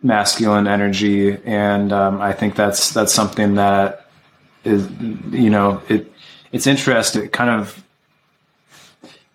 masculine 0.03 0.67
energy, 0.67 1.37
and 1.45 1.93
um, 1.93 2.21
I 2.21 2.33
think 2.33 2.55
that's 2.55 2.93
that's 2.93 3.13
something 3.13 3.55
that 3.55 4.07
is 4.65 4.91
you 5.31 5.51
know 5.51 5.83
it 5.89 6.13
it's 6.53 6.67
interesting. 6.67 7.25
It 7.25 7.33
kind 7.33 7.51
of 7.51 7.83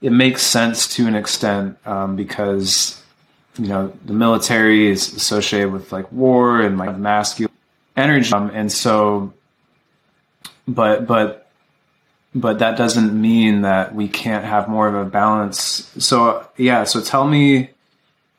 it 0.01 0.11
makes 0.11 0.41
sense 0.41 0.87
to 0.95 1.07
an 1.07 1.15
extent 1.15 1.77
um, 1.85 2.15
because 2.15 3.01
you 3.57 3.67
know 3.67 3.93
the 4.05 4.13
military 4.13 4.87
is 4.87 5.13
associated 5.13 5.71
with 5.71 5.91
like 5.91 6.11
war 6.11 6.61
and 6.61 6.77
like 6.77 6.97
masculine 6.97 7.51
energy, 7.95 8.33
um, 8.33 8.51
and 8.53 8.71
so, 8.71 9.33
but 10.67 11.07
but 11.07 11.44
but 12.35 12.59
that 12.59 12.77
doesn't 12.77 13.19
mean 13.19 13.61
that 13.61 13.95
we 13.95 14.07
can't 14.07 14.45
have 14.45 14.67
more 14.67 14.87
of 14.87 14.93
a 14.93 15.09
balance. 15.09 15.91
So 15.97 16.47
yeah, 16.57 16.83
so 16.83 17.01
tell 17.01 17.27
me 17.27 17.71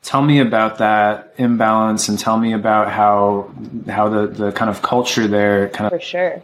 tell 0.03 0.21
me 0.21 0.39
about 0.39 0.77
that 0.77 1.33
imbalance 1.37 2.07
and 2.07 2.17
tell 2.17 2.37
me 2.37 2.53
about 2.53 2.89
how 2.89 3.51
how 3.89 4.07
the 4.07 4.27
the 4.27 4.51
kind 4.53 4.69
of 4.69 4.81
culture 4.81 5.27
there 5.27 5.67
kind 5.69 5.91
of 5.91 5.99
for 5.99 6.05
sure 6.05 6.43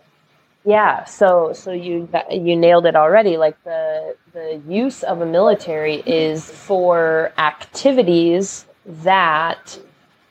yeah, 0.66 1.04
so 1.04 1.51
so 1.54 1.72
you 1.72 2.08
you 2.32 2.56
nailed 2.56 2.86
it 2.86 2.95
already. 2.95 3.38
Like 3.38 3.62
the 3.64 4.16
the 4.34 4.62
use 4.68 5.04
of 5.04 5.22
a 5.22 5.26
military 5.26 5.95
is 6.06 6.49
for 6.49 7.34
activities 7.38 8.66
that 8.86 9.78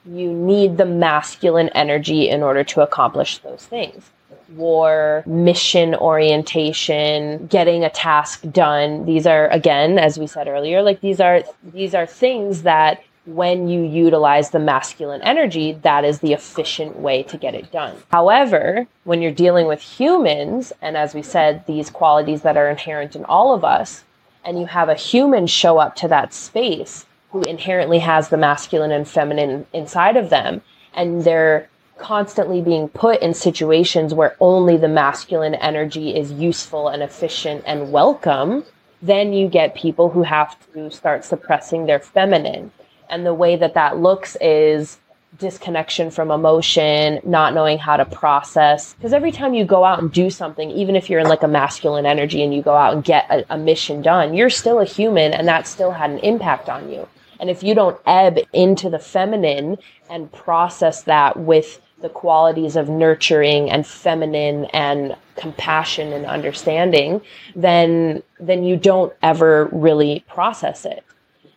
you 0.07 0.33
need 0.33 0.79
the 0.79 0.87
masculine 0.87 1.69
energy 1.71 2.29
in 2.29 2.43
order 2.43 2.65
to 2.65 2.81
accomplish 2.81 3.39
those 3.39 3.67
things. 3.67 4.11
War, 4.57 5.23
mission 5.27 5.95
orientation, 5.95 7.47
getting 7.47 7.85
a 7.85 7.91
task 7.91 8.43
done. 8.51 9.05
These 9.05 9.27
are 9.27 9.49
again, 9.49 9.99
as 9.99 10.19
we 10.19 10.27
said 10.27 10.49
earlier, 10.49 10.83
like 10.83 11.01
these 11.01 11.21
are 11.21 11.43
these 11.63 11.95
are 11.95 12.07
things 12.07 12.63
that 12.63 13.03
when 13.25 13.69
you 13.69 13.83
utilize 13.83 14.51
the 14.51 14.59
masculine 14.59 15.23
energy, 15.23 15.73
that 15.83 16.05
is 16.05 16.19
the 16.19 16.33
efficient 16.33 16.99
way 16.99 17.23
to 17.23 17.37
get 17.37 17.55
it 17.55 17.71
done. 17.71 17.97
However, 18.11 18.87
when 19.05 19.23
you're 19.23 19.31
dealing 19.31 19.67
with 19.67 19.81
humans, 19.81 20.73
and 20.83 20.97
as 20.97 21.15
we 21.15 21.23
said, 21.23 21.65
these 21.67 21.89
qualities 21.89 22.43
that 22.43 22.57
are 22.57 22.69
inherent 22.69 23.15
in 23.15 23.25
all 23.27 23.55
of 23.55 23.65
us, 23.65 24.03
and 24.45 24.59
you 24.59 24.67
have 24.67 24.89
a 24.89 24.95
human 24.95 25.47
show 25.47 25.79
up 25.79 25.95
to 25.97 26.09
that 26.09 26.35
space 26.35 27.07
who 27.31 27.43
inherently 27.43 28.01
has 28.01 28.29
the 28.29 28.37
masculine 28.37 28.91
and 28.91 29.07
feminine 29.07 29.67
inside 29.73 30.17
of 30.17 30.29
them, 30.29 30.61
and 30.93 31.23
they're 31.23 31.69
constantly 31.99 32.61
being 32.61 32.89
put 32.89 33.21
in 33.23 33.35
situations 33.35 34.15
where 34.15 34.37
only 34.41 34.77
the 34.77 34.89
masculine 34.89 35.55
energy 35.55 36.17
is 36.17 36.33
useful 36.33 36.89
and 36.89 37.03
efficient 37.03 37.63
and 37.67 37.93
welcome, 37.93 38.65
then 39.01 39.33
you 39.33 39.49
get 39.49 39.75
people 39.75 40.11
who 40.11 40.23
have 40.23 40.57
to 40.73 40.91
start 40.91 41.25
suppressing 41.25 41.87
their 41.87 41.99
feminine 42.01 42.71
and 43.13 43.27
the 43.27 43.35
way 43.35 43.57
that 43.57 43.75
that 43.75 43.99
looks 43.99 44.37
is 44.41 44.99
disconnection 45.39 46.11
from 46.11 46.31
emotion, 46.31 47.21
not 47.25 47.55
knowing 47.55 47.79
how 47.79 47.97
to 47.97 48.05
process. 48.05 48.95
Because 48.95 49.13
every 49.13 49.33
time 49.33 49.55
you 49.55 49.65
go 49.65 49.85
out 49.85 50.01
and 50.01 50.13
do 50.13 50.31
something, 50.31 50.71
even 50.71 50.97
if 50.97 51.09
you're 51.09 51.21
in 51.21 51.29
like 51.29 51.43
a 51.43 51.49
masculine 51.49 52.07
energy 52.07 52.43
and 52.43 52.55
you 52.55 52.63
go 52.63 52.75
out 52.75 52.95
and 52.95 53.05
get 53.05 53.27
a, 53.31 53.55
a, 53.55 53.59
mission 53.59 54.03
done, 54.03 54.35
you're 54.35 54.51
still 54.51 54.81
a 54.81 54.85
human 54.85 55.33
and 55.33 55.49
that 55.49 55.67
still 55.67 55.91
had 55.91 56.11
an 56.11 56.19
impact 56.21 56.69
on 56.69 56.91
you. 56.91 57.07
And 57.43 57.51
if 57.51 57.65
you 57.65 57.75
don't 57.75 58.01
ebb 58.07 58.39
into 58.53 58.89
the 58.89 59.01
feminine 59.01 59.77
and 60.09 60.31
process 60.31 61.03
that 61.03 61.41
with 61.41 61.81
the 62.01 62.09
qualities 62.09 62.77
of 62.77 62.89
nurturing 62.89 63.69
and 63.69 63.85
feminine 63.85 64.67
and 64.67 65.17
compassion 65.35 66.13
and 66.13 66.25
understanding, 66.25 67.21
then 67.57 68.23
then 68.39 68.63
you 68.63 68.77
don't 68.77 69.13
ever 69.25 69.69
really 69.73 70.25
process 70.29 70.85
it. 70.85 71.05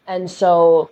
And 0.07 0.29
so 0.29 0.89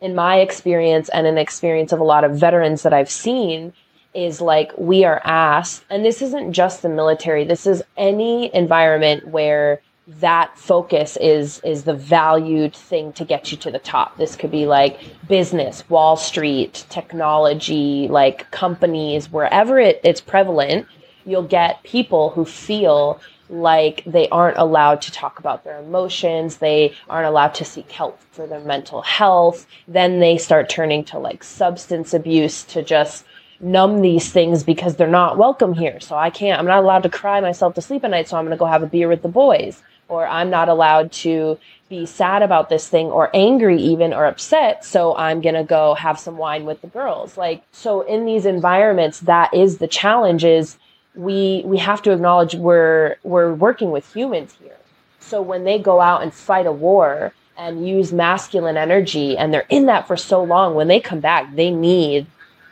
in 0.00 0.14
my 0.14 0.38
experience 0.38 1.10
and 1.10 1.26
an 1.26 1.36
experience 1.36 1.92
of 1.92 2.00
a 2.00 2.04
lot 2.04 2.24
of 2.24 2.40
veterans 2.40 2.84
that 2.84 2.94
I've 2.94 3.10
seen 3.10 3.74
is 4.14 4.40
like 4.40 4.72
we 4.78 5.04
are 5.04 5.20
asked, 5.24 5.84
and 5.90 6.02
this 6.02 6.22
isn't 6.22 6.54
just 6.54 6.80
the 6.80 6.88
military, 6.88 7.44
this 7.44 7.66
is 7.66 7.82
any 7.98 8.54
environment 8.54 9.28
where 9.28 9.82
that 10.06 10.56
focus 10.56 11.16
is 11.20 11.60
is 11.64 11.82
the 11.84 11.94
valued 11.94 12.74
thing 12.74 13.12
to 13.14 13.24
get 13.24 13.50
you 13.50 13.58
to 13.58 13.70
the 13.70 13.78
top. 13.78 14.16
This 14.16 14.36
could 14.36 14.50
be 14.50 14.66
like 14.66 15.00
business, 15.28 15.88
Wall 15.90 16.16
Street, 16.16 16.84
technology, 16.88 18.06
like 18.08 18.50
companies, 18.50 19.30
wherever 19.30 19.80
it, 19.80 20.00
it's 20.04 20.20
prevalent, 20.20 20.86
you'll 21.24 21.42
get 21.42 21.82
people 21.82 22.30
who 22.30 22.44
feel 22.44 23.20
like 23.48 24.02
they 24.06 24.28
aren't 24.28 24.58
allowed 24.58 25.00
to 25.02 25.12
talk 25.12 25.38
about 25.38 25.64
their 25.64 25.78
emotions, 25.78 26.56
they 26.58 26.94
aren't 27.08 27.26
allowed 27.26 27.54
to 27.54 27.64
seek 27.64 27.90
help 27.90 28.20
for 28.30 28.46
their 28.46 28.60
mental 28.60 29.02
health. 29.02 29.66
Then 29.88 30.20
they 30.20 30.38
start 30.38 30.68
turning 30.68 31.04
to 31.06 31.18
like 31.18 31.42
substance 31.42 32.14
abuse 32.14 32.62
to 32.64 32.82
just 32.82 33.24
numb 33.60 34.02
these 34.02 34.30
things 34.30 34.62
because 34.62 34.96
they're 34.96 35.06
not 35.08 35.38
welcome 35.38 35.74
here. 35.74 35.98
So 36.00 36.16
I 36.16 36.30
can't, 36.30 36.58
I'm 36.58 36.66
not 36.66 36.82
allowed 36.82 37.02
to 37.04 37.08
cry 37.08 37.40
myself 37.40 37.74
to 37.74 37.80
sleep 37.80 38.04
at 38.04 38.10
night, 38.10 38.28
so 38.28 38.36
I'm 38.36 38.44
going 38.44 38.56
to 38.56 38.58
go 38.58 38.66
have 38.66 38.82
a 38.82 38.86
beer 38.86 39.08
with 39.08 39.22
the 39.22 39.28
boys. 39.28 39.82
Or 40.08 40.26
I'm 40.26 40.50
not 40.50 40.68
allowed 40.68 41.10
to 41.12 41.58
be 41.88 42.06
sad 42.06 42.42
about 42.42 42.68
this 42.68 42.88
thing 42.88 43.06
or 43.06 43.30
angry 43.34 43.80
even 43.80 44.12
or 44.12 44.26
upset, 44.26 44.84
so 44.84 45.16
I'm 45.16 45.40
going 45.40 45.54
to 45.54 45.64
go 45.64 45.94
have 45.94 46.18
some 46.18 46.36
wine 46.36 46.64
with 46.64 46.80
the 46.80 46.88
girls. 46.88 47.36
Like, 47.36 47.62
so 47.72 48.02
in 48.02 48.24
these 48.24 48.46
environments, 48.46 49.20
that 49.20 49.52
is 49.54 49.78
the 49.78 49.88
challenge 49.88 50.44
is 50.44 50.76
we 51.14 51.62
we 51.64 51.78
have 51.78 52.02
to 52.02 52.12
acknowledge 52.12 52.54
we're 52.54 53.16
we're 53.22 53.52
working 53.54 53.90
with 53.90 54.12
humans 54.12 54.56
here. 54.60 54.76
So 55.18 55.42
when 55.42 55.64
they 55.64 55.78
go 55.78 56.00
out 56.00 56.22
and 56.22 56.32
fight 56.32 56.66
a 56.66 56.72
war 56.72 57.32
and 57.56 57.88
use 57.88 58.12
masculine 58.12 58.76
energy 58.76 59.36
and 59.36 59.52
they're 59.52 59.66
in 59.68 59.86
that 59.86 60.06
for 60.06 60.16
so 60.16 60.42
long, 60.44 60.74
when 60.74 60.88
they 60.88 61.00
come 61.00 61.20
back, 61.20 61.54
they 61.54 61.70
need 61.70 62.26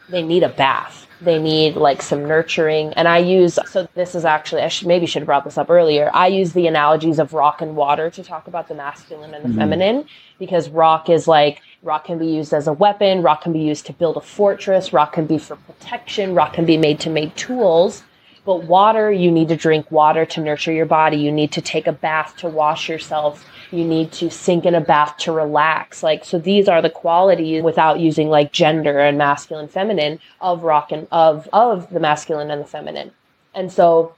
they 0.09 0.23
need 0.23 0.43
a 0.43 0.49
bath. 0.49 1.07
They 1.25 1.41
need 1.41 1.77
like 1.77 2.03
some 2.03 2.27
nurturing. 2.27 2.93
And 2.95 3.09
I 3.09 3.19
use 3.19 3.59
so 3.67 3.89
this 3.95 4.15
is 4.15 4.25
actually 4.25 4.63
I 4.63 4.69
should 4.69 4.87
maybe 4.87 5.07
should 5.07 5.23
have 5.23 5.27
brought 5.27 5.45
this 5.45 5.59
up 5.59 5.71
earlier. 5.71 6.11
I 6.13 6.29
use 6.29 6.53
the 6.53 6.67
analogies 6.67 7.19
of 7.19 7.33
rock 7.33 7.61
and 7.63 7.77
water 7.77 8.11
to 8.11 8.23
talk 8.23 8.47
about 8.47 8.69
the 8.69 8.75
masculine 8.75 9.35
and 9.35 9.45
the 9.45 9.49
mm-hmm. 9.49 9.59
feminine 9.59 10.07
because 10.39 10.69
rock 10.69 11.09
is 11.09 11.27
like 11.27 11.63
rock 11.83 12.05
can 12.07 12.19
be 12.19 12.27
used 12.27 12.53
as 12.53 12.67
a 12.67 12.73
weapon, 12.73 13.23
rock 13.23 13.43
can 13.43 13.53
be 13.53 13.61
used 13.61 13.87
to 13.87 13.93
build 13.93 14.17
a 14.17 14.21
fortress, 14.21 14.93
rock 14.93 15.13
can 15.13 15.27
be 15.27 15.39
for 15.39 15.57
protection, 15.57 16.35
rock 16.35 16.55
can 16.55 16.65
be 16.65 16.77
made 16.77 17.01
to 17.01 17.11
make 17.11 17.35
tools 17.37 18.03
but 18.45 18.65
water, 18.65 19.11
you 19.11 19.31
need 19.31 19.49
to 19.49 19.57
drink 19.57 19.91
water 19.91 20.27
to 20.27 20.41
nurture 20.41 20.73
your 20.73 20.87
body. 20.87 21.17
You 21.17 21.33
need 21.33 21.53
to 21.53 21.63
take 21.63 21.87
a 21.87 21.93
bath 21.93 22.37
to 22.39 22.49
wash 22.49 22.89
yourself. 22.89 23.45
You 23.71 23.85
need 23.85 24.13
to 24.13 24.31
sink 24.31 24.67
in 24.67 24.75
a 24.75 24.81
bath 24.81 25.17
to 25.19 25.33
relax. 25.33 26.03
Like, 26.03 26.25
so 26.25 26.39
these 26.39 26.69
are 26.69 26.83
the 26.83 26.91
qualities 26.91 27.63
without 27.63 28.01
using 28.01 28.29
like 28.29 28.53
gender 28.53 28.99
and 28.99 29.17
masculine, 29.17 29.69
feminine 29.69 30.21
of 30.41 30.63
rock 30.63 30.93
and 30.93 31.09
of, 31.11 31.49
of 31.53 31.91
the 31.91 32.01
masculine 32.01 32.51
and 32.51 32.61
the 32.61 32.67
feminine. 32.67 33.13
And 33.55 33.73
so 33.73 34.15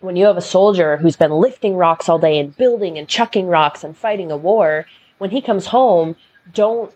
when 0.00 0.16
you 0.16 0.26
have 0.26 0.36
a 0.36 0.42
soldier 0.42 0.98
who's 0.98 1.16
been 1.16 1.32
lifting 1.32 1.76
rocks 1.76 2.08
all 2.08 2.18
day 2.18 2.38
and 2.38 2.56
building 2.56 2.98
and 2.98 3.08
chucking 3.08 3.46
rocks 3.46 3.82
and 3.82 3.96
fighting 3.96 4.30
a 4.30 4.36
war, 4.36 4.86
when 5.18 5.30
he 5.30 5.40
comes 5.40 5.66
home, 5.66 6.16
don't 6.52 6.92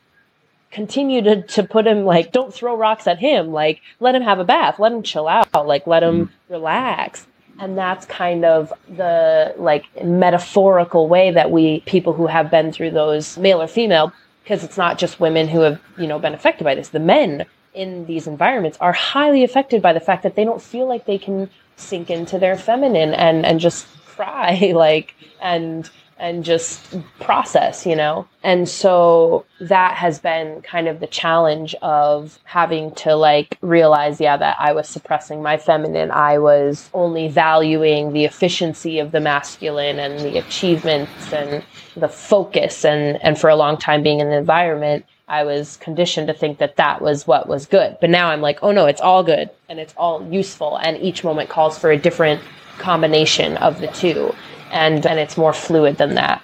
continue 0.74 1.22
to, 1.22 1.42
to 1.42 1.62
put 1.62 1.86
him 1.86 2.04
like 2.04 2.32
don't 2.32 2.52
throw 2.52 2.76
rocks 2.76 3.06
at 3.06 3.18
him. 3.18 3.52
Like 3.52 3.80
let 4.00 4.14
him 4.14 4.22
have 4.22 4.40
a 4.40 4.44
bath. 4.44 4.78
Let 4.78 4.92
him 4.92 5.02
chill 5.02 5.28
out. 5.28 5.66
Like 5.66 5.86
let 5.86 6.02
him 6.02 6.26
mm-hmm. 6.26 6.52
relax. 6.52 7.26
And 7.60 7.78
that's 7.78 8.04
kind 8.06 8.44
of 8.44 8.72
the 8.88 9.54
like 9.56 9.84
metaphorical 10.04 11.08
way 11.08 11.30
that 11.30 11.52
we 11.52 11.80
people 11.80 12.12
who 12.12 12.26
have 12.26 12.50
been 12.50 12.72
through 12.72 12.90
those 12.90 13.38
male 13.38 13.62
or 13.62 13.68
female 13.68 14.12
because 14.42 14.64
it's 14.64 14.76
not 14.76 14.98
just 14.98 15.20
women 15.20 15.46
who 15.46 15.60
have 15.60 15.80
you 15.96 16.08
know 16.08 16.18
been 16.18 16.34
affected 16.34 16.64
by 16.64 16.74
this. 16.74 16.88
The 16.88 16.98
men 16.98 17.46
in 17.72 18.06
these 18.06 18.26
environments 18.26 18.76
are 18.80 18.92
highly 18.92 19.44
affected 19.44 19.80
by 19.80 19.92
the 19.92 20.00
fact 20.00 20.24
that 20.24 20.34
they 20.34 20.44
don't 20.44 20.60
feel 20.60 20.88
like 20.88 21.06
they 21.06 21.18
can 21.18 21.48
sink 21.76 22.10
into 22.10 22.38
their 22.38 22.56
feminine 22.56 23.14
and 23.14 23.46
and 23.46 23.60
just 23.60 23.86
cry 24.06 24.72
like 24.74 25.14
and 25.40 25.90
and 26.18 26.44
just 26.44 26.94
process, 27.20 27.86
you 27.86 27.96
know? 27.96 28.26
And 28.42 28.68
so 28.68 29.44
that 29.60 29.94
has 29.96 30.18
been 30.18 30.62
kind 30.62 30.88
of 30.88 31.00
the 31.00 31.06
challenge 31.06 31.74
of 31.82 32.38
having 32.44 32.94
to 32.96 33.14
like 33.16 33.58
realize, 33.60 34.20
yeah, 34.20 34.36
that 34.36 34.56
I 34.58 34.72
was 34.72 34.88
suppressing 34.88 35.42
my 35.42 35.56
feminine. 35.56 36.10
I 36.10 36.38
was 36.38 36.88
only 36.94 37.28
valuing 37.28 38.12
the 38.12 38.24
efficiency 38.24 38.98
of 38.98 39.12
the 39.12 39.20
masculine 39.20 39.98
and 39.98 40.20
the 40.20 40.38
achievements 40.38 41.32
and 41.32 41.64
the 41.96 42.08
focus. 42.08 42.84
And, 42.84 43.22
and 43.22 43.38
for 43.38 43.50
a 43.50 43.56
long 43.56 43.76
time 43.76 44.02
being 44.02 44.20
in 44.20 44.30
the 44.30 44.36
environment, 44.36 45.04
I 45.26 45.44
was 45.44 45.78
conditioned 45.78 46.28
to 46.28 46.34
think 46.34 46.58
that 46.58 46.76
that 46.76 47.00
was 47.00 47.26
what 47.26 47.48
was 47.48 47.66
good. 47.66 47.96
But 48.00 48.10
now 48.10 48.28
I'm 48.28 48.42
like, 48.42 48.58
oh 48.62 48.72
no, 48.72 48.86
it's 48.86 49.00
all 49.00 49.24
good 49.24 49.50
and 49.68 49.80
it's 49.80 49.94
all 49.96 50.26
useful. 50.30 50.76
And 50.76 50.98
each 50.98 51.24
moment 51.24 51.48
calls 51.48 51.78
for 51.78 51.90
a 51.90 51.96
different 51.96 52.42
combination 52.78 53.56
of 53.58 53.80
the 53.80 53.86
two 53.88 54.34
and 54.74 55.06
and 55.06 55.18
it's 55.18 55.38
more 55.38 55.54
fluid 55.54 55.96
than 55.96 56.16
that. 56.16 56.42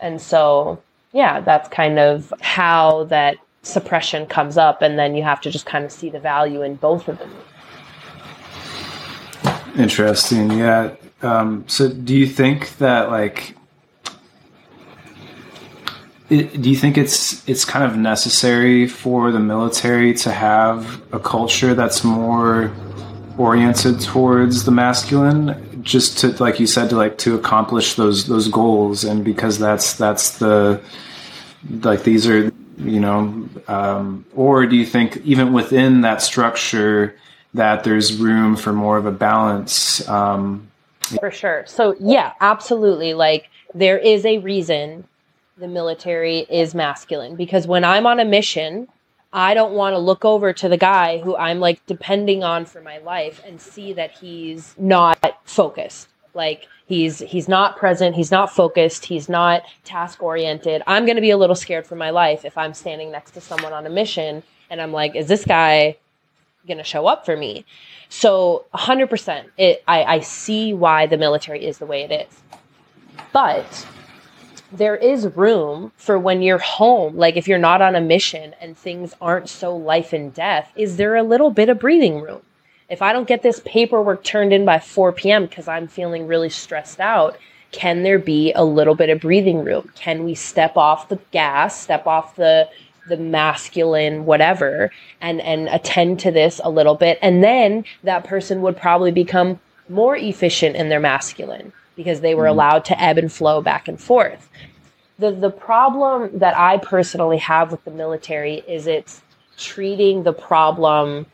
And 0.00 0.20
so, 0.20 0.82
yeah, 1.12 1.40
that's 1.40 1.68
kind 1.70 1.98
of 1.98 2.34
how 2.42 3.04
that 3.04 3.38
suppression 3.62 4.26
comes 4.26 4.58
up 4.58 4.82
and 4.82 4.98
then 4.98 5.14
you 5.14 5.22
have 5.22 5.40
to 5.40 5.50
just 5.50 5.64
kind 5.64 5.86
of 5.86 5.92
see 5.92 6.10
the 6.10 6.18
value 6.18 6.60
in 6.60 6.74
both 6.74 7.08
of 7.08 7.18
them. 7.18 7.30
Interesting. 9.78 10.50
Yeah. 10.50 10.94
Um, 11.22 11.64
so 11.66 11.88
do 11.88 12.14
you 12.14 12.26
think 12.26 12.76
that 12.78 13.08
like 13.08 13.56
it, 16.28 16.60
do 16.60 16.68
you 16.68 16.76
think 16.76 16.98
it's 16.98 17.48
it's 17.48 17.64
kind 17.64 17.84
of 17.84 17.96
necessary 17.96 18.86
for 18.86 19.30
the 19.30 19.40
military 19.40 20.12
to 20.14 20.32
have 20.32 21.00
a 21.12 21.20
culture 21.20 21.72
that's 21.74 22.02
more 22.02 22.72
oriented 23.38 24.00
towards 24.00 24.64
the 24.64 24.70
masculine 24.70 25.73
just 25.84 26.18
to 26.18 26.28
like 26.42 26.58
you 26.58 26.66
said 26.66 26.90
to 26.90 26.96
like 26.96 27.18
to 27.18 27.34
accomplish 27.34 27.94
those 27.94 28.26
those 28.26 28.48
goals. 28.48 29.04
And 29.04 29.24
because 29.24 29.58
that's 29.58 29.94
that's 29.94 30.38
the 30.38 30.80
like 31.82 32.02
these 32.02 32.26
are 32.26 32.50
you 32.78 33.00
know 33.00 33.48
um, 33.68 34.24
or 34.34 34.66
do 34.66 34.76
you 34.76 34.86
think 34.86 35.18
even 35.18 35.52
within 35.52 36.00
that 36.00 36.22
structure 36.22 37.14
that 37.52 37.84
there's 37.84 38.16
room 38.16 38.56
for 38.56 38.72
more 38.72 38.96
of 38.96 39.06
a 39.06 39.12
balance? 39.12 40.06
Um, 40.08 40.68
for 41.20 41.30
sure. 41.30 41.64
So 41.66 41.94
yeah 42.00 42.32
absolutely. 42.40 43.14
Like 43.14 43.48
there 43.74 43.98
is 43.98 44.24
a 44.24 44.38
reason 44.38 45.06
the 45.58 45.68
military 45.68 46.40
is 46.50 46.74
masculine. 46.74 47.36
Because 47.36 47.66
when 47.66 47.84
i'm 47.84 48.06
on 48.06 48.18
a 48.18 48.24
mission 48.24 48.88
I 49.34 49.52
don't 49.52 49.72
want 49.72 49.94
to 49.94 49.98
look 49.98 50.24
over 50.24 50.52
to 50.52 50.68
the 50.68 50.76
guy 50.76 51.18
who 51.18 51.36
I'm 51.36 51.58
like 51.58 51.84
depending 51.86 52.44
on 52.44 52.64
for 52.66 52.80
my 52.80 52.98
life 52.98 53.42
and 53.44 53.60
see 53.60 53.92
that 53.94 54.12
he's 54.12 54.76
not 54.78 55.40
focused. 55.44 56.08
Like 56.34 56.68
he's 56.86 57.18
he's 57.18 57.48
not 57.48 57.76
present, 57.76 58.14
he's 58.14 58.30
not 58.30 58.54
focused, 58.54 59.06
he's 59.06 59.28
not 59.28 59.64
task 59.82 60.22
oriented. 60.22 60.82
I'm 60.86 61.04
going 61.04 61.16
to 61.16 61.20
be 61.20 61.30
a 61.30 61.36
little 61.36 61.56
scared 61.56 61.84
for 61.84 61.96
my 61.96 62.10
life 62.10 62.44
if 62.44 62.56
I'm 62.56 62.74
standing 62.74 63.10
next 63.10 63.32
to 63.32 63.40
someone 63.40 63.72
on 63.72 63.84
a 63.86 63.90
mission 63.90 64.44
and 64.70 64.80
I'm 64.80 64.92
like, 64.92 65.16
is 65.16 65.26
this 65.26 65.44
guy 65.44 65.96
going 66.66 66.78
to 66.78 66.84
show 66.84 67.06
up 67.06 67.26
for 67.26 67.36
me? 67.36 67.64
So 68.08 68.66
100%, 68.72 69.46
it, 69.58 69.82
I, 69.88 70.04
I 70.04 70.20
see 70.20 70.72
why 70.72 71.06
the 71.06 71.18
military 71.18 71.66
is 71.66 71.78
the 71.78 71.86
way 71.86 72.02
it 72.02 72.12
is. 72.12 72.40
But 73.32 73.86
there 74.76 74.96
is 74.96 75.26
room 75.36 75.92
for 75.96 76.18
when 76.18 76.42
you're 76.42 76.58
home, 76.58 77.16
like 77.16 77.36
if 77.36 77.48
you're 77.48 77.58
not 77.58 77.82
on 77.82 77.94
a 77.94 78.00
mission 78.00 78.54
and 78.60 78.76
things 78.76 79.14
aren't 79.20 79.48
so 79.48 79.76
life 79.76 80.12
and 80.12 80.34
death, 80.34 80.72
is 80.76 80.96
there 80.96 81.16
a 81.16 81.22
little 81.22 81.50
bit 81.50 81.68
of 81.68 81.78
breathing 81.78 82.20
room? 82.20 82.42
If 82.88 83.00
I 83.00 83.12
don't 83.12 83.28
get 83.28 83.42
this 83.42 83.62
paperwork 83.64 84.24
turned 84.24 84.52
in 84.52 84.64
by 84.64 84.78
4 84.78 85.12
p.m. 85.12 85.46
because 85.46 85.68
I'm 85.68 85.88
feeling 85.88 86.26
really 86.26 86.50
stressed 86.50 87.00
out, 87.00 87.38
can 87.72 88.02
there 88.02 88.18
be 88.18 88.52
a 88.52 88.64
little 88.64 88.94
bit 88.94 89.10
of 89.10 89.20
breathing 89.20 89.64
room? 89.64 89.90
Can 89.94 90.24
we 90.24 90.34
step 90.34 90.76
off 90.76 91.08
the 91.08 91.18
gas, 91.30 91.80
step 91.80 92.06
off 92.06 92.36
the 92.36 92.68
the 93.06 93.16
masculine 93.16 94.24
whatever 94.24 94.90
and 95.20 95.40
and 95.42 95.68
attend 95.68 96.18
to 96.20 96.30
this 96.30 96.58
a 96.64 96.70
little 96.70 96.94
bit 96.94 97.18
and 97.20 97.44
then 97.44 97.84
that 98.02 98.24
person 98.24 98.62
would 98.62 98.76
probably 98.76 99.12
become 99.12 99.60
more 99.90 100.16
efficient 100.16 100.74
in 100.74 100.88
their 100.88 101.00
masculine 101.00 101.70
because 101.96 102.20
they 102.20 102.34
were 102.34 102.44
mm-hmm. 102.44 102.50
allowed 102.52 102.84
to 102.86 103.02
ebb 103.02 103.18
and 103.18 103.32
flow 103.32 103.60
back 103.60 103.88
and 103.88 104.00
forth. 104.00 104.48
The 105.18 105.30
the 105.30 105.50
problem 105.50 106.38
that 106.38 106.56
I 106.56 106.78
personally 106.78 107.38
have 107.38 107.70
with 107.70 107.84
the 107.84 107.90
military 107.90 108.64
is 108.66 108.86
it's 108.86 109.22
treating 109.56 110.24
the 110.24 110.32
problem 110.32 111.26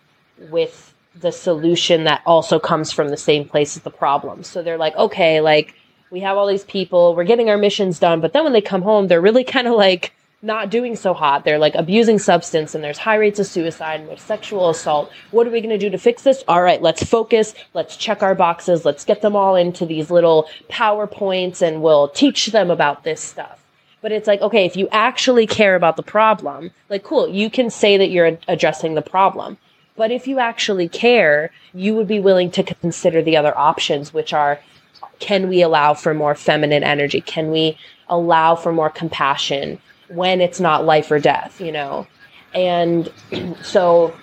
with 0.50 0.94
the 1.18 1.32
solution 1.32 2.04
that 2.04 2.22
also 2.24 2.58
comes 2.58 2.92
from 2.92 3.08
the 3.08 3.16
same 3.16 3.46
place 3.46 3.76
as 3.76 3.82
the 3.82 3.90
problem. 3.90 4.42
So 4.42 4.62
they're 4.62 4.78
like, 4.78 4.96
okay, 4.96 5.40
like 5.40 5.74
we 6.10 6.20
have 6.20 6.36
all 6.36 6.46
these 6.46 6.64
people, 6.64 7.14
we're 7.14 7.24
getting 7.24 7.50
our 7.50 7.58
missions 7.58 7.98
done, 7.98 8.20
but 8.20 8.32
then 8.32 8.44
when 8.44 8.52
they 8.52 8.60
come 8.60 8.82
home, 8.82 9.08
they're 9.08 9.20
really 9.20 9.44
kind 9.56 9.66
of 9.66 9.74
like 9.74 10.12
not 10.42 10.70
doing 10.70 10.96
so 10.96 11.12
hot. 11.12 11.44
They're 11.44 11.58
like 11.58 11.74
abusing 11.74 12.18
substance 12.18 12.74
and 12.74 12.82
there's 12.82 12.98
high 12.98 13.16
rates 13.16 13.38
of 13.38 13.46
suicide 13.46 14.00
and 14.00 14.08
there's 14.08 14.22
sexual 14.22 14.70
assault. 14.70 15.12
What 15.30 15.46
are 15.46 15.50
we 15.50 15.60
going 15.60 15.70
to 15.70 15.78
do 15.78 15.90
to 15.90 15.98
fix 15.98 16.22
this? 16.22 16.42
All 16.48 16.62
right, 16.62 16.80
let's 16.80 17.04
focus. 17.04 17.54
Let's 17.74 17.96
check 17.96 18.22
our 18.22 18.34
boxes. 18.34 18.84
Let's 18.84 19.04
get 19.04 19.20
them 19.20 19.36
all 19.36 19.54
into 19.54 19.84
these 19.84 20.10
little 20.10 20.48
PowerPoints 20.70 21.60
and 21.60 21.82
we'll 21.82 22.08
teach 22.08 22.46
them 22.46 22.70
about 22.70 23.04
this 23.04 23.20
stuff. 23.20 23.62
But 24.00 24.12
it's 24.12 24.26
like, 24.26 24.40
okay, 24.40 24.64
if 24.64 24.76
you 24.76 24.88
actually 24.90 25.46
care 25.46 25.74
about 25.74 25.96
the 25.96 26.02
problem, 26.02 26.70
like, 26.88 27.02
cool, 27.02 27.28
you 27.28 27.50
can 27.50 27.68
say 27.68 27.98
that 27.98 28.10
you're 28.10 28.38
addressing 28.48 28.94
the 28.94 29.02
problem. 29.02 29.58
But 29.94 30.10
if 30.10 30.26
you 30.26 30.38
actually 30.38 30.88
care, 30.88 31.50
you 31.74 31.94
would 31.96 32.08
be 32.08 32.18
willing 32.18 32.50
to 32.52 32.62
consider 32.62 33.20
the 33.20 33.36
other 33.36 33.56
options, 33.58 34.14
which 34.14 34.32
are 34.32 34.58
can 35.18 35.50
we 35.50 35.60
allow 35.60 35.92
for 35.92 36.14
more 36.14 36.34
feminine 36.34 36.82
energy? 36.82 37.20
Can 37.20 37.50
we 37.50 37.76
allow 38.08 38.54
for 38.56 38.72
more 38.72 38.88
compassion? 38.88 39.78
When 40.10 40.40
it's 40.40 40.60
not 40.60 40.84
life 40.84 41.10
or 41.10 41.18
death, 41.18 41.60
you 41.60 41.72
know? 41.72 42.06
And 42.54 43.10
so 43.62 44.14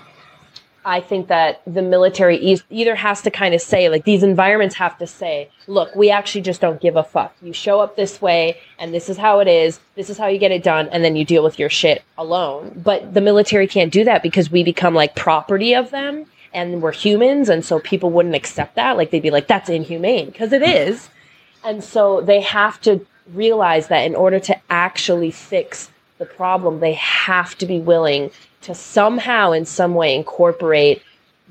I 0.88 1.02
think 1.02 1.28
that 1.28 1.62
the 1.68 1.82
military 1.82 2.58
either 2.70 2.96
has 2.96 3.22
to 3.24 3.30
kind 3.30 3.54
of 3.54 3.60
say, 3.60 3.90
like, 3.90 4.06
these 4.06 4.24
environments 4.24 4.76
have 4.76 4.98
to 5.00 5.06
say, 5.06 5.50
look, 5.68 5.94
we 5.96 6.10
actually 6.10 6.42
just 6.42 6.62
don't 6.62 6.80
give 6.80 6.96
a 6.96 7.04
fuck. 7.04 7.36
You 7.42 7.52
show 7.52 7.82
up 7.82 7.98
this 7.98 8.22
way, 8.22 8.58
and 8.80 8.94
this 8.94 9.10
is 9.10 9.18
how 9.18 9.40
it 9.40 9.50
is. 9.50 9.82
This 9.96 10.10
is 10.10 10.18
how 10.18 10.28
you 10.28 10.40
get 10.40 10.52
it 10.52 10.64
done, 10.64 10.88
and 10.90 11.04
then 11.04 11.18
you 11.18 11.26
deal 11.26 11.44
with 11.44 11.60
your 11.60 11.70
shit 11.70 12.06
alone. 12.18 12.82
But 12.82 13.14
the 13.14 13.20
military 13.20 13.68
can't 13.68 13.92
do 13.92 14.06
that 14.06 14.24
because 14.24 14.50
we 14.50 14.64
become 14.64 14.94
like 14.94 15.14
property 15.14 15.76
of 15.76 15.92
them, 15.92 16.26
and 16.54 16.82
we're 16.82 16.94
humans, 16.94 17.50
and 17.50 17.66
so 17.66 17.80
people 17.82 18.10
wouldn't 18.10 18.36
accept 18.36 18.76
that. 18.76 18.96
Like, 18.96 19.12
they'd 19.12 19.22
be 19.22 19.32
like, 19.32 19.48
that's 19.48 19.70
inhumane, 19.70 20.28
because 20.28 20.54
it 20.54 20.62
is. 20.62 21.10
And 21.66 21.84
so 21.84 22.22
they 22.22 22.40
have 22.40 22.80
to 22.82 23.06
realize 23.34 23.88
that 23.88 24.06
in 24.06 24.16
order 24.16 24.40
to 24.40 24.56
actually 24.70 25.32
fix 25.32 25.90
the 26.18 26.26
problem, 26.26 26.80
they 26.80 26.94
have 26.94 27.58
to 27.60 27.66
be 27.66 27.80
willing 27.80 28.32
to 28.62 28.74
somehow, 28.74 29.52
in 29.52 29.66
some 29.66 29.94
way, 29.96 30.16
incorporate 30.16 31.02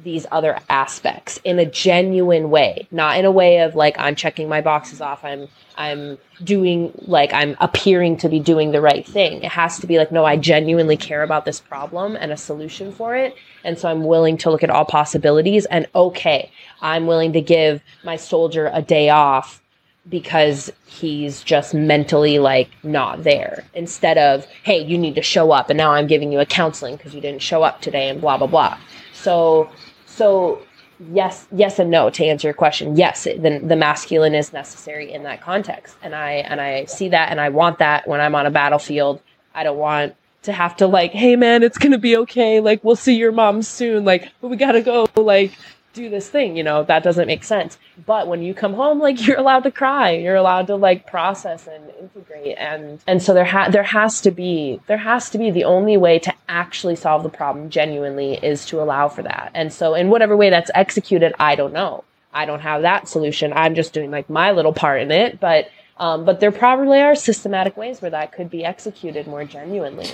these 0.03 0.27
other 0.31 0.59
aspects 0.69 1.41
in 1.43 1.59
a 1.59 1.65
genuine 1.65 2.51
way, 2.51 2.87
not 2.91 3.19
in 3.19 3.25
a 3.25 3.31
way 3.31 3.61
of 3.61 3.75
like 3.75 3.99
I'm 3.99 4.15
checking 4.15 4.49
my 4.49 4.61
boxes 4.61 5.01
off, 5.01 5.25
I'm 5.25 5.49
I'm 5.77 6.19
doing 6.45 6.93
like 7.07 7.33
I'm 7.33 7.57
appearing 7.61 8.19
to 8.19 8.29
be 8.29 8.39
doing 8.39 8.73
the 8.73 8.81
right 8.81 9.07
thing. 9.07 9.43
It 9.43 9.51
has 9.51 9.79
to 9.81 9.87
be 9.87 9.97
like 9.99 10.13
no, 10.13 10.25
I 10.25 10.37
genuinely 10.37 10.97
care 10.99 11.23
about 11.23 11.47
this 11.47 11.61
problem 11.61 12.17
and 12.17 12.31
a 12.31 12.37
solution 12.37 12.93
for 12.93 13.17
it, 13.17 13.35
and 13.65 13.79
so 13.79 13.89
I'm 13.89 14.05
willing 14.05 14.37
to 14.39 14.51
look 14.51 14.63
at 14.63 14.71
all 14.71 14.85
possibilities 14.85 15.65
and 15.67 15.87
okay, 15.95 16.51
I'm 16.83 17.07
willing 17.07 17.33
to 17.33 17.41
give 17.41 17.83
my 18.05 18.17
soldier 18.17 18.71
a 18.73 18.83
day 18.83 19.09
off 19.09 19.63
because 20.09 20.71
he's 20.87 21.43
just 21.43 21.75
mentally 21.75 22.39
like 22.39 22.71
not 22.83 23.25
there. 23.25 23.65
Instead 23.75 24.19
of 24.19 24.47
hey 24.63 24.83
you 24.85 24.97
need 24.97 25.15
to 25.15 25.23
show 25.23 25.51
up 25.53 25.71
and 25.71 25.77
now 25.77 25.93
i'm 25.93 26.07
giving 26.07 26.33
you 26.33 26.41
a 26.41 26.47
counseling 26.47 26.97
because 26.97 27.15
you 27.15 27.21
didn't 27.21 27.43
show 27.43 27.63
up 27.63 27.81
today 27.81 28.09
and 28.09 28.21
blah 28.21 28.37
blah 28.37 28.47
blah. 28.47 28.79
So 29.13 29.71
so 30.07 30.63
yes 31.11 31.47
yes 31.53 31.79
and 31.79 31.91
no 31.91 32.11
to 32.11 32.25
answer 32.25 32.49
your 32.49 32.55
question. 32.55 32.97
Yes 32.97 33.25
the, 33.25 33.61
the 33.63 33.77
masculine 33.77 34.35
is 34.35 34.53
necessary 34.53 35.13
in 35.13 35.25
that 35.25 35.41
context 35.41 35.97
and 36.03 36.15
i 36.15 36.33
and 36.33 36.61
i 36.61 36.85
see 36.85 37.09
that 37.09 37.31
and 37.31 37.41
i 37.41 37.49
want 37.49 37.79
that 37.79 38.07
when 38.07 38.21
i'm 38.21 38.35
on 38.35 38.47
a 38.47 38.51
battlefield. 38.51 39.21
I 39.55 39.65
don't 39.65 39.79
want 39.79 40.15
to 40.43 40.53
have 40.53 40.77
to 40.77 40.87
like 40.87 41.11
hey 41.11 41.35
man 41.35 41.65
it's 41.65 41.79
gonna 41.79 41.99
be 41.99 42.17
okay. 42.19 42.61
Like 42.61 42.85
we'll 42.85 42.97
see 42.97 43.17
your 43.17 43.33
mom 43.33 43.63
soon. 43.63 44.05
Like 44.05 44.31
but 44.41 44.49
we 44.49 44.57
gotta 44.57 44.83
go 44.83 45.09
like 45.17 45.53
do 45.97 46.09
this 46.09 46.29
thing, 46.29 46.57
you 46.57 46.63
know, 46.63 46.85
that 46.85 47.03
doesn't 47.03 47.27
make 47.27 47.43
sense. 47.43 47.79
But 48.05 48.29
when 48.29 48.43
you 48.43 48.55
come 48.55 48.75
home, 48.75 49.01
like 49.01 49.19
you're 49.27 49.39
allowed 49.39 49.65
to 49.65 49.73
cry, 49.73 50.11
you're 50.13 50.37
allowed 50.37 50.69
to 50.69 50.77
like 50.77 51.07
process 51.07 51.67
and 51.67 51.91
integrate 51.99 52.57
and 52.59 53.01
and 53.07 53.23
so 53.23 53.35
there 53.35 53.45
ha- 53.45 53.71
there 53.71 53.83
has 53.83 54.21
to 54.21 54.31
be 54.31 54.81
there 54.87 54.99
has 54.99 55.31
to 55.31 55.39
be 55.39 55.51
the 55.51 55.65
only 55.65 55.97
way 55.97 56.19
to 56.21 56.33
actually 56.49 56.97
solve 56.97 57.23
the 57.23 57.29
problem 57.29 57.71
genuinely 57.71 58.35
is 58.35 58.65
to 58.67 58.81
allow 58.81 59.09
for 59.09 59.23
that. 59.23 59.51
And 59.55 59.73
so 59.73 59.95
in 59.95 60.11
whatever 60.11 60.37
way 60.37 60.51
that's 60.51 60.71
executed, 60.75 61.33
I 61.41 61.57
don't 61.57 61.73
know. 61.73 62.05
I 62.33 62.45
don't 62.45 62.61
have 62.61 62.83
that 62.83 63.09
solution. 63.09 63.53
I'm 63.55 63.75
just 63.75 63.93
doing 63.93 64.11
like 64.11 64.29
my 64.29 64.53
little 64.53 64.73
part 64.73 65.01
in 65.01 65.11
it, 65.11 65.41
but 65.41 65.71
um, 65.99 66.25
but 66.27 66.41
there 66.41 66.53
probably 66.53 67.01
are 67.01 67.15
systematic 67.15 67.77
ways 67.77 68.03
where 68.03 68.11
that 68.11 68.33
could 68.33 68.51
be 68.51 68.65
executed 68.65 69.27
more 69.27 69.45
genuinely. 69.45 70.09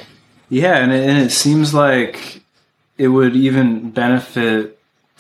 Yeah, 0.49 0.77
and 0.77 0.93
it, 0.93 1.09
and 1.09 1.19
it 1.19 1.33
seems 1.33 1.75
like 1.75 2.43
it 2.99 3.09
would 3.09 3.35
even 3.35 3.91
benefit 3.91 4.79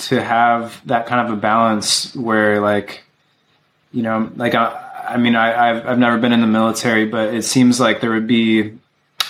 to 0.08 0.22
have 0.22 0.80
that 0.86 1.06
kind 1.06 1.26
of 1.26 1.36
a 1.36 1.40
balance 1.40 2.14
where 2.16 2.60
like 2.60 3.02
you 3.92 4.02
know 4.02 4.30
like 4.36 4.54
I, 4.54 5.06
I 5.10 5.16
mean 5.16 5.36
I, 5.36 5.70
I've, 5.70 5.86
I've 5.86 5.98
never 5.98 6.18
been 6.18 6.32
in 6.32 6.40
the 6.40 6.46
military 6.46 7.06
but 7.06 7.34
it 7.34 7.42
seems 7.42 7.80
like 7.80 8.00
there 8.00 8.10
would 8.10 8.26
be 8.26 8.78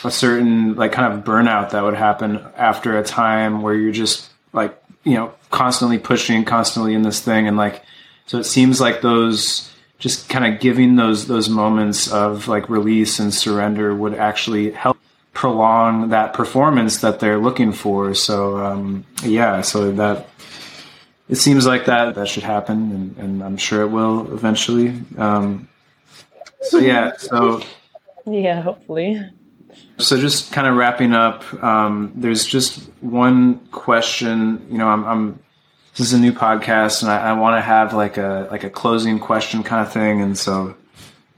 a 0.04 0.10
certain 0.10 0.74
like 0.74 0.92
kind 0.92 1.12
of 1.12 1.24
burnout 1.24 1.70
that 1.70 1.82
would 1.82 1.94
happen 1.94 2.44
after 2.56 2.98
a 2.98 3.04
time 3.04 3.62
where 3.62 3.74
you're 3.74 3.92
just 3.92 4.28
like 4.52 4.76
you 5.04 5.14
know 5.14 5.32
constantly 5.50 5.98
pushing 5.98 6.44
constantly 6.44 6.94
in 6.94 7.02
this 7.02 7.20
thing. 7.20 7.46
And 7.46 7.56
like 7.56 7.82
so 8.26 8.38
it 8.38 8.44
seems 8.44 8.80
like 8.80 9.00
those 9.00 9.70
just 9.98 10.28
kind 10.28 10.52
of 10.52 10.60
giving 10.60 10.96
those 10.96 11.28
those 11.28 11.48
moments 11.48 12.10
of 12.10 12.48
like 12.48 12.68
release 12.68 13.18
and 13.18 13.32
surrender 13.32 13.94
would 13.94 14.14
actually 14.14 14.72
help 14.72 14.98
prolong 15.32 16.10
that 16.10 16.34
performance 16.34 17.00
that 17.00 17.20
they're 17.20 17.38
looking 17.38 17.72
for. 17.72 18.14
So 18.14 18.58
um, 18.58 19.04
yeah 19.22 19.60
so 19.60 19.92
that 19.92 20.28
it 21.28 21.36
seems 21.36 21.66
like 21.66 21.86
that 21.86 22.14
that 22.14 22.28
should 22.28 22.42
happen, 22.42 22.92
and, 22.92 23.16
and 23.18 23.44
I'm 23.44 23.56
sure 23.56 23.82
it 23.82 23.88
will 23.88 24.32
eventually. 24.32 25.00
Um, 25.16 25.68
so 26.62 26.78
yeah, 26.78 27.16
so 27.16 27.62
yeah, 28.26 28.60
hopefully. 28.60 29.20
So 29.98 30.18
just 30.18 30.52
kind 30.52 30.66
of 30.66 30.76
wrapping 30.76 31.12
up, 31.12 31.44
um, 31.62 32.12
there's 32.14 32.44
just 32.44 32.80
one 33.00 33.58
question. 33.70 34.66
You 34.70 34.78
know, 34.78 34.88
I'm, 34.88 35.04
I'm 35.04 35.38
this 35.96 36.08
is 36.08 36.12
a 36.12 36.18
new 36.18 36.32
podcast, 36.32 37.02
and 37.02 37.10
I, 37.10 37.30
I 37.30 37.32
want 37.34 37.56
to 37.56 37.60
have 37.60 37.94
like 37.94 38.16
a 38.16 38.48
like 38.50 38.64
a 38.64 38.70
closing 38.70 39.18
question 39.18 39.62
kind 39.62 39.86
of 39.86 39.92
thing, 39.92 40.20
and 40.20 40.36
so 40.36 40.74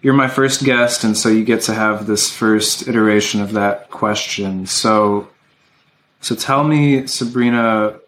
you're 0.05 0.15
my 0.15 0.29
first 0.29 0.65
guest, 0.65 1.03
and 1.03 1.17
so 1.17 1.29
you 1.29 1.45
get 1.45 1.63
to 1.63 1.75
have 1.75 2.07
this 2.07 2.31
first 2.31 2.87
iteration 2.87 3.41
of 3.41 3.53
that 3.53 3.91
question. 3.91 4.67
So, 4.67 5.29
so 6.21 6.35
tell 6.35 6.63
me, 6.63 7.07
Sabrina, 7.07 7.99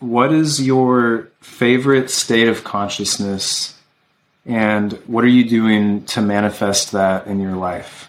what 0.00 0.32
is 0.32 0.60
your 0.60 1.28
favorite 1.40 2.10
state 2.10 2.48
of 2.48 2.64
consciousness 2.64 3.78
and 4.46 4.94
what 5.06 5.22
are 5.22 5.28
you 5.28 5.48
doing 5.48 6.04
to 6.06 6.22
manifest 6.22 6.92
that 6.92 7.26
in 7.26 7.40
your 7.40 7.54
life? 7.54 8.08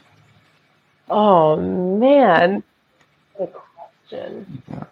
Oh 1.10 1.58
man, 1.58 2.64
good 3.38 3.54
question. 3.54 4.64
Yeah. 4.70 4.86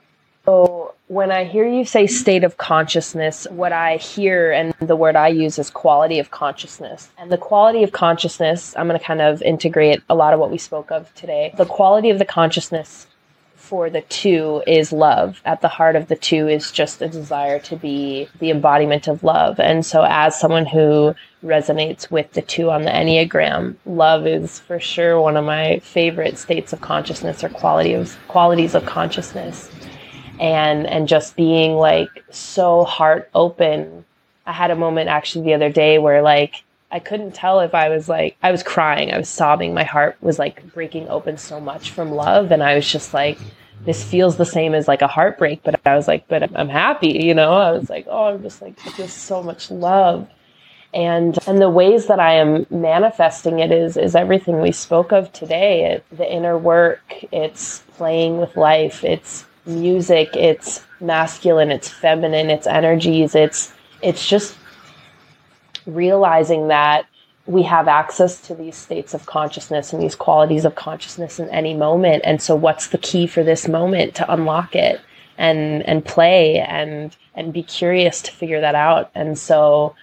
So 0.46 0.94
when 1.08 1.32
I 1.32 1.46
hear 1.46 1.68
you 1.68 1.86
say 1.86 2.08
state 2.08 2.44
of 2.44 2.58
consciousness, 2.58 3.48
what 3.50 3.72
I 3.72 3.98
hear 3.98 4.52
and 4.52 4.74
the 4.80 4.96
word 4.96 5.16
I 5.16 5.30
use 5.30 5.58
is 5.58 5.70
quality 5.70 6.20
of 6.20 6.30
consciousness. 6.30 7.10
And 7.18 7.32
the 7.32 7.38
quality 7.38 7.84
of 7.84 7.94
consciousness, 7.94 8.76
I'm 8.78 8.88
going 8.88 9.00
to 9.00 9.06
kind 9.06 9.22
of 9.22 9.42
integrate 9.42 10.04
a 10.10 10.16
lot 10.16 10.34
of 10.34 10.40
what 10.40 10.52
we 10.52 10.58
spoke 10.58 10.92
of 10.92 11.14
today. 11.16 11.54
The 11.58 11.66
quality 11.66 12.10
of 12.10 12.20
the 12.20 12.26
consciousness 12.26 13.08
for 13.70 13.88
the 13.88 14.02
two 14.02 14.64
is 14.66 14.92
love. 14.92 15.40
At 15.46 15.62
the 15.62 15.68
heart 15.68 15.96
of 15.96 16.08
the 16.08 16.16
two 16.16 16.48
is 16.48 16.72
just 16.72 17.04
a 17.04 17.08
desire 17.08 17.60
to 17.60 17.76
be 17.76 18.28
the 18.40 18.50
embodiment 18.50 19.08
of 19.08 19.24
love. 19.24 19.60
And 19.60 19.86
so, 19.86 20.04
as 20.10 20.40
someone 20.40 20.66
who 20.66 21.14
resonates 21.46 22.10
with 22.10 22.34
the 22.34 22.42
two 22.42 22.72
on 22.72 22.82
the 22.82 22.90
Enneagram, 22.90 23.76
love 23.86 24.26
is 24.26 24.60
for 24.60 24.80
sure 24.80 25.22
one 25.22 25.38
of 25.38 25.46
my 25.46 25.78
favorite 25.84 26.40
states 26.40 26.74
of 26.74 26.82
consciousness 26.82 27.44
or 27.44 27.50
quality 27.50 27.94
of 27.94 28.18
qualities 28.28 28.74
of 28.74 28.88
consciousness. 28.88 29.70
And 30.40 30.88
and 30.88 31.08
just 31.08 31.36
being 31.36 31.76
like 31.76 32.10
so 32.32 32.86
heart 32.86 33.30
open. 33.36 34.04
I 34.48 34.52
had 34.52 34.72
a 34.72 34.76
moment 34.76 35.10
actually 35.10 35.46
the 35.46 35.54
other 35.54 35.70
day 35.70 36.00
where 36.00 36.24
like 36.24 36.64
I 36.92 36.98
couldn't 36.98 37.36
tell 37.36 37.60
if 37.60 37.76
I 37.76 37.90
was 37.90 38.10
like, 38.10 38.36
I 38.42 38.52
was 38.52 38.64
crying, 38.64 39.14
I 39.14 39.18
was 39.20 39.30
sobbing. 39.30 39.76
My 39.76 39.84
heart 39.84 40.18
was 40.22 40.40
like 40.40 40.74
breaking 40.74 41.08
open 41.08 41.38
so 41.38 41.60
much 41.60 41.92
from 41.92 42.10
love. 42.10 42.52
And 42.52 42.64
I 42.64 42.74
was 42.74 42.92
just 42.92 43.14
like, 43.14 43.38
this 43.86 44.04
feels 44.04 44.38
the 44.38 44.46
same 44.46 44.74
as 44.74 44.88
like 44.88 45.02
a 45.02 45.08
heartbreak. 45.08 45.62
But 45.64 45.80
I 45.86 45.96
was 45.96 46.08
like, 46.08 46.28
but 46.28 46.50
I'm 46.56 46.70
happy, 46.70 47.20
you 47.24 47.34
know? 47.34 47.54
I 47.54 47.72
was 47.72 47.90
like, 47.90 48.06
oh, 48.10 48.26
I'm 48.26 48.42
just 48.42 48.62
like, 48.62 48.78
just 48.96 49.20
so 49.20 49.42
much 49.42 49.72
love. 49.72 50.28
And, 50.94 51.38
and 51.48 51.62
the 51.62 51.70
ways 51.70 52.08
that 52.08 52.20
I 52.20 52.34
am 52.34 52.66
manifesting 52.70 53.60
it 53.60 53.72
is, 53.72 53.96
is 53.96 54.16
everything 54.16 54.60
we 54.60 54.72
spoke 54.72 55.12
of 55.12 55.32
today. 55.34 55.86
It, 55.86 56.06
the 56.12 56.32
inner 56.32 56.58
work, 56.58 57.02
it's 57.32 57.80
playing 57.96 58.40
with 58.40 58.58
life, 58.58 59.04
it's 59.04 59.46
music, 59.66 60.36
it's 60.36 60.84
masculine, 61.00 61.72
it's 61.72 61.90
feminine, 61.90 62.50
it's 62.50 62.66
energies, 62.66 63.36
it's, 63.36 63.72
it's 64.02 64.28
just 64.28 64.58
realizing 65.86 66.70
that 66.70 67.06
we 67.46 67.64
have 67.64 67.88
access 67.88 68.40
to 68.42 68.54
these 68.54 68.76
states 68.76 69.14
of 69.14 69.26
consciousness 69.26 69.92
and 69.92 70.02
these 70.02 70.16
qualities 70.16 70.66
of 70.66 70.76
consciousness 70.76 71.40
in 71.40 71.50
any 71.50 71.74
moment. 71.74 72.22
And 72.26 72.42
so 72.42 72.56
what's 72.56 72.88
the 72.88 72.98
key 72.98 73.26
for 73.28 73.44
this 73.44 73.68
moment 73.68 74.16
to 74.16 74.32
unlock 74.32 74.76
it 74.76 75.02
and 75.38 75.82
and 75.88 76.06
play 76.06 76.60
and 76.60 77.16
and 77.34 77.52
be 77.52 77.64
curious 77.64 78.22
to 78.22 78.32
figure 78.32 78.62
that 78.62 78.76
out. 78.76 79.10
And 79.16 79.38
so 79.38 79.96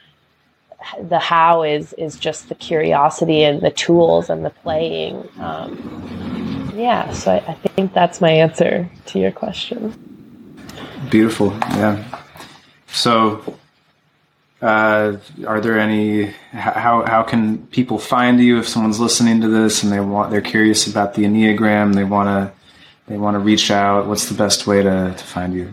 the 1.01 1.18
how 1.18 1.62
is 1.62 1.93
is 1.95 2.18
just 2.18 2.49
the 2.49 2.55
curiosity 2.55 3.45
and 3.45 3.61
the 3.61 3.70
tools 3.70 4.30
and 4.30 4.45
the 4.45 4.51
playing. 4.51 5.28
Um, 5.39 6.72
yeah, 6.74 7.12
so 7.12 7.32
I, 7.32 7.37
I 7.37 7.55
think 7.55 7.93
that's 7.93 8.20
my 8.20 8.30
answer 8.30 8.89
to 9.07 9.18
your 9.18 9.32
question. 9.32 9.95
Beautiful, 11.11 11.53
yeah. 11.70 12.03
So 12.89 13.57
uh, 14.66 15.16
are 15.46 15.60
there 15.60 15.78
any 15.78 16.24
how 16.50 17.04
how 17.06 17.22
can 17.22 17.66
people 17.68 17.98
find 17.98 18.40
you 18.40 18.58
if 18.58 18.66
someone's 18.66 18.98
listening 18.98 19.40
to 19.40 19.48
this 19.48 19.84
and 19.84 19.92
they 19.92 20.00
want 20.00 20.32
they're 20.32 20.40
curious 20.40 20.88
about 20.88 21.14
the 21.14 21.22
enneagram 21.22 21.94
they 21.94 22.02
want 22.02 22.26
to 22.28 22.52
they 23.06 23.16
want 23.16 23.36
to 23.36 23.38
reach 23.38 23.70
out? 23.70 24.08
What's 24.08 24.28
the 24.28 24.34
best 24.34 24.66
way 24.66 24.82
to, 24.82 25.14
to 25.16 25.24
find 25.24 25.54
you? 25.54 25.72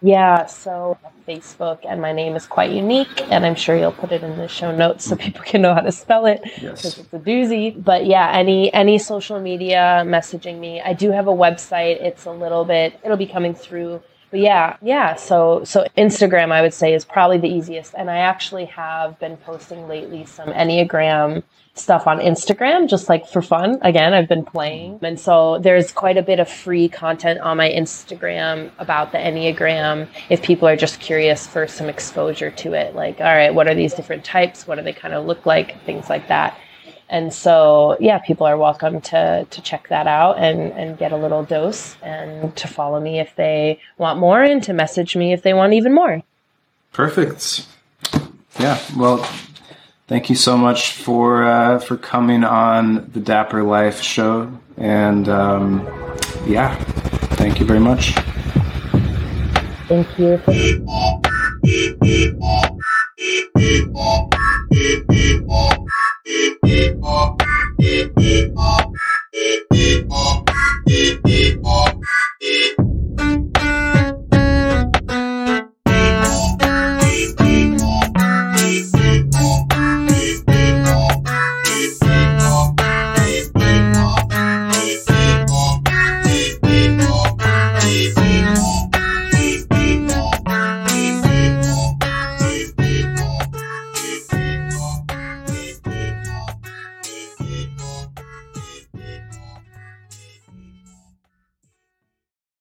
Yeah 0.00 0.46
so 0.46 0.96
facebook 1.26 1.80
and 1.88 2.00
my 2.00 2.12
name 2.12 2.36
is 2.36 2.46
quite 2.46 2.70
unique 2.70 3.20
and 3.30 3.44
i'm 3.44 3.54
sure 3.54 3.76
you'll 3.76 3.92
put 3.92 4.12
it 4.12 4.22
in 4.22 4.38
the 4.38 4.48
show 4.48 4.74
notes 4.74 5.04
so 5.04 5.14
people 5.14 5.42
can 5.42 5.60
know 5.60 5.74
how 5.74 5.80
to 5.82 5.92
spell 5.92 6.24
it 6.24 6.40
because 6.42 6.62
yes. 6.62 6.98
it's 6.98 7.12
a 7.12 7.18
doozy. 7.18 7.84
But 7.90 8.06
yeah 8.06 8.30
any 8.32 8.72
any 8.72 8.98
social 8.98 9.40
media 9.40 10.04
messaging 10.06 10.60
me. 10.60 10.80
I 10.80 10.92
do 10.92 11.10
have 11.10 11.26
a 11.26 11.36
website. 11.46 12.00
It's 12.00 12.26
a 12.26 12.30
little 12.30 12.64
bit 12.64 13.00
it'll 13.02 13.16
be 13.16 13.26
coming 13.26 13.56
through 13.56 14.00
but 14.30 14.40
yeah, 14.40 14.76
yeah. 14.82 15.14
So 15.16 15.64
so 15.64 15.86
Instagram 15.96 16.52
I 16.52 16.62
would 16.62 16.74
say 16.74 16.94
is 16.94 17.04
probably 17.04 17.38
the 17.38 17.48
easiest. 17.48 17.94
And 17.94 18.10
I 18.10 18.18
actually 18.18 18.66
have 18.66 19.18
been 19.18 19.36
posting 19.38 19.88
lately 19.88 20.24
some 20.26 20.48
Enneagram 20.48 21.42
stuff 21.74 22.06
on 22.06 22.18
Instagram 22.18 22.88
just 22.88 23.08
like 23.08 23.26
for 23.26 23.40
fun. 23.40 23.78
Again, 23.82 24.12
I've 24.12 24.28
been 24.28 24.44
playing. 24.44 24.98
And 25.02 25.18
so 25.18 25.58
there's 25.58 25.92
quite 25.92 26.16
a 26.16 26.22
bit 26.22 26.40
of 26.40 26.48
free 26.48 26.88
content 26.88 27.40
on 27.40 27.56
my 27.56 27.70
Instagram 27.70 28.70
about 28.78 29.12
the 29.12 29.18
Enneagram 29.18 30.08
if 30.28 30.42
people 30.42 30.68
are 30.68 30.76
just 30.76 31.00
curious 31.00 31.46
for 31.46 31.66
some 31.66 31.88
exposure 31.88 32.50
to 32.50 32.74
it. 32.74 32.94
Like, 32.94 33.20
all 33.20 33.26
right, 33.26 33.54
what 33.54 33.68
are 33.68 33.74
these 33.74 33.94
different 33.94 34.24
types? 34.24 34.66
What 34.66 34.76
do 34.76 34.82
they 34.82 34.92
kind 34.92 35.14
of 35.14 35.26
look 35.26 35.46
like? 35.46 35.82
Things 35.84 36.08
like 36.10 36.28
that. 36.28 36.58
And 37.10 37.32
so, 37.32 37.96
yeah, 38.00 38.18
people 38.18 38.46
are 38.46 38.58
welcome 38.58 39.00
to 39.00 39.46
to 39.48 39.62
check 39.62 39.88
that 39.88 40.06
out 40.06 40.38
and 40.38 40.72
and 40.72 40.98
get 40.98 41.12
a 41.12 41.16
little 41.16 41.42
dose 41.42 41.96
and 42.02 42.54
to 42.56 42.68
follow 42.68 43.00
me 43.00 43.18
if 43.18 43.34
they 43.36 43.80
want 43.96 44.18
more 44.18 44.42
and 44.42 44.62
to 44.64 44.72
message 44.72 45.16
me 45.16 45.32
if 45.32 45.42
they 45.42 45.54
want 45.54 45.72
even 45.72 45.94
more. 45.94 46.22
Perfect. 46.92 47.66
Yeah. 48.58 48.78
Well, 48.96 49.26
thank 50.06 50.28
you 50.28 50.36
so 50.36 50.58
much 50.58 50.92
for 50.92 51.44
uh, 51.44 51.78
for 51.78 51.96
coming 51.96 52.44
on 52.44 53.10
the 53.12 53.20
Dapper 53.20 53.62
Life 53.62 54.02
show, 54.02 54.52
and 54.76 55.28
um, 55.28 55.86
yeah, 56.46 56.74
thank 57.36 57.60
you 57.60 57.66
very 57.66 57.80
much. 57.80 58.14
Thank 59.88 60.18
you. 60.18 60.38
Oh. 67.02 67.47